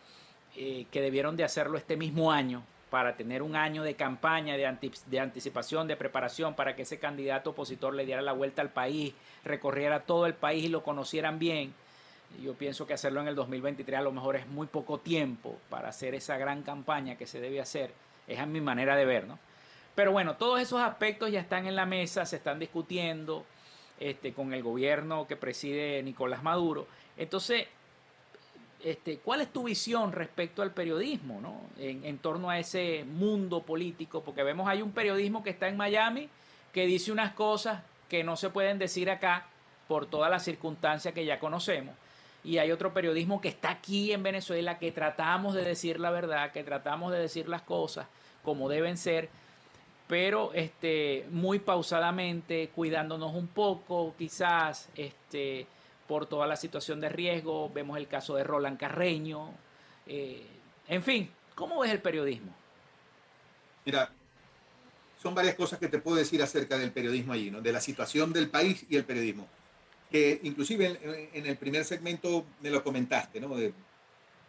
eh, 0.56 0.86
que 0.90 1.00
debieron 1.00 1.36
de 1.36 1.44
hacerlo 1.44 1.76
este 1.76 1.96
mismo 1.96 2.30
año 2.30 2.62
para 2.90 3.16
tener 3.16 3.42
un 3.42 3.56
año 3.56 3.82
de 3.82 3.94
campaña, 3.94 4.56
de, 4.56 4.90
de, 5.06 5.20
anticipación, 5.20 5.88
de 5.88 5.96
preparación, 5.96 6.54
para 6.54 6.76
que 6.76 6.82
ese 6.82 6.98
candidato 6.98 7.50
opositor 7.50 7.94
le 7.94 8.06
diera 8.06 8.22
la 8.22 8.32
vuelta 8.32 8.62
al 8.62 8.70
país, 8.70 9.12
recorriera 9.44 10.00
todo 10.00 10.26
el 10.26 10.34
país 10.34 10.64
y 10.64 10.68
lo 10.68 10.84
conocieran 10.84 11.38
bien 11.38 11.74
yo 12.42 12.54
pienso 12.54 12.86
que 12.86 12.94
hacerlo 12.94 13.20
en 13.20 13.28
el 13.28 13.34
2023 13.34 13.98
a 13.98 14.02
lo 14.02 14.12
mejor 14.12 14.36
es 14.36 14.46
muy 14.46 14.66
poco 14.66 14.98
tiempo 14.98 15.58
para 15.70 15.88
hacer 15.88 16.14
esa 16.14 16.36
gran 16.36 16.62
campaña 16.62 17.16
que 17.16 17.26
se 17.26 17.40
debe 17.40 17.60
hacer. 17.60 17.92
Es 18.26 18.38
a 18.38 18.46
mi 18.46 18.60
manera 18.60 18.96
de 18.96 19.04
ver, 19.04 19.26
¿no? 19.26 19.38
Pero 19.94 20.12
bueno, 20.12 20.36
todos 20.36 20.60
esos 20.60 20.80
aspectos 20.80 21.30
ya 21.30 21.40
están 21.40 21.66
en 21.66 21.74
la 21.74 21.86
mesa, 21.86 22.26
se 22.26 22.36
están 22.36 22.58
discutiendo 22.58 23.46
este, 23.98 24.32
con 24.34 24.52
el 24.52 24.62
gobierno 24.62 25.26
que 25.26 25.36
preside 25.36 26.02
Nicolás 26.02 26.42
Maduro. 26.42 26.86
Entonces, 27.16 27.66
este, 28.84 29.18
¿cuál 29.18 29.40
es 29.40 29.52
tu 29.52 29.64
visión 29.64 30.12
respecto 30.12 30.60
al 30.60 30.72
periodismo, 30.72 31.40
¿no? 31.40 31.62
En, 31.78 32.04
en 32.04 32.18
torno 32.18 32.50
a 32.50 32.58
ese 32.58 33.04
mundo 33.04 33.62
político? 33.62 34.22
Porque 34.22 34.42
vemos 34.42 34.68
hay 34.68 34.82
un 34.82 34.92
periodismo 34.92 35.42
que 35.42 35.50
está 35.50 35.68
en 35.68 35.78
Miami 35.78 36.28
que 36.72 36.84
dice 36.84 37.10
unas 37.10 37.32
cosas 37.32 37.82
que 38.10 38.22
no 38.22 38.36
se 38.36 38.50
pueden 38.50 38.78
decir 38.78 39.08
acá 39.08 39.46
por 39.88 40.04
todas 40.04 40.30
las 40.30 40.44
circunstancias 40.44 41.14
que 41.14 41.24
ya 41.24 41.38
conocemos 41.38 41.94
y 42.46 42.58
hay 42.58 42.70
otro 42.70 42.94
periodismo 42.94 43.40
que 43.40 43.48
está 43.48 43.70
aquí 43.70 44.12
en 44.12 44.22
Venezuela, 44.22 44.78
que 44.78 44.92
tratamos 44.92 45.54
de 45.54 45.64
decir 45.64 45.98
la 45.98 46.10
verdad, 46.10 46.52
que 46.52 46.62
tratamos 46.62 47.10
de 47.10 47.18
decir 47.18 47.48
las 47.48 47.62
cosas 47.62 48.06
como 48.44 48.68
deben 48.68 48.96
ser, 48.96 49.28
pero 50.06 50.52
este, 50.54 51.26
muy 51.30 51.58
pausadamente, 51.58 52.70
cuidándonos 52.72 53.34
un 53.34 53.48
poco, 53.48 54.14
quizás 54.16 54.88
este, 54.94 55.66
por 56.06 56.26
toda 56.26 56.46
la 56.46 56.54
situación 56.54 57.00
de 57.00 57.08
riesgo. 57.08 57.68
Vemos 57.74 57.98
el 57.98 58.06
caso 58.06 58.36
de 58.36 58.44
Roland 58.44 58.78
Carreño. 58.78 59.50
Eh, 60.06 60.46
en 60.86 61.02
fin, 61.02 61.28
¿cómo 61.56 61.80
ves 61.80 61.90
el 61.90 62.00
periodismo? 62.00 62.54
Mira, 63.84 64.12
son 65.20 65.34
varias 65.34 65.56
cosas 65.56 65.80
que 65.80 65.88
te 65.88 65.98
puedo 65.98 66.16
decir 66.16 66.40
acerca 66.40 66.78
del 66.78 66.92
periodismo 66.92 67.32
allí, 67.32 67.50
¿no? 67.50 67.60
de 67.60 67.72
la 67.72 67.80
situación 67.80 68.32
del 68.32 68.48
país 68.48 68.86
y 68.88 68.94
el 68.94 69.04
periodismo. 69.04 69.48
Que 70.10 70.40
inclusive 70.44 71.30
en, 71.32 71.46
el 71.46 71.56
primer 71.56 71.84
segmento 71.84 72.46
me 72.62 72.70
lo 72.70 72.82
comentaste, 72.82 73.40
¿no? 73.40 73.54
De, 73.56 73.72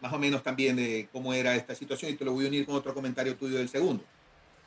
más 0.02 0.14
o 0.14 0.20
menos 0.20 0.44
también 0.44 0.76
de 0.76 1.10
cómo 1.12 1.34
era 1.34 1.56
esta 1.56 1.74
situación 1.74 2.12
y 2.12 2.16
te 2.16 2.24
lo 2.24 2.34
voy 2.34 2.46
a 2.46 2.48
unir 2.50 2.66
con 2.66 2.76
otro 2.76 2.94
comentario 2.94 3.36
tuyo 3.36 3.58
del 3.58 3.70
segundo. 3.70 4.04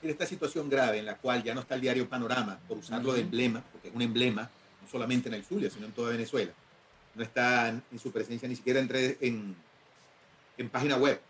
En 0.03 0.11
esta 0.11 0.27
situación 0.27 0.69
grave 0.69 0.99
en 0.99 1.07
la 1.07 1.17
cual 1.17 1.43
ya 1.45 1.55
no 1.55 1.61
está 1.61 1.77
el 1.77 1.81
diario 1.83 2.09
Panorama, 2.09 2.59
por 2.67 2.79
usarlo 2.79 3.13
de 3.13 3.21
emblema, 3.21 3.63
porque 3.71 3.89
es 3.89 3.95
un 3.95 4.03
emblema, 4.03 4.51
no 4.83 4.89
solamente 4.89 5.29
en 5.29 5.35
el 5.35 5.45
Zulia, 5.45 5.71
sino 5.71 5.87
en 5.87 5.93
toda 5.93 6.11
Venezuela. 6.11 6.53
No 7.15 7.23
está 7.23 7.69
en 7.69 7.99
su 7.99 8.11
presencia 8.11 8.49
ni 8.49 8.57
siquiera 8.57 8.81
en, 8.81 8.89
en, 9.21 9.57
en 10.57 10.69
página 10.69 10.97
web, 10.97 11.21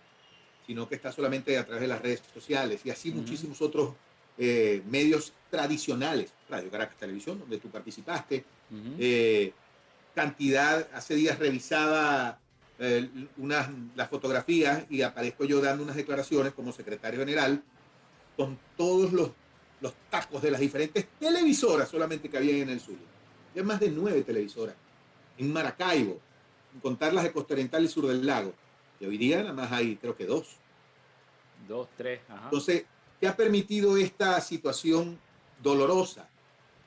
sino 0.67 0.89
que 0.89 0.95
está 0.95 1.13
solamente 1.13 1.59
a 1.59 1.65
través 1.65 1.83
de 1.83 1.89
las 1.89 2.01
redes 2.01 2.23
sociales 2.33 2.81
y 2.85 2.91
así 2.91 3.11
muchísimos 3.11 3.61
otros 3.61 3.95
eh, 4.39 4.83
medios 4.89 5.33
tradicionales, 5.51 6.33
Radio 6.49 6.71
Caracas 6.71 6.97
Televisión, 6.97 7.39
donde 7.39 7.59
tú 7.59 7.69
participaste, 7.69 8.45
eh, 8.99 9.53
cantidad, 10.15 10.89
hace 10.95 11.15
días 11.15 11.39
revisaba 11.39 12.39
eh, 12.79 13.09
unas, 13.37 13.69
las 13.95 14.09
fotografías 14.09 14.85
y 14.89 15.03
aparezco 15.03 15.45
yo 15.45 15.61
dando 15.61 15.83
unas 15.83 15.97
declaraciones 15.97 16.53
como 16.53 16.73
secretario 16.73 17.21
general 17.21 17.63
con 18.37 18.59
todos 18.77 19.13
los, 19.13 19.31
los 19.81 19.93
tacos 20.11 20.43
de 20.43 20.51
las 20.51 20.61
diferentes 20.61 21.07
televisoras 21.19 21.89
solamente 21.89 22.29
que 22.29 22.37
había 22.37 22.57
en 22.57 22.71
el 22.71 22.81
sur. 22.81 22.97
Hay 23.55 23.63
más 23.63 23.81
de 23.81 23.91
nueve 23.91 24.23
televisoras. 24.23 24.75
En 25.37 25.53
Maracaibo, 25.53 26.21
en 26.75 26.81
contar 26.81 27.13
las 27.13 27.25
de 27.25 27.33
Costa 27.33 27.55
Oriental 27.55 27.85
y 27.85 27.89
Sur 27.89 28.07
del 28.07 28.25
Lago. 28.25 28.53
Y 29.01 29.07
hoy 29.07 29.19
día 29.19 29.39
nada 29.39 29.53
más 29.53 29.73
hay, 29.73 29.97
creo 29.97 30.17
que 30.17 30.27
dos. 30.27 30.57
Dos, 31.67 31.89
tres. 31.97 32.21
Ajá. 32.29 32.45
Entonces, 32.45 32.85
¿Qué 33.21 33.29
ha 33.29 33.37
permitido 33.37 33.99
esta 33.99 34.41
situación 34.41 35.19
dolorosa? 35.63 36.27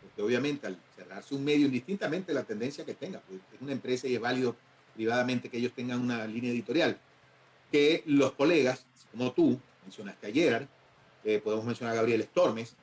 Porque 0.02 0.24
obviamente 0.24 0.66
al 0.66 0.78
cerrarse 0.96 1.36
un 1.36 1.44
medio, 1.44 1.66
indistintamente 1.66 2.34
la 2.34 2.44
tendencia 2.44 2.86
que 2.86 2.94
tenga, 2.94 3.20
pues 3.28 3.40
es 3.54 3.62
una 3.62 3.72
empresa 3.72 4.08
y 4.08 4.16
es 4.16 4.22
válido 4.22 4.56
privadamente 4.96 5.50
que 5.50 5.58
ellos 5.58 5.74
tengan 5.74 6.02
una 6.02 6.26
línea 6.28 6.52
editorial, 6.52 6.98
que 7.72 8.04
los 8.06 8.34
colegas, 8.34 8.86
como 9.12 9.32
tú, 9.32 9.60
mencionaste 9.84 10.28
ayer, 10.28 10.68
eh, 11.24 11.40
podemos 11.44 11.66
mencionar 11.66 11.94
a 11.94 11.98
Gabriel 11.98 12.24
Stormes, 12.24 12.76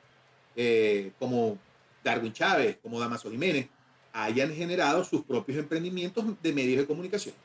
eh, 0.55 1.11
como 1.19 1.57
Darwin 2.03 2.33
Chávez, 2.33 2.77
como 2.81 2.99
Damaso 2.99 3.31
Jiménez, 3.31 3.67
hayan 4.13 4.53
generado 4.53 5.03
sus 5.03 5.23
propios 5.23 5.57
emprendimientos 5.57 6.25
de 6.41 6.53
medios 6.53 6.79
de 6.79 6.85
comunicación. 6.85 7.35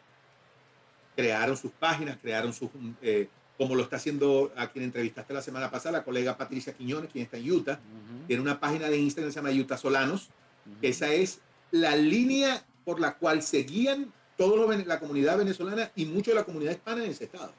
Crearon 1.15 1.57
sus 1.57 1.71
páginas, 1.73 2.19
crearon 2.21 2.53
sus 2.53 2.71
eh, 3.01 3.29
como 3.59 3.75
lo 3.75 3.83
está 3.83 3.97
haciendo 3.97 4.53
a 4.57 4.69
quien 4.69 4.85
entrevistaste 4.85 5.33
la 5.33 5.43
semana 5.43 5.71
pasada, 5.71 5.99
la 5.99 6.05
colega 6.05 6.37
Patricia 6.37 6.75
Quiñones, 6.75 7.11
quien 7.11 7.25
está 7.25 7.39
en 7.39 7.51
Utah. 7.51 7.81
Tiene 8.27 8.43
una 8.43 8.61
página 8.61 8.89
de 8.89 8.99
Instagram 8.99 9.31
que 9.31 9.33
se 9.33 9.41
llama 9.41 9.59
Utah 9.59 9.79
Solanos. 9.79 10.29
Esa 10.83 11.13
es 11.13 11.41
la 11.71 11.97
línea 11.97 12.65
por 12.85 13.01
la 13.01 13.17
cual 13.17 13.43
seguían 13.43 14.13
toda 14.37 14.77
la 14.77 15.01
comunidad 15.01 15.39
venezolana 15.39 15.91
y 15.97 16.07
mucho 16.07 16.31
de 16.31 16.37
la 16.37 16.45
comunidad 16.45 16.73
hispana 16.73 17.05
en 17.05 17.11
ese 17.11 17.25
estado. 17.25 17.53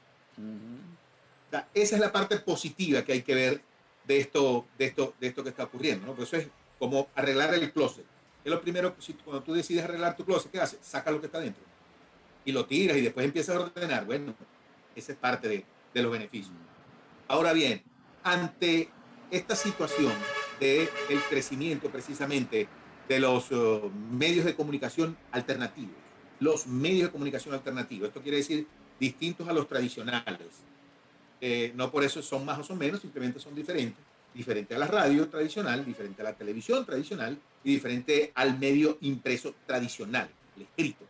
esa 1.74 1.94
es 1.96 2.00
la 2.00 2.12
parte 2.12 2.38
positiva 2.38 3.02
que 3.02 3.12
hay 3.12 3.22
que 3.22 3.34
ver 3.34 3.60
de 4.06 4.18
esto, 4.18 4.66
de 4.78 4.86
esto, 4.86 5.14
de 5.20 5.26
esto 5.26 5.42
que 5.42 5.50
está 5.50 5.64
ocurriendo. 5.64 6.06
¿no? 6.06 6.14
Por 6.14 6.24
eso 6.24 6.36
es 6.36 6.48
como 6.78 7.08
arreglar 7.14 7.52
el 7.54 7.72
closet. 7.72 8.04
Es 8.44 8.50
lo 8.50 8.60
primero, 8.60 8.94
cuando 9.24 9.42
tú 9.42 9.52
decides 9.52 9.84
arreglar 9.84 10.16
tu 10.16 10.24
closet, 10.24 10.50
¿qué 10.50 10.60
haces? 10.60 10.78
Saca 10.82 11.10
lo 11.10 11.20
que 11.20 11.26
está 11.26 11.40
dentro 11.40 11.62
y 12.44 12.52
lo 12.52 12.64
tiras 12.64 12.96
y 12.96 13.02
después 13.02 13.26
empiezas 13.26 13.56
a 13.56 13.60
ordenar. 13.60 14.06
Bueno, 14.06 14.34
esa 14.96 15.12
es 15.12 15.18
parte 15.18 15.48
de, 15.48 15.64
de 15.92 16.02
los 16.02 16.10
beneficios. 16.10 16.54
Ahora 17.26 17.52
bien, 17.52 17.82
ante 18.22 18.88
esta 19.30 19.54
situación 19.54 20.14
del 20.58 20.88
el 21.10 21.20
crecimiento 21.28 21.90
precisamente 21.90 22.66
de 23.08 23.18
los 23.18 23.50
uh, 23.50 23.90
medios 24.12 24.44
de 24.44 24.54
comunicación 24.54 25.16
alternativos, 25.32 25.96
los 26.40 26.66
medios 26.66 27.08
de 27.08 27.12
comunicación 27.12 27.54
alternativos, 27.54 28.08
esto 28.08 28.20
quiere 28.20 28.36
decir 28.36 28.66
distintos 29.00 29.48
a 29.48 29.52
los 29.52 29.66
tradicionales, 29.66 30.48
eh, 31.40 31.72
no 31.74 31.90
por 31.90 32.04
eso 32.04 32.22
son 32.22 32.44
más 32.44 32.58
o 32.58 32.64
son 32.64 32.78
menos, 32.78 33.00
simplemente 33.00 33.40
son 33.40 33.54
diferentes, 33.54 34.04
diferente 34.34 34.74
a 34.74 34.78
la 34.78 34.86
radio 34.86 35.26
tradicional, 35.28 35.84
diferente 35.84 36.20
a 36.20 36.24
la 36.24 36.34
televisión 36.34 36.84
tradicional 36.84 37.38
y 37.64 37.72
diferente 37.72 38.30
al 38.34 38.58
medio 38.58 38.98
impreso 39.00 39.54
tradicional, 39.66 40.28
el 40.56 40.62
escrito. 40.62 41.04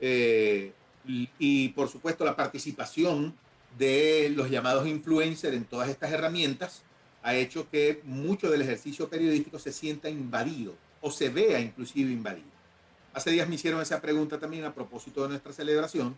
Eh, 0.00 0.72
y, 1.06 1.28
y, 1.38 1.68
por 1.68 1.88
supuesto 1.88 2.24
la 2.24 2.34
participación 2.34 3.34
de 3.78 4.32
los 4.34 4.50
llamados 4.50 4.86
influencers 4.86 5.54
en 5.54 5.64
todas 5.64 5.88
estas 5.88 6.10
herramientas 6.12 6.82
ha 7.22 7.34
hecho 7.34 7.68
que 7.70 8.00
mucho 8.04 8.50
del 8.50 8.62
ejercicio 8.62 9.08
periodístico 9.08 9.58
se 9.58 9.72
sienta 9.72 10.08
invadido 10.08 10.74
o 11.04 11.10
se 11.10 11.28
vea 11.28 11.60
inclusive 11.60 12.10
invadido. 12.10 12.48
Hace 13.12 13.30
días 13.30 13.46
me 13.46 13.56
hicieron 13.56 13.82
esa 13.82 14.00
pregunta 14.00 14.40
también 14.40 14.64
a 14.64 14.72
propósito 14.72 15.22
de 15.22 15.28
nuestra 15.28 15.52
celebración 15.52 16.16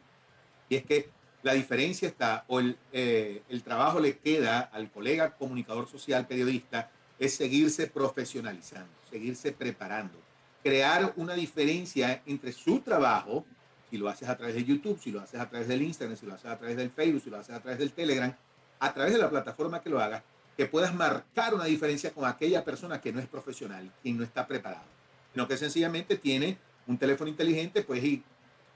y 0.69 0.77
es 0.77 0.85
que 0.85 1.11
la 1.43 1.55
diferencia 1.55 2.07
está 2.07 2.45
o 2.47 2.61
el, 2.61 2.79
eh, 2.93 3.43
el 3.49 3.65
trabajo 3.65 3.99
le 3.99 4.19
queda 4.19 4.61
al 4.61 4.89
colega 4.93 5.35
comunicador 5.37 5.89
social 5.89 6.29
periodista 6.29 6.89
es 7.19 7.35
seguirse 7.35 7.89
profesionalizando, 7.89 8.93
seguirse 9.11 9.51
preparando, 9.51 10.19
crear 10.63 11.13
una 11.17 11.35
diferencia 11.35 12.23
entre 12.25 12.53
su 12.53 12.79
trabajo 12.79 13.45
si 13.91 13.99
lo 13.99 14.09
haces 14.09 14.29
a 14.29 14.37
través 14.37 14.55
de 14.55 14.65
YouTube, 14.65 15.01
si 15.03 15.11
lo 15.11 15.21
haces 15.21 15.41
a 15.41 15.49
través 15.49 15.67
del 15.67 15.83
Instagram, 15.83 16.17
si 16.17 16.27
lo 16.27 16.35
haces 16.35 16.47
a 16.47 16.59
través 16.59 16.77
del 16.77 16.91
Facebook, 16.91 17.23
si 17.25 17.31
lo 17.31 17.39
haces 17.39 17.57
a 17.57 17.61
través 17.61 17.81
del 17.81 17.93
Telegram, 17.93 18.33
a 18.79 18.95
través 18.95 19.13
de 19.13 19.19
la 19.19 19.29
plataforma 19.29 19.81
que 19.81 19.91
lo 19.91 20.01
hagas, 20.01 20.23
que 20.57 20.67
puedas 20.67 20.95
marcar 20.95 21.55
una 21.55 21.65
diferencia 21.65 22.13
con 22.13 22.25
aquella 22.25 22.65
persona 22.65 23.01
que 23.01 23.13
no 23.13 23.21
es 23.21 23.27
profesional, 23.27 23.91
quien 24.03 24.17
no 24.17 24.25
está 24.25 24.47
preparado, 24.47 24.87
sino 25.33 25.47
que 25.47 25.57
sencillamente 25.57 26.17
tiene 26.17 26.59
un 26.87 26.97
teléfono 26.99 27.29
inteligente, 27.29 27.83
pues 27.83 28.03
y 28.03 28.23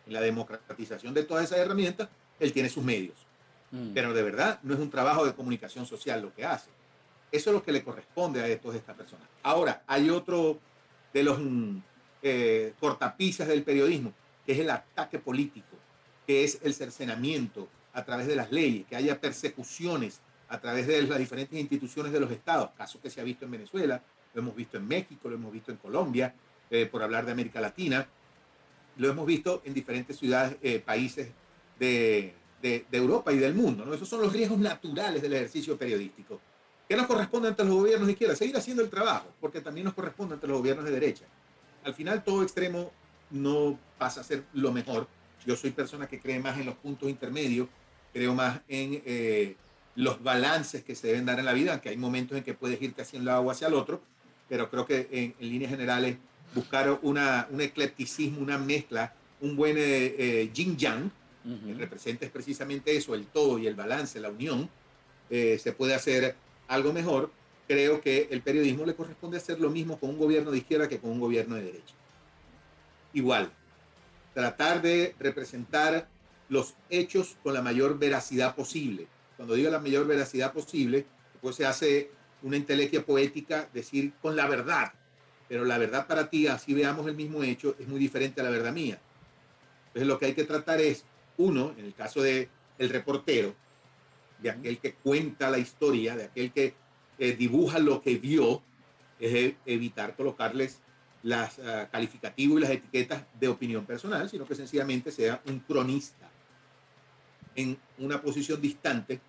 en 0.07 0.13
la 0.13 0.21
democratización 0.21 1.15
de 1.15 1.25
todas 1.25 1.45
esas 1.45 1.59
herramientas, 1.59 2.09
él 2.39 2.53
tiene 2.53 2.69
sus 2.69 2.85
medios. 2.85 3.15
Mm. 3.71 3.93
Pero 3.95 4.13
de 4.13 4.23
verdad 4.23 4.59
no 4.63 4.75
es 4.75 4.81
un 4.81 4.91
trabajo 4.91 5.25
de 5.25 5.35
comunicación 5.35 5.87
social 5.87 6.21
lo 6.21 6.35
que 6.35 6.45
hace. 6.45 6.71
Eso 7.33 7.51
es 7.51 7.55
lo 7.55 7.63
que 7.63 7.73
le 7.73 7.85
corresponde 7.85 8.43
a 8.43 8.61
todas 8.61 8.77
estas 8.77 8.97
personas. 8.97 9.27
Ahora, 9.43 9.83
hay 9.87 10.11
otro 10.11 10.59
de 11.15 11.23
los 11.23 11.39
mm, 11.39 11.79
eh, 12.23 12.75
cortapisas 12.81 13.49
del 13.49 13.63
periodismo 13.63 14.13
que 14.45 14.53
es 14.53 14.59
el 14.59 14.71
ataque 14.71 15.19
político, 15.19 15.77
que 16.27 16.45
es 16.45 16.59
el 16.63 16.75
cercenamiento 16.75 17.69
a 17.93 18.05
través 18.05 18.27
de 18.27 18.37
las 18.37 18.51
leyes, 18.51 18.87
que 18.87 18.97
haya 18.97 19.21
persecuciones 19.21 20.21
a 20.51 20.61
través 20.61 20.87
de 20.87 21.03
las 21.03 21.19
diferentes 21.19 21.59
instituciones 21.59 22.13
de 22.13 22.21
los 22.21 22.31
estados, 22.31 22.71
caso 22.77 23.01
que 23.01 23.09
se 23.09 23.21
ha 23.21 23.25
visto 23.25 23.45
en 23.45 23.53
Venezuela, 23.53 24.03
lo 24.35 24.43
hemos 24.43 24.55
visto 24.55 24.77
en 24.77 24.87
México, 24.87 25.29
lo 25.29 25.37
hemos 25.37 25.53
visto 25.53 25.71
en 25.71 25.79
Colombia, 25.79 26.35
eh, 26.71 26.87
por 26.87 27.03
hablar 27.03 27.25
de 27.25 27.33
América 27.33 27.61
Latina, 27.61 28.07
lo 28.97 29.09
hemos 29.09 29.25
visto 29.27 29.63
en 29.65 29.73
diferentes 29.73 30.19
ciudades, 30.19 30.57
eh, 30.61 30.81
países 30.81 31.29
de, 31.79 32.35
de, 32.61 32.85
Europa 32.91 33.33
y 33.33 33.39
del 33.39 33.55
mundo. 33.55 33.85
¿no? 33.85 33.95
Esos 33.95 34.09
son 34.09 34.21
los 34.21 34.33
riesgos 34.33 34.59
naturales 34.59 35.23
del 35.23 35.33
ejercicio 35.35 35.79
periodístico. 35.79 36.41
¿Qué 36.89 36.97
nos 36.97 37.07
corresponde 37.07 37.49
ante 37.49 37.65
los 37.65 37.75
gobiernos 37.75 38.07
de 38.09 38.13
izquierda? 38.13 38.35
Seguir 38.35 38.57
haciendo 38.57 38.83
el 38.83 38.91
trabajo, 38.91 39.29
porque 39.41 39.61
también 39.61 39.85
nos 39.85 39.95
corresponde 39.95 40.35
ante 40.35 40.49
los 40.49 40.59
gobiernos 40.59 40.85
de 40.85 40.91
derecha. 40.91 41.25
Al 41.85 41.95
final, 41.95 42.25
todo 42.25 42.43
extremo 42.43 42.91
no 43.31 43.79
pasa 43.97 44.21
a 44.21 44.25
ser 44.25 44.43
lo 44.53 44.73
mejor. 44.73 45.07
Yo 45.47 45.55
soy 45.55 45.71
persona 45.71 46.09
que 46.09 46.21
cree 46.21 46.41
más 46.41 46.59
en 46.59 46.67
los 46.67 46.75
puntos 46.75 47.09
intermedios, 47.09 47.69
creo 48.13 48.35
más 48.35 48.61
en 48.67 49.01
eh, 49.07 49.57
los 49.97 50.23
balances 50.23 50.85
que 50.85 50.95
se 50.95 51.09
deben 51.09 51.27
dar 51.27 51.39
en 51.39 51.45
la 51.45 51.53
vida, 51.53 51.73
aunque 51.73 51.89
hay 51.89 51.97
momentos 51.97 52.39
en 52.39 52.45
que 52.45 52.55
puedes 52.55 52.81
irte 52.81 53.03
hacia 53.03 53.19
un 53.19 53.25
lado 53.25 53.43
o 53.43 53.51
hacia 53.51 53.69
el 53.69 53.75
otro, 53.75 54.01
pero 54.49 54.71
creo 54.71 54.87
que 54.87 55.09
en, 55.11 55.49
líneas 55.49 55.71
generales 55.71 56.17
buscar 56.55 56.99
una, 57.03 57.47
un 57.51 57.61
eclecticismo, 57.61 58.41
una 58.41 58.59
mezcla, 58.59 59.15
un 59.41 59.57
buen 59.57 59.77
eh, 59.79 60.15
eh 60.19 60.51
yin-yang, 60.53 61.11
que 61.67 61.75
represente 61.75 62.29
precisamente 62.29 62.95
eso, 62.95 63.15
el 63.15 63.27
todo 63.27 63.59
y 63.59 63.67
el 63.67 63.75
balance, 63.75 64.21
la 64.21 64.29
unión, 64.29 64.69
eh, 65.31 65.59
se 65.59 65.73
puede 65.73 65.95
hacer 65.95 66.37
algo 66.69 66.93
mejor. 66.93 67.31
Creo 67.67 68.01
que 68.01 68.29
el 68.31 68.43
periodismo 68.43 68.85
le 68.85 68.95
corresponde 68.95 69.39
hacer 69.39 69.59
lo 69.59 69.71
mismo 69.71 69.99
con 69.99 70.11
un 70.11 70.19
gobierno 70.19 70.51
de 70.51 70.59
izquierda 70.59 70.89
que 70.89 70.99
con 70.99 71.11
un 71.11 71.21
gobierno 71.21 71.55
de 71.55 71.63
derecha 71.63 71.95
igual. 73.13 73.51
Tratar 74.35 74.83
de 74.83 75.15
representar 75.19 76.09
los 76.49 76.75
hechos 76.89 77.37
con 77.43 77.55
la 77.55 77.63
mayor 77.63 77.99
veracidad 77.99 78.55
posible. 78.55 79.07
Cuando 79.41 79.55
digo 79.55 79.71
la 79.71 79.79
mayor 79.79 80.07
veracidad 80.07 80.53
posible, 80.53 81.07
pues 81.41 81.57
se 81.57 81.65
hace 81.65 82.11
una 82.43 82.59
intelequia 82.59 83.07
poética 83.07 83.71
decir 83.73 84.13
con 84.21 84.37
la 84.37 84.47
verdad, 84.47 84.93
pero 85.49 85.65
la 85.65 85.79
verdad 85.79 86.07
para 86.07 86.29
ti, 86.29 86.47
así 86.47 86.75
veamos 86.75 87.07
el 87.07 87.15
mismo 87.15 87.43
hecho, 87.43 87.75
es 87.79 87.89
muy 87.89 87.99
diferente 87.99 88.43
a 88.43 88.45
la 88.45 88.51
verdad 88.51 88.71
mía. 88.71 89.01
Entonces 89.87 90.07
lo 90.07 90.19
que 90.19 90.27
hay 90.27 90.35
que 90.35 90.45
tratar 90.45 90.83
es, 90.83 91.07
uno, 91.39 91.73
en 91.79 91.87
el 91.87 91.95
caso 91.95 92.21
de 92.21 92.51
el 92.77 92.91
reportero, 92.91 93.55
de 94.41 94.51
aquel 94.51 94.77
que 94.77 94.93
cuenta 94.93 95.49
la 95.49 95.57
historia, 95.57 96.17
de 96.17 96.25
aquel 96.25 96.53
que 96.53 96.75
eh, 97.19 97.33
dibuja 97.33 97.79
lo 97.79 98.03
que 98.03 98.17
vio, 98.17 98.63
es 99.19 99.33
e, 99.33 99.57
evitar 99.65 100.17
colocarles 100.17 100.83
las 101.23 101.57
uh, 101.61 101.89
calificativos 101.91 102.59
y 102.59 102.61
las 102.61 102.73
etiquetas 102.73 103.25
de 103.41 103.49
opinión 103.49 103.87
personal, 103.87 104.29
sino 104.29 104.45
que 104.45 104.55
sencillamente 104.55 105.11
sea 105.11 105.41
un 105.47 105.61
cronista 105.61 106.29
en 107.55 107.79
una 107.99 108.21
posición 108.21 108.61
distante, 108.61 109.21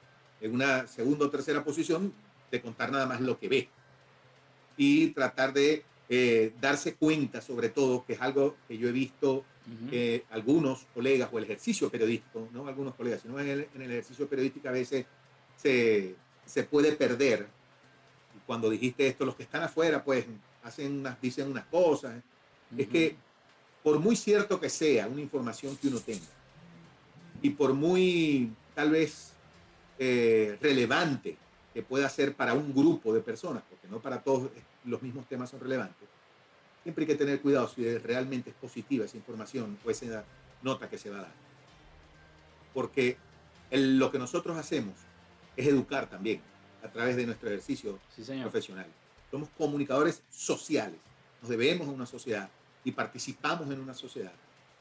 en 0.41 0.53
una 0.53 0.87
segunda 0.87 1.25
o 1.25 1.29
tercera 1.29 1.63
posición, 1.63 2.13
de 2.49 2.61
contar 2.61 2.91
nada 2.91 3.05
más 3.05 3.21
lo 3.21 3.39
que 3.39 3.47
ve 3.47 3.69
y 4.77 5.07
tratar 5.07 5.53
de 5.53 5.83
eh, 6.09 6.53
darse 6.59 6.95
cuenta, 6.95 7.41
sobre 7.41 7.69
todo, 7.69 8.05
que 8.05 8.13
es 8.13 8.21
algo 8.21 8.57
que 8.67 8.77
yo 8.77 8.89
he 8.89 8.91
visto 8.91 9.45
que 9.89 10.25
algunos 10.31 10.85
colegas 10.93 11.29
o 11.31 11.37
el 11.37 11.45
ejercicio 11.45 11.89
periodístico, 11.89 12.49
no 12.51 12.67
algunos 12.67 12.95
colegas, 12.95 13.21
sino 13.21 13.39
en 13.39 13.47
el, 13.47 13.67
en 13.73 13.81
el 13.83 13.91
ejercicio 13.91 14.27
periodístico 14.27 14.67
a 14.67 14.71
veces 14.71 15.05
se, 15.55 16.15
se, 16.45 16.63
puede 16.63 16.91
perder. 16.93 17.47
Y 18.35 18.39
cuando 18.45 18.69
dijiste 18.69 19.07
esto, 19.07 19.23
los 19.23 19.35
que 19.35 19.43
están 19.43 19.63
afuera, 19.63 20.03
pues 20.03 20.25
hacen 20.63 20.99
unas, 20.99 21.21
dicen 21.21 21.49
unas 21.49 21.65
cosas. 21.67 22.21
Es 22.77 22.87
que 22.87 23.15
por 23.83 23.99
muy 23.99 24.15
cierto 24.15 24.59
que 24.59 24.69
sea 24.69 25.07
una 25.07 25.21
información 25.21 25.77
que 25.77 25.87
uno 25.87 25.99
tenga, 25.99 26.25
y 27.41 27.51
por 27.51 27.73
muy 27.73 28.51
tal 28.75 28.91
vez 28.91 29.30
eh, 30.03 30.57
relevante 30.59 31.37
que 31.75 31.83
pueda 31.83 32.09
ser 32.09 32.33
para 32.33 32.55
un 32.55 32.73
grupo 32.73 33.13
de 33.13 33.21
personas, 33.21 33.61
porque 33.69 33.87
no 33.87 33.99
para 33.99 34.23
todos 34.23 34.49
los 34.83 34.99
mismos 35.03 35.27
temas 35.27 35.51
son 35.51 35.59
relevantes, 35.59 36.09
siempre 36.81 37.03
hay 37.03 37.07
que 37.09 37.15
tener 37.15 37.39
cuidado 37.39 37.67
si 37.67 37.99
realmente 37.99 38.49
es 38.49 38.55
positiva 38.55 39.05
esa 39.05 39.17
información 39.17 39.77
o 39.85 39.91
esa 39.91 40.23
nota 40.63 40.89
que 40.89 40.97
se 40.97 41.11
va 41.11 41.19
a 41.19 41.21
dar. 41.21 41.33
Porque 42.73 43.15
lo 43.69 44.11
que 44.11 44.17
nosotros 44.17 44.57
hacemos 44.57 44.95
es 45.55 45.67
educar 45.67 46.09
también 46.09 46.41
a 46.83 46.87
través 46.87 47.15
de 47.15 47.27
nuestro 47.27 47.49
ejercicio 47.49 47.99
profesional. 48.41 48.87
Somos 49.29 49.49
comunicadores 49.55 50.23
sociales, 50.31 50.99
nos 51.43 51.51
debemos 51.51 51.87
a 51.87 51.91
una 51.91 52.07
sociedad 52.07 52.49
y 52.83 52.91
participamos 52.93 53.69
en 53.69 53.79
una 53.79 53.93
sociedad 53.93 54.33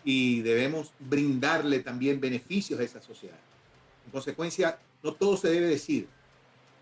y 0.02 0.40
debemos 0.40 0.94
brindarle 0.98 1.80
también 1.80 2.22
beneficios 2.22 2.80
a 2.80 2.84
esa 2.84 3.02
sociedad. 3.02 3.36
En 4.06 4.12
consecuencia, 4.12 4.78
no 5.02 5.12
todo 5.14 5.36
se 5.36 5.48
debe 5.48 5.66
decir 5.68 6.08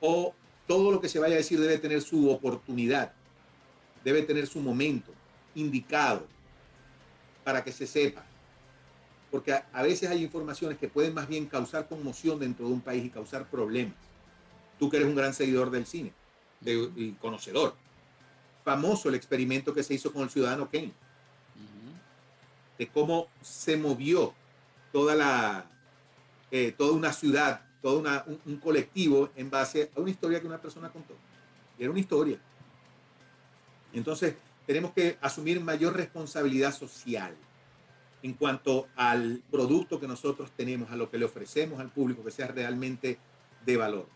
o 0.01 0.35
todo 0.67 0.93
lo 0.93 1.01
que 1.01 1.09
se 1.09 1.19
vaya 1.19 1.35
a 1.35 1.39
decir 1.39 1.59
debe 1.59 1.79
tener 1.79 2.03
su 2.03 2.31
oportunidad, 2.31 3.13
debe 4.05 4.23
tener 4.23 4.47
su 4.47 4.61
momento 4.61 5.13
indicado 5.55 6.27
para 7.43 7.65
que 7.65 7.73
se 7.73 7.87
sepa. 7.87 8.25
Porque 9.31 9.53
a, 9.53 9.83
veces 9.83 10.09
hay 10.11 10.23
informaciones 10.23 10.79
que 10.79 10.89
pueden 10.89 11.15
más 11.15 11.29
bien 11.29 11.47
causar 11.47 11.89
conmoción 11.89 12.39
dentro 12.39 12.67
de 12.67 12.73
un 12.73 12.81
país 12.81 13.05
y 13.05 13.11
causar 13.11 13.47
problemas. 13.47 13.97
Tú 14.79 14.89
que 14.89 14.97
eres 14.97 15.09
un 15.09 15.15
gran 15.15 15.35
seguidor 15.35 15.71
del 15.71 15.87
cine 15.87 16.13
y 16.65 17.13
conocedor. 17.13 17.75
Famoso 18.65 19.09
el 19.09 19.15
experimento 19.15 19.75
que 19.75 19.83
se 19.83 19.95
hizo 19.95 20.13
con 20.13 20.23
el 20.23 20.31
ciudadano 20.31 20.71
Kane. 20.71 20.93
De 22.79 22.87
cómo 22.89 23.29
se 23.43 23.77
movió 23.77 24.35
toda 24.93 25.15
la, 25.15 25.67
eh, 26.51 26.73
toda 26.77 26.93
una 26.93 27.13
ciudad 27.13 27.63
todo 27.83 28.03
un, 28.45 28.57
colectivo 28.59 29.31
en 29.37 29.51
base 29.51 29.91
a 29.97 30.01
una 30.01 30.11
historia 30.11 30.41
que 30.41 30.47
una 30.47 30.61
persona 30.61 30.91
contó. 30.91 31.15
Y 31.79 31.83
era 31.83 31.91
una 31.91 32.01
historia. 32.01 32.39
Entonces, 33.93 34.35
tenemos 34.67 34.93
que 34.93 35.17
asumir 35.21 35.61
mayor 35.61 35.97
responsabilidad 35.97 36.75
social 36.75 37.35
en 38.23 38.35
cuanto 38.35 38.89
al 38.97 39.43
producto 39.51 40.01
que 40.01 40.09
nosotros 40.09 40.51
tenemos, 40.57 40.91
a 40.91 40.97
lo 40.97 41.11
que 41.11 41.19
le 41.19 41.25
ofrecemos 41.25 41.81
al 41.81 41.91
público, 41.91 42.25
que 42.25 42.31
sea 42.31 42.49
realmente 42.49 43.19
de 43.65 43.77
valor. 43.77 44.07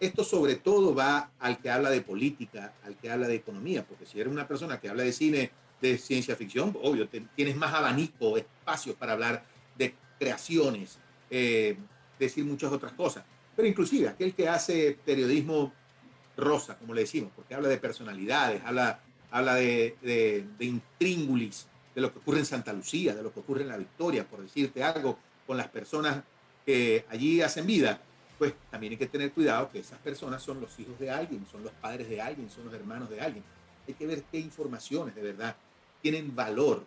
Esto 0.00 0.24
sobre 0.24 0.56
todo 0.56 0.94
va 0.94 1.30
al 1.38 1.58
que 1.58 1.70
habla 1.70 1.90
de 1.90 2.00
política, 2.00 2.74
al 2.84 2.96
que 2.96 3.10
habla 3.10 3.28
de 3.28 3.36
economía, 3.36 3.84
porque 3.86 4.06
si 4.06 4.18
eres 4.18 4.32
una 4.32 4.48
persona 4.48 4.80
que 4.80 4.88
habla 4.88 5.02
de 5.02 5.12
cine, 5.12 5.50
de 5.80 5.98
ciencia 5.98 6.34
ficción, 6.36 6.76
obvio, 6.82 7.08
tienes 7.36 7.56
más 7.56 7.72
abanico, 7.74 8.36
espacio 8.36 8.94
para 8.94 9.12
hablar 9.12 9.44
de 9.76 9.94
creaciones, 10.18 10.98
eh, 11.30 11.76
decir 12.18 12.44
muchas 12.44 12.72
otras 12.72 12.92
cosas. 12.92 13.24
Pero 13.54 13.68
inclusive 13.68 14.08
aquel 14.08 14.34
que 14.34 14.48
hace 14.48 14.98
periodismo 15.04 15.72
rosa, 16.36 16.76
como 16.76 16.94
le 16.94 17.02
decimos, 17.02 17.32
porque 17.34 17.54
habla 17.54 17.68
de 17.68 17.78
personalidades, 17.78 18.62
habla, 18.64 19.00
habla 19.30 19.54
de, 19.54 19.96
de, 20.02 20.44
de 20.58 20.64
intríngulis, 20.64 21.66
de 21.94 22.00
lo 22.00 22.12
que 22.12 22.18
ocurre 22.18 22.40
en 22.40 22.46
Santa 22.46 22.72
Lucía, 22.72 23.14
de 23.14 23.22
lo 23.22 23.32
que 23.32 23.40
ocurre 23.40 23.62
en 23.62 23.68
La 23.68 23.76
Victoria, 23.76 24.26
por 24.26 24.42
decirte 24.42 24.82
algo, 24.82 25.18
con 25.46 25.56
las 25.56 25.68
personas 25.68 26.22
que 26.66 27.04
allí 27.08 27.40
hacen 27.40 27.66
vida, 27.66 28.00
pues 28.38 28.54
también 28.70 28.92
hay 28.92 28.96
que 28.96 29.06
tener 29.06 29.32
cuidado 29.32 29.70
que 29.70 29.78
esas 29.78 29.98
personas 30.00 30.42
son 30.42 30.60
los 30.60 30.78
hijos 30.78 30.98
de 30.98 31.10
alguien, 31.10 31.46
son 31.50 31.62
los 31.62 31.72
padres 31.72 32.08
de 32.08 32.20
alguien, 32.20 32.50
son 32.50 32.64
los 32.64 32.74
hermanos 32.74 33.10
de 33.10 33.20
alguien. 33.20 33.44
Hay 33.86 33.94
que 33.94 34.06
ver 34.06 34.24
qué 34.24 34.38
informaciones 34.38 35.14
de 35.14 35.22
verdad 35.22 35.56
tienen 36.02 36.34
valor 36.34 36.84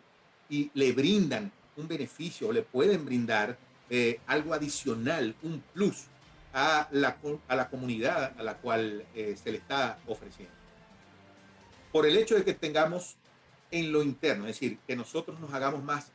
y 0.49 0.69
le 0.73 0.91
brindan 0.91 1.51
un 1.77 1.87
beneficio 1.87 2.49
o 2.49 2.51
le 2.51 2.63
pueden 2.63 3.05
brindar 3.05 3.57
eh, 3.89 4.19
algo 4.27 4.53
adicional, 4.53 5.35
un 5.43 5.63
plus 5.73 6.05
a 6.53 6.87
la, 6.91 7.17
a 7.47 7.55
la 7.55 7.69
comunidad 7.69 8.33
a 8.37 8.43
la 8.43 8.57
cual 8.57 9.05
eh, 9.13 9.35
se 9.41 9.51
le 9.51 9.57
está 9.57 9.99
ofreciendo. 10.07 10.53
Por 11.91 12.05
el 12.05 12.17
hecho 12.17 12.35
de 12.35 12.43
que 12.43 12.53
tengamos 12.53 13.15
en 13.71 13.91
lo 13.91 14.03
interno, 14.03 14.45
es 14.45 14.59
decir, 14.59 14.79
que 14.87 14.95
nosotros 14.95 15.39
nos 15.39 15.53
hagamos 15.53 15.83
más 15.83 16.11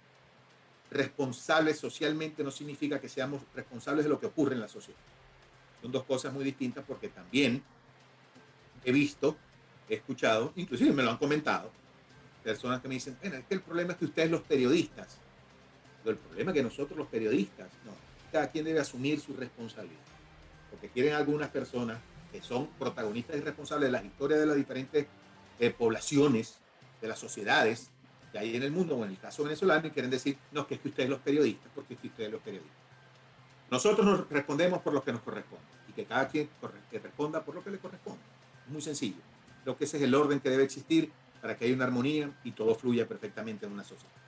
responsables 0.91 1.79
socialmente 1.79 2.45
no 2.45 2.51
significa 2.51 3.01
que 3.01 3.09
seamos 3.09 3.43
responsables 3.55 4.05
de 4.05 4.11
lo 4.11 4.21
que 4.21 4.27
ocurre 4.27 4.55
en 4.55 4.61
la 4.61 4.69
sociedad. 4.69 5.01
Son 5.81 5.91
dos 5.91 6.05
cosas 6.05 6.33
muy 6.33 6.45
distintas 6.45 6.85
porque 6.87 7.09
también 7.09 7.63
he 8.85 8.93
visto, 8.93 9.37
he 9.89 9.95
escuchado, 9.95 10.53
inclusive 10.57 10.93
me 10.93 11.03
lo 11.03 11.11
han 11.11 11.17
comentado, 11.17 11.71
personas 12.45 12.81
que 12.83 12.89
me 12.89 12.95
dicen, 12.95 13.17
bueno, 13.21 13.37
es 13.37 13.45
que 13.47 13.55
el 13.55 13.63
problema 13.63 13.93
es 13.93 13.99
que 13.99 14.05
ustedes 14.05 14.31
los 14.31 14.43
periodistas 14.43 15.19
el 16.11 16.17
problema 16.17 16.51
es 16.51 16.55
que 16.57 16.63
nosotros 16.63 16.99
los 16.99 17.09
periodistas, 17.09 17.69
no, 17.85 17.93
cada 18.31 18.49
quien 18.49 18.65
debe 18.65 18.81
asumir 18.81 19.21
su 19.21 19.35
responsabilidad. 19.35 20.01
Porque 20.71 20.89
quieren 20.89 21.15
algunas 21.15 21.51
personas 21.51 21.99
que 22.33 22.43
son 22.43 22.67
protagonistas 22.79 23.37
y 23.37 23.41
responsables 23.41 23.89
de 23.89 23.93
las 23.93 24.05
historias 24.05 24.41
de 24.41 24.47
las 24.47 24.57
diferentes 24.57 25.07
eh, 25.61 25.71
poblaciones, 25.71 26.57
de 27.01 27.09
las 27.09 27.19
sociedades 27.19 27.91
que 28.33 28.39
hay 28.39 28.57
en 28.57 28.63
el 28.63 28.73
mundo, 28.73 28.97
o 28.97 29.05
en 29.05 29.11
el 29.11 29.19
caso 29.19 29.45
venezolano, 29.45 29.87
y 29.87 29.91
quieren 29.91 30.11
decir, 30.11 30.39
no, 30.53 30.67
que 30.67 30.77
es 30.77 30.81
que 30.81 30.89
ustedes 30.89 31.11
los 31.11 31.21
periodistas, 31.21 31.71
porque 31.75 31.95
es 31.95 32.01
que 32.01 32.07
ustedes 32.09 32.33
los 32.33 32.41
periodistas. 32.41 32.83
Nosotros 33.71 34.07
nos 34.07 34.29
respondemos 34.31 34.81
por 34.81 34.95
lo 34.95 35.05
que 35.05 35.13
nos 35.13 35.23
corresponde 35.23 35.65
y 35.89 35.93
que 35.93 36.05
cada 36.05 36.29
quien 36.29 36.49
responda 36.91 37.45
por 37.45 37.55
lo 37.55 37.63
que 37.63 37.71
le 37.71 37.79
corresponde. 37.79 38.21
Es 38.67 38.73
muy 38.73 38.83
sencillo. 38.83 39.21
Creo 39.63 39.77
que 39.77 39.85
ese 39.85 39.99
es 39.99 40.03
el 40.03 40.15
orden 40.15 40.41
que 40.41 40.51
debe 40.51 40.65
existir 40.65 41.11
para 41.41 41.57
que 41.57 41.67
haya 41.67 41.75
una 41.75 41.85
armonía 41.85 42.31
y 42.45 42.53
todo 42.53 42.75
fluya 42.75 43.07
perfectamente 43.07 43.67
en 43.67 43.73
una 43.73 43.85
sociedad. 43.85 44.22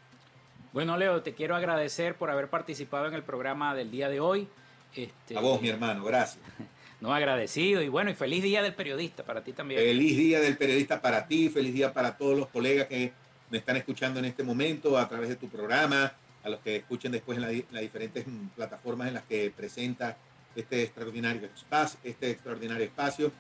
Bueno, 0.75 0.97
Leo, 0.97 1.23
te 1.23 1.35
quiero 1.35 1.55
agradecer 1.55 2.17
por 2.17 2.31
haber 2.31 2.49
participado 2.49 3.07
en 3.07 3.15
el 3.15 3.23
programa 3.23 3.77
del 3.77 3.93
día 3.93 4.09
de 4.09 4.19
hoy. 4.19 4.49
Este, 4.93 5.39
a 5.39 5.41
vos, 5.41 5.63
mi 5.63 5.69
hermano, 5.69 6.05
gracias. 6.05 6.45
No, 7.01 7.13
agradecido 7.13 7.83
y 7.83 7.89
bueno, 7.89 8.11
y 8.11 8.15
feliz 8.15 8.43
día 8.43 8.63
del 8.63 8.73
periodista 8.73 9.25
para 9.25 9.45
ti 9.45 9.53
también. 9.53 9.79
Feliz 9.79 10.17
día 10.17 10.41
del 10.41 10.57
periodista 10.57 11.03
para 11.03 11.27
ti, 11.27 11.51
feliz 11.51 11.75
día 11.75 11.93
para 11.93 12.17
todos 12.17 12.39
los 12.39 12.49
colegas 12.49 12.87
que 12.87 13.13
me 13.51 13.59
están 13.59 13.77
escuchando 13.77 14.21
en 14.21 14.25
este 14.25 14.43
momento 14.43 14.97
a 14.97 15.07
través 15.07 15.29
de 15.29 15.37
tu 15.37 15.49
programa, 15.49 16.15
a 16.43 16.49
los 16.49 16.61
que 16.61 16.77
escuchen 16.77 17.13
después 17.13 17.37
en 17.37 17.67
las 17.71 17.83
diferentes 17.83 18.25
plataformas 18.57 19.09
en 19.09 19.15
las 19.15 19.25
que 19.25 19.53
presenta 19.55 20.17
este 20.57 20.85
extraordinario 20.85 21.45
espacio, 21.45 22.01
este 22.05 22.31
extraordinario 22.31 22.85
espacio. 22.85 23.33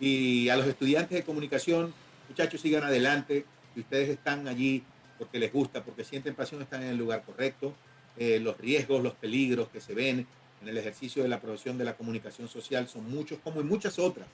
Y 0.00 0.48
a 0.48 0.56
los 0.56 0.66
estudiantes 0.66 1.16
de 1.16 1.22
comunicación, 1.22 1.94
muchachos, 2.28 2.60
sigan 2.60 2.82
adelante. 2.82 3.44
Si 3.74 3.80
ustedes 3.80 4.08
están 4.08 4.48
allí 4.48 4.82
porque 5.18 5.38
les 5.38 5.52
gusta, 5.52 5.84
porque 5.84 6.04
sienten 6.04 6.34
pasión, 6.34 6.62
están 6.62 6.82
en 6.82 6.90
el 6.90 6.96
lugar 6.96 7.22
correcto. 7.22 7.74
Eh, 8.16 8.38
los 8.40 8.56
riesgos, 8.58 9.02
los 9.02 9.14
peligros 9.14 9.68
que 9.68 9.80
se 9.80 9.94
ven 9.94 10.26
en 10.62 10.68
el 10.68 10.78
ejercicio 10.78 11.22
de 11.22 11.28
la 11.28 11.40
profesión 11.40 11.76
de 11.78 11.84
la 11.84 11.96
comunicación 11.96 12.48
social 12.48 12.88
son 12.88 13.10
muchos, 13.10 13.38
como 13.42 13.60
en 13.60 13.68
muchas 13.68 13.98
otras, 13.98 14.26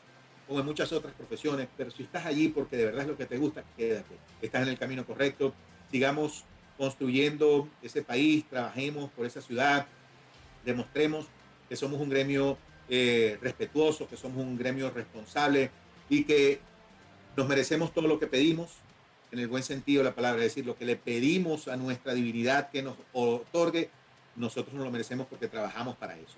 como 0.46 0.60
en 0.60 0.66
muchas 0.66 0.92
otras 0.92 1.14
profesiones, 1.14 1.68
pero 1.76 1.90
si 1.90 2.02
estás 2.02 2.26
allí 2.26 2.48
porque 2.48 2.76
de 2.76 2.86
verdad 2.86 3.02
es 3.02 3.08
lo 3.08 3.16
que 3.16 3.26
te 3.26 3.38
gusta, 3.38 3.64
quédate, 3.76 4.16
estás 4.42 4.62
en 4.62 4.68
el 4.68 4.78
camino 4.78 5.04
correcto, 5.06 5.54
sigamos 5.90 6.44
construyendo 6.76 7.68
ese 7.82 8.02
país, 8.02 8.44
trabajemos 8.48 9.10
por 9.10 9.26
esa 9.26 9.40
ciudad, 9.40 9.86
demostremos 10.64 11.26
que 11.68 11.76
somos 11.76 12.00
un 12.00 12.08
gremio 12.08 12.58
eh, 12.88 13.38
respetuoso, 13.40 14.08
que 14.08 14.16
somos 14.16 14.38
un 14.38 14.56
gremio 14.56 14.90
responsable 14.90 15.70
y 16.08 16.24
que 16.24 16.60
nos 17.36 17.48
merecemos 17.48 17.92
todo 17.92 18.08
lo 18.08 18.18
que 18.18 18.26
pedimos, 18.26 18.70
en 19.32 19.38
el 19.38 19.48
buen 19.48 19.62
sentido 19.62 20.02
de 20.02 20.10
la 20.10 20.14
palabra, 20.14 20.42
es 20.42 20.54
decir, 20.54 20.66
lo 20.66 20.76
que 20.76 20.84
le 20.84 20.96
pedimos 20.96 21.68
a 21.68 21.76
nuestra 21.76 22.14
divinidad 22.14 22.70
que 22.70 22.82
nos 22.82 22.96
otorgue, 23.12 23.90
nosotros 24.36 24.74
nos 24.74 24.84
lo 24.84 24.90
merecemos 24.90 25.26
porque 25.28 25.48
trabajamos 25.48 25.96
para 25.96 26.16
eso. 26.16 26.36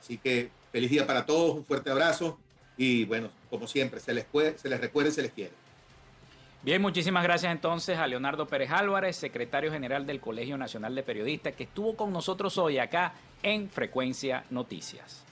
Así 0.00 0.18
que 0.18 0.50
feliz 0.72 0.90
día 0.90 1.06
para 1.06 1.24
todos, 1.24 1.56
un 1.56 1.64
fuerte 1.64 1.90
abrazo 1.90 2.38
y 2.76 3.04
bueno, 3.04 3.30
como 3.48 3.66
siempre, 3.66 4.00
se 4.00 4.12
les, 4.12 4.24
puede, 4.24 4.58
se 4.58 4.68
les 4.68 4.80
recuerda 4.80 5.10
y 5.10 5.12
se 5.12 5.22
les 5.22 5.32
quiere. 5.32 5.52
Bien, 6.62 6.82
muchísimas 6.82 7.22
gracias 7.22 7.52
entonces 7.52 7.96
a 7.96 8.06
Leonardo 8.06 8.46
Pérez 8.46 8.70
Álvarez, 8.70 9.16
secretario 9.16 9.70
general 9.70 10.04
del 10.06 10.20
Colegio 10.20 10.58
Nacional 10.58 10.94
de 10.94 11.02
Periodistas, 11.02 11.54
que 11.54 11.64
estuvo 11.64 11.96
con 11.96 12.12
nosotros 12.12 12.58
hoy 12.58 12.78
acá 12.78 13.12
en 13.42 13.70
Frecuencia 13.70 14.44
Noticias. 14.50 15.24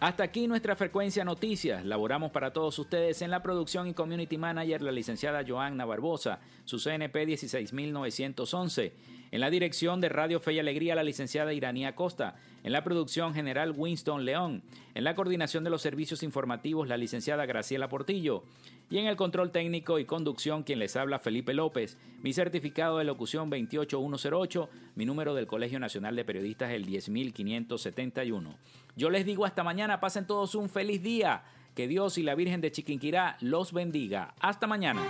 Hasta 0.00 0.22
aquí 0.22 0.46
nuestra 0.46 0.76
frecuencia 0.76 1.24
noticias. 1.24 1.84
Laboramos 1.84 2.30
para 2.30 2.52
todos 2.52 2.78
ustedes 2.78 3.20
en 3.20 3.32
la 3.32 3.42
producción 3.42 3.88
y 3.88 3.94
community 3.94 4.38
manager 4.38 4.80
la 4.80 4.92
licenciada 4.92 5.44
Joanna 5.44 5.84
Barbosa, 5.84 6.38
su 6.64 6.78
CNP 6.78 7.26
16911. 7.26 8.92
En 9.30 9.40
la 9.40 9.50
dirección 9.50 10.00
de 10.00 10.08
Radio 10.08 10.40
Fe 10.40 10.54
y 10.54 10.58
Alegría 10.58 10.94
la 10.94 11.02
licenciada 11.02 11.52
Iranía 11.52 11.94
Costa. 11.94 12.36
En 12.64 12.72
la 12.72 12.82
producción 12.82 13.34
general 13.34 13.74
Winston 13.76 14.24
León. 14.24 14.62
En 14.94 15.04
la 15.04 15.14
coordinación 15.14 15.64
de 15.64 15.70
los 15.70 15.82
servicios 15.82 16.22
informativos 16.22 16.88
la 16.88 16.96
licenciada 16.96 17.44
Graciela 17.44 17.88
Portillo. 17.88 18.44
Y 18.90 18.98
en 18.98 19.06
el 19.06 19.16
control 19.16 19.50
técnico 19.50 19.98
y 19.98 20.06
conducción 20.06 20.62
quien 20.62 20.78
les 20.78 20.96
habla 20.96 21.18
Felipe 21.18 21.52
López. 21.52 21.98
Mi 22.22 22.32
certificado 22.32 22.98
de 22.98 23.04
locución 23.04 23.50
28108. 23.50 24.70
Mi 24.94 25.04
número 25.04 25.34
del 25.34 25.46
Colegio 25.46 25.78
Nacional 25.78 26.16
de 26.16 26.24
Periodistas 26.24 26.70
el 26.70 26.86
10571. 26.86 28.56
Yo 28.96 29.10
les 29.10 29.26
digo 29.26 29.44
hasta 29.44 29.62
mañana, 29.62 30.00
pasen 30.00 30.26
todos 30.26 30.54
un 30.54 30.70
feliz 30.70 31.02
día. 31.02 31.42
Que 31.74 31.86
Dios 31.86 32.16
y 32.18 32.22
la 32.22 32.34
Virgen 32.34 32.62
de 32.62 32.72
Chiquinquirá 32.72 33.36
los 33.40 33.72
bendiga. 33.72 34.34
Hasta 34.40 34.66
mañana. 34.66 35.02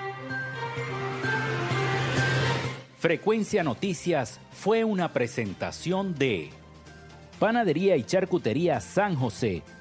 Frecuencia 2.99 3.62
Noticias 3.62 4.40
fue 4.51 4.82
una 4.82 5.12
presentación 5.12 6.16
de 6.16 6.51
Panadería 7.38 7.96
y 7.96 8.03
Charcutería 8.03 8.80
San 8.80 9.14
José 9.14 9.62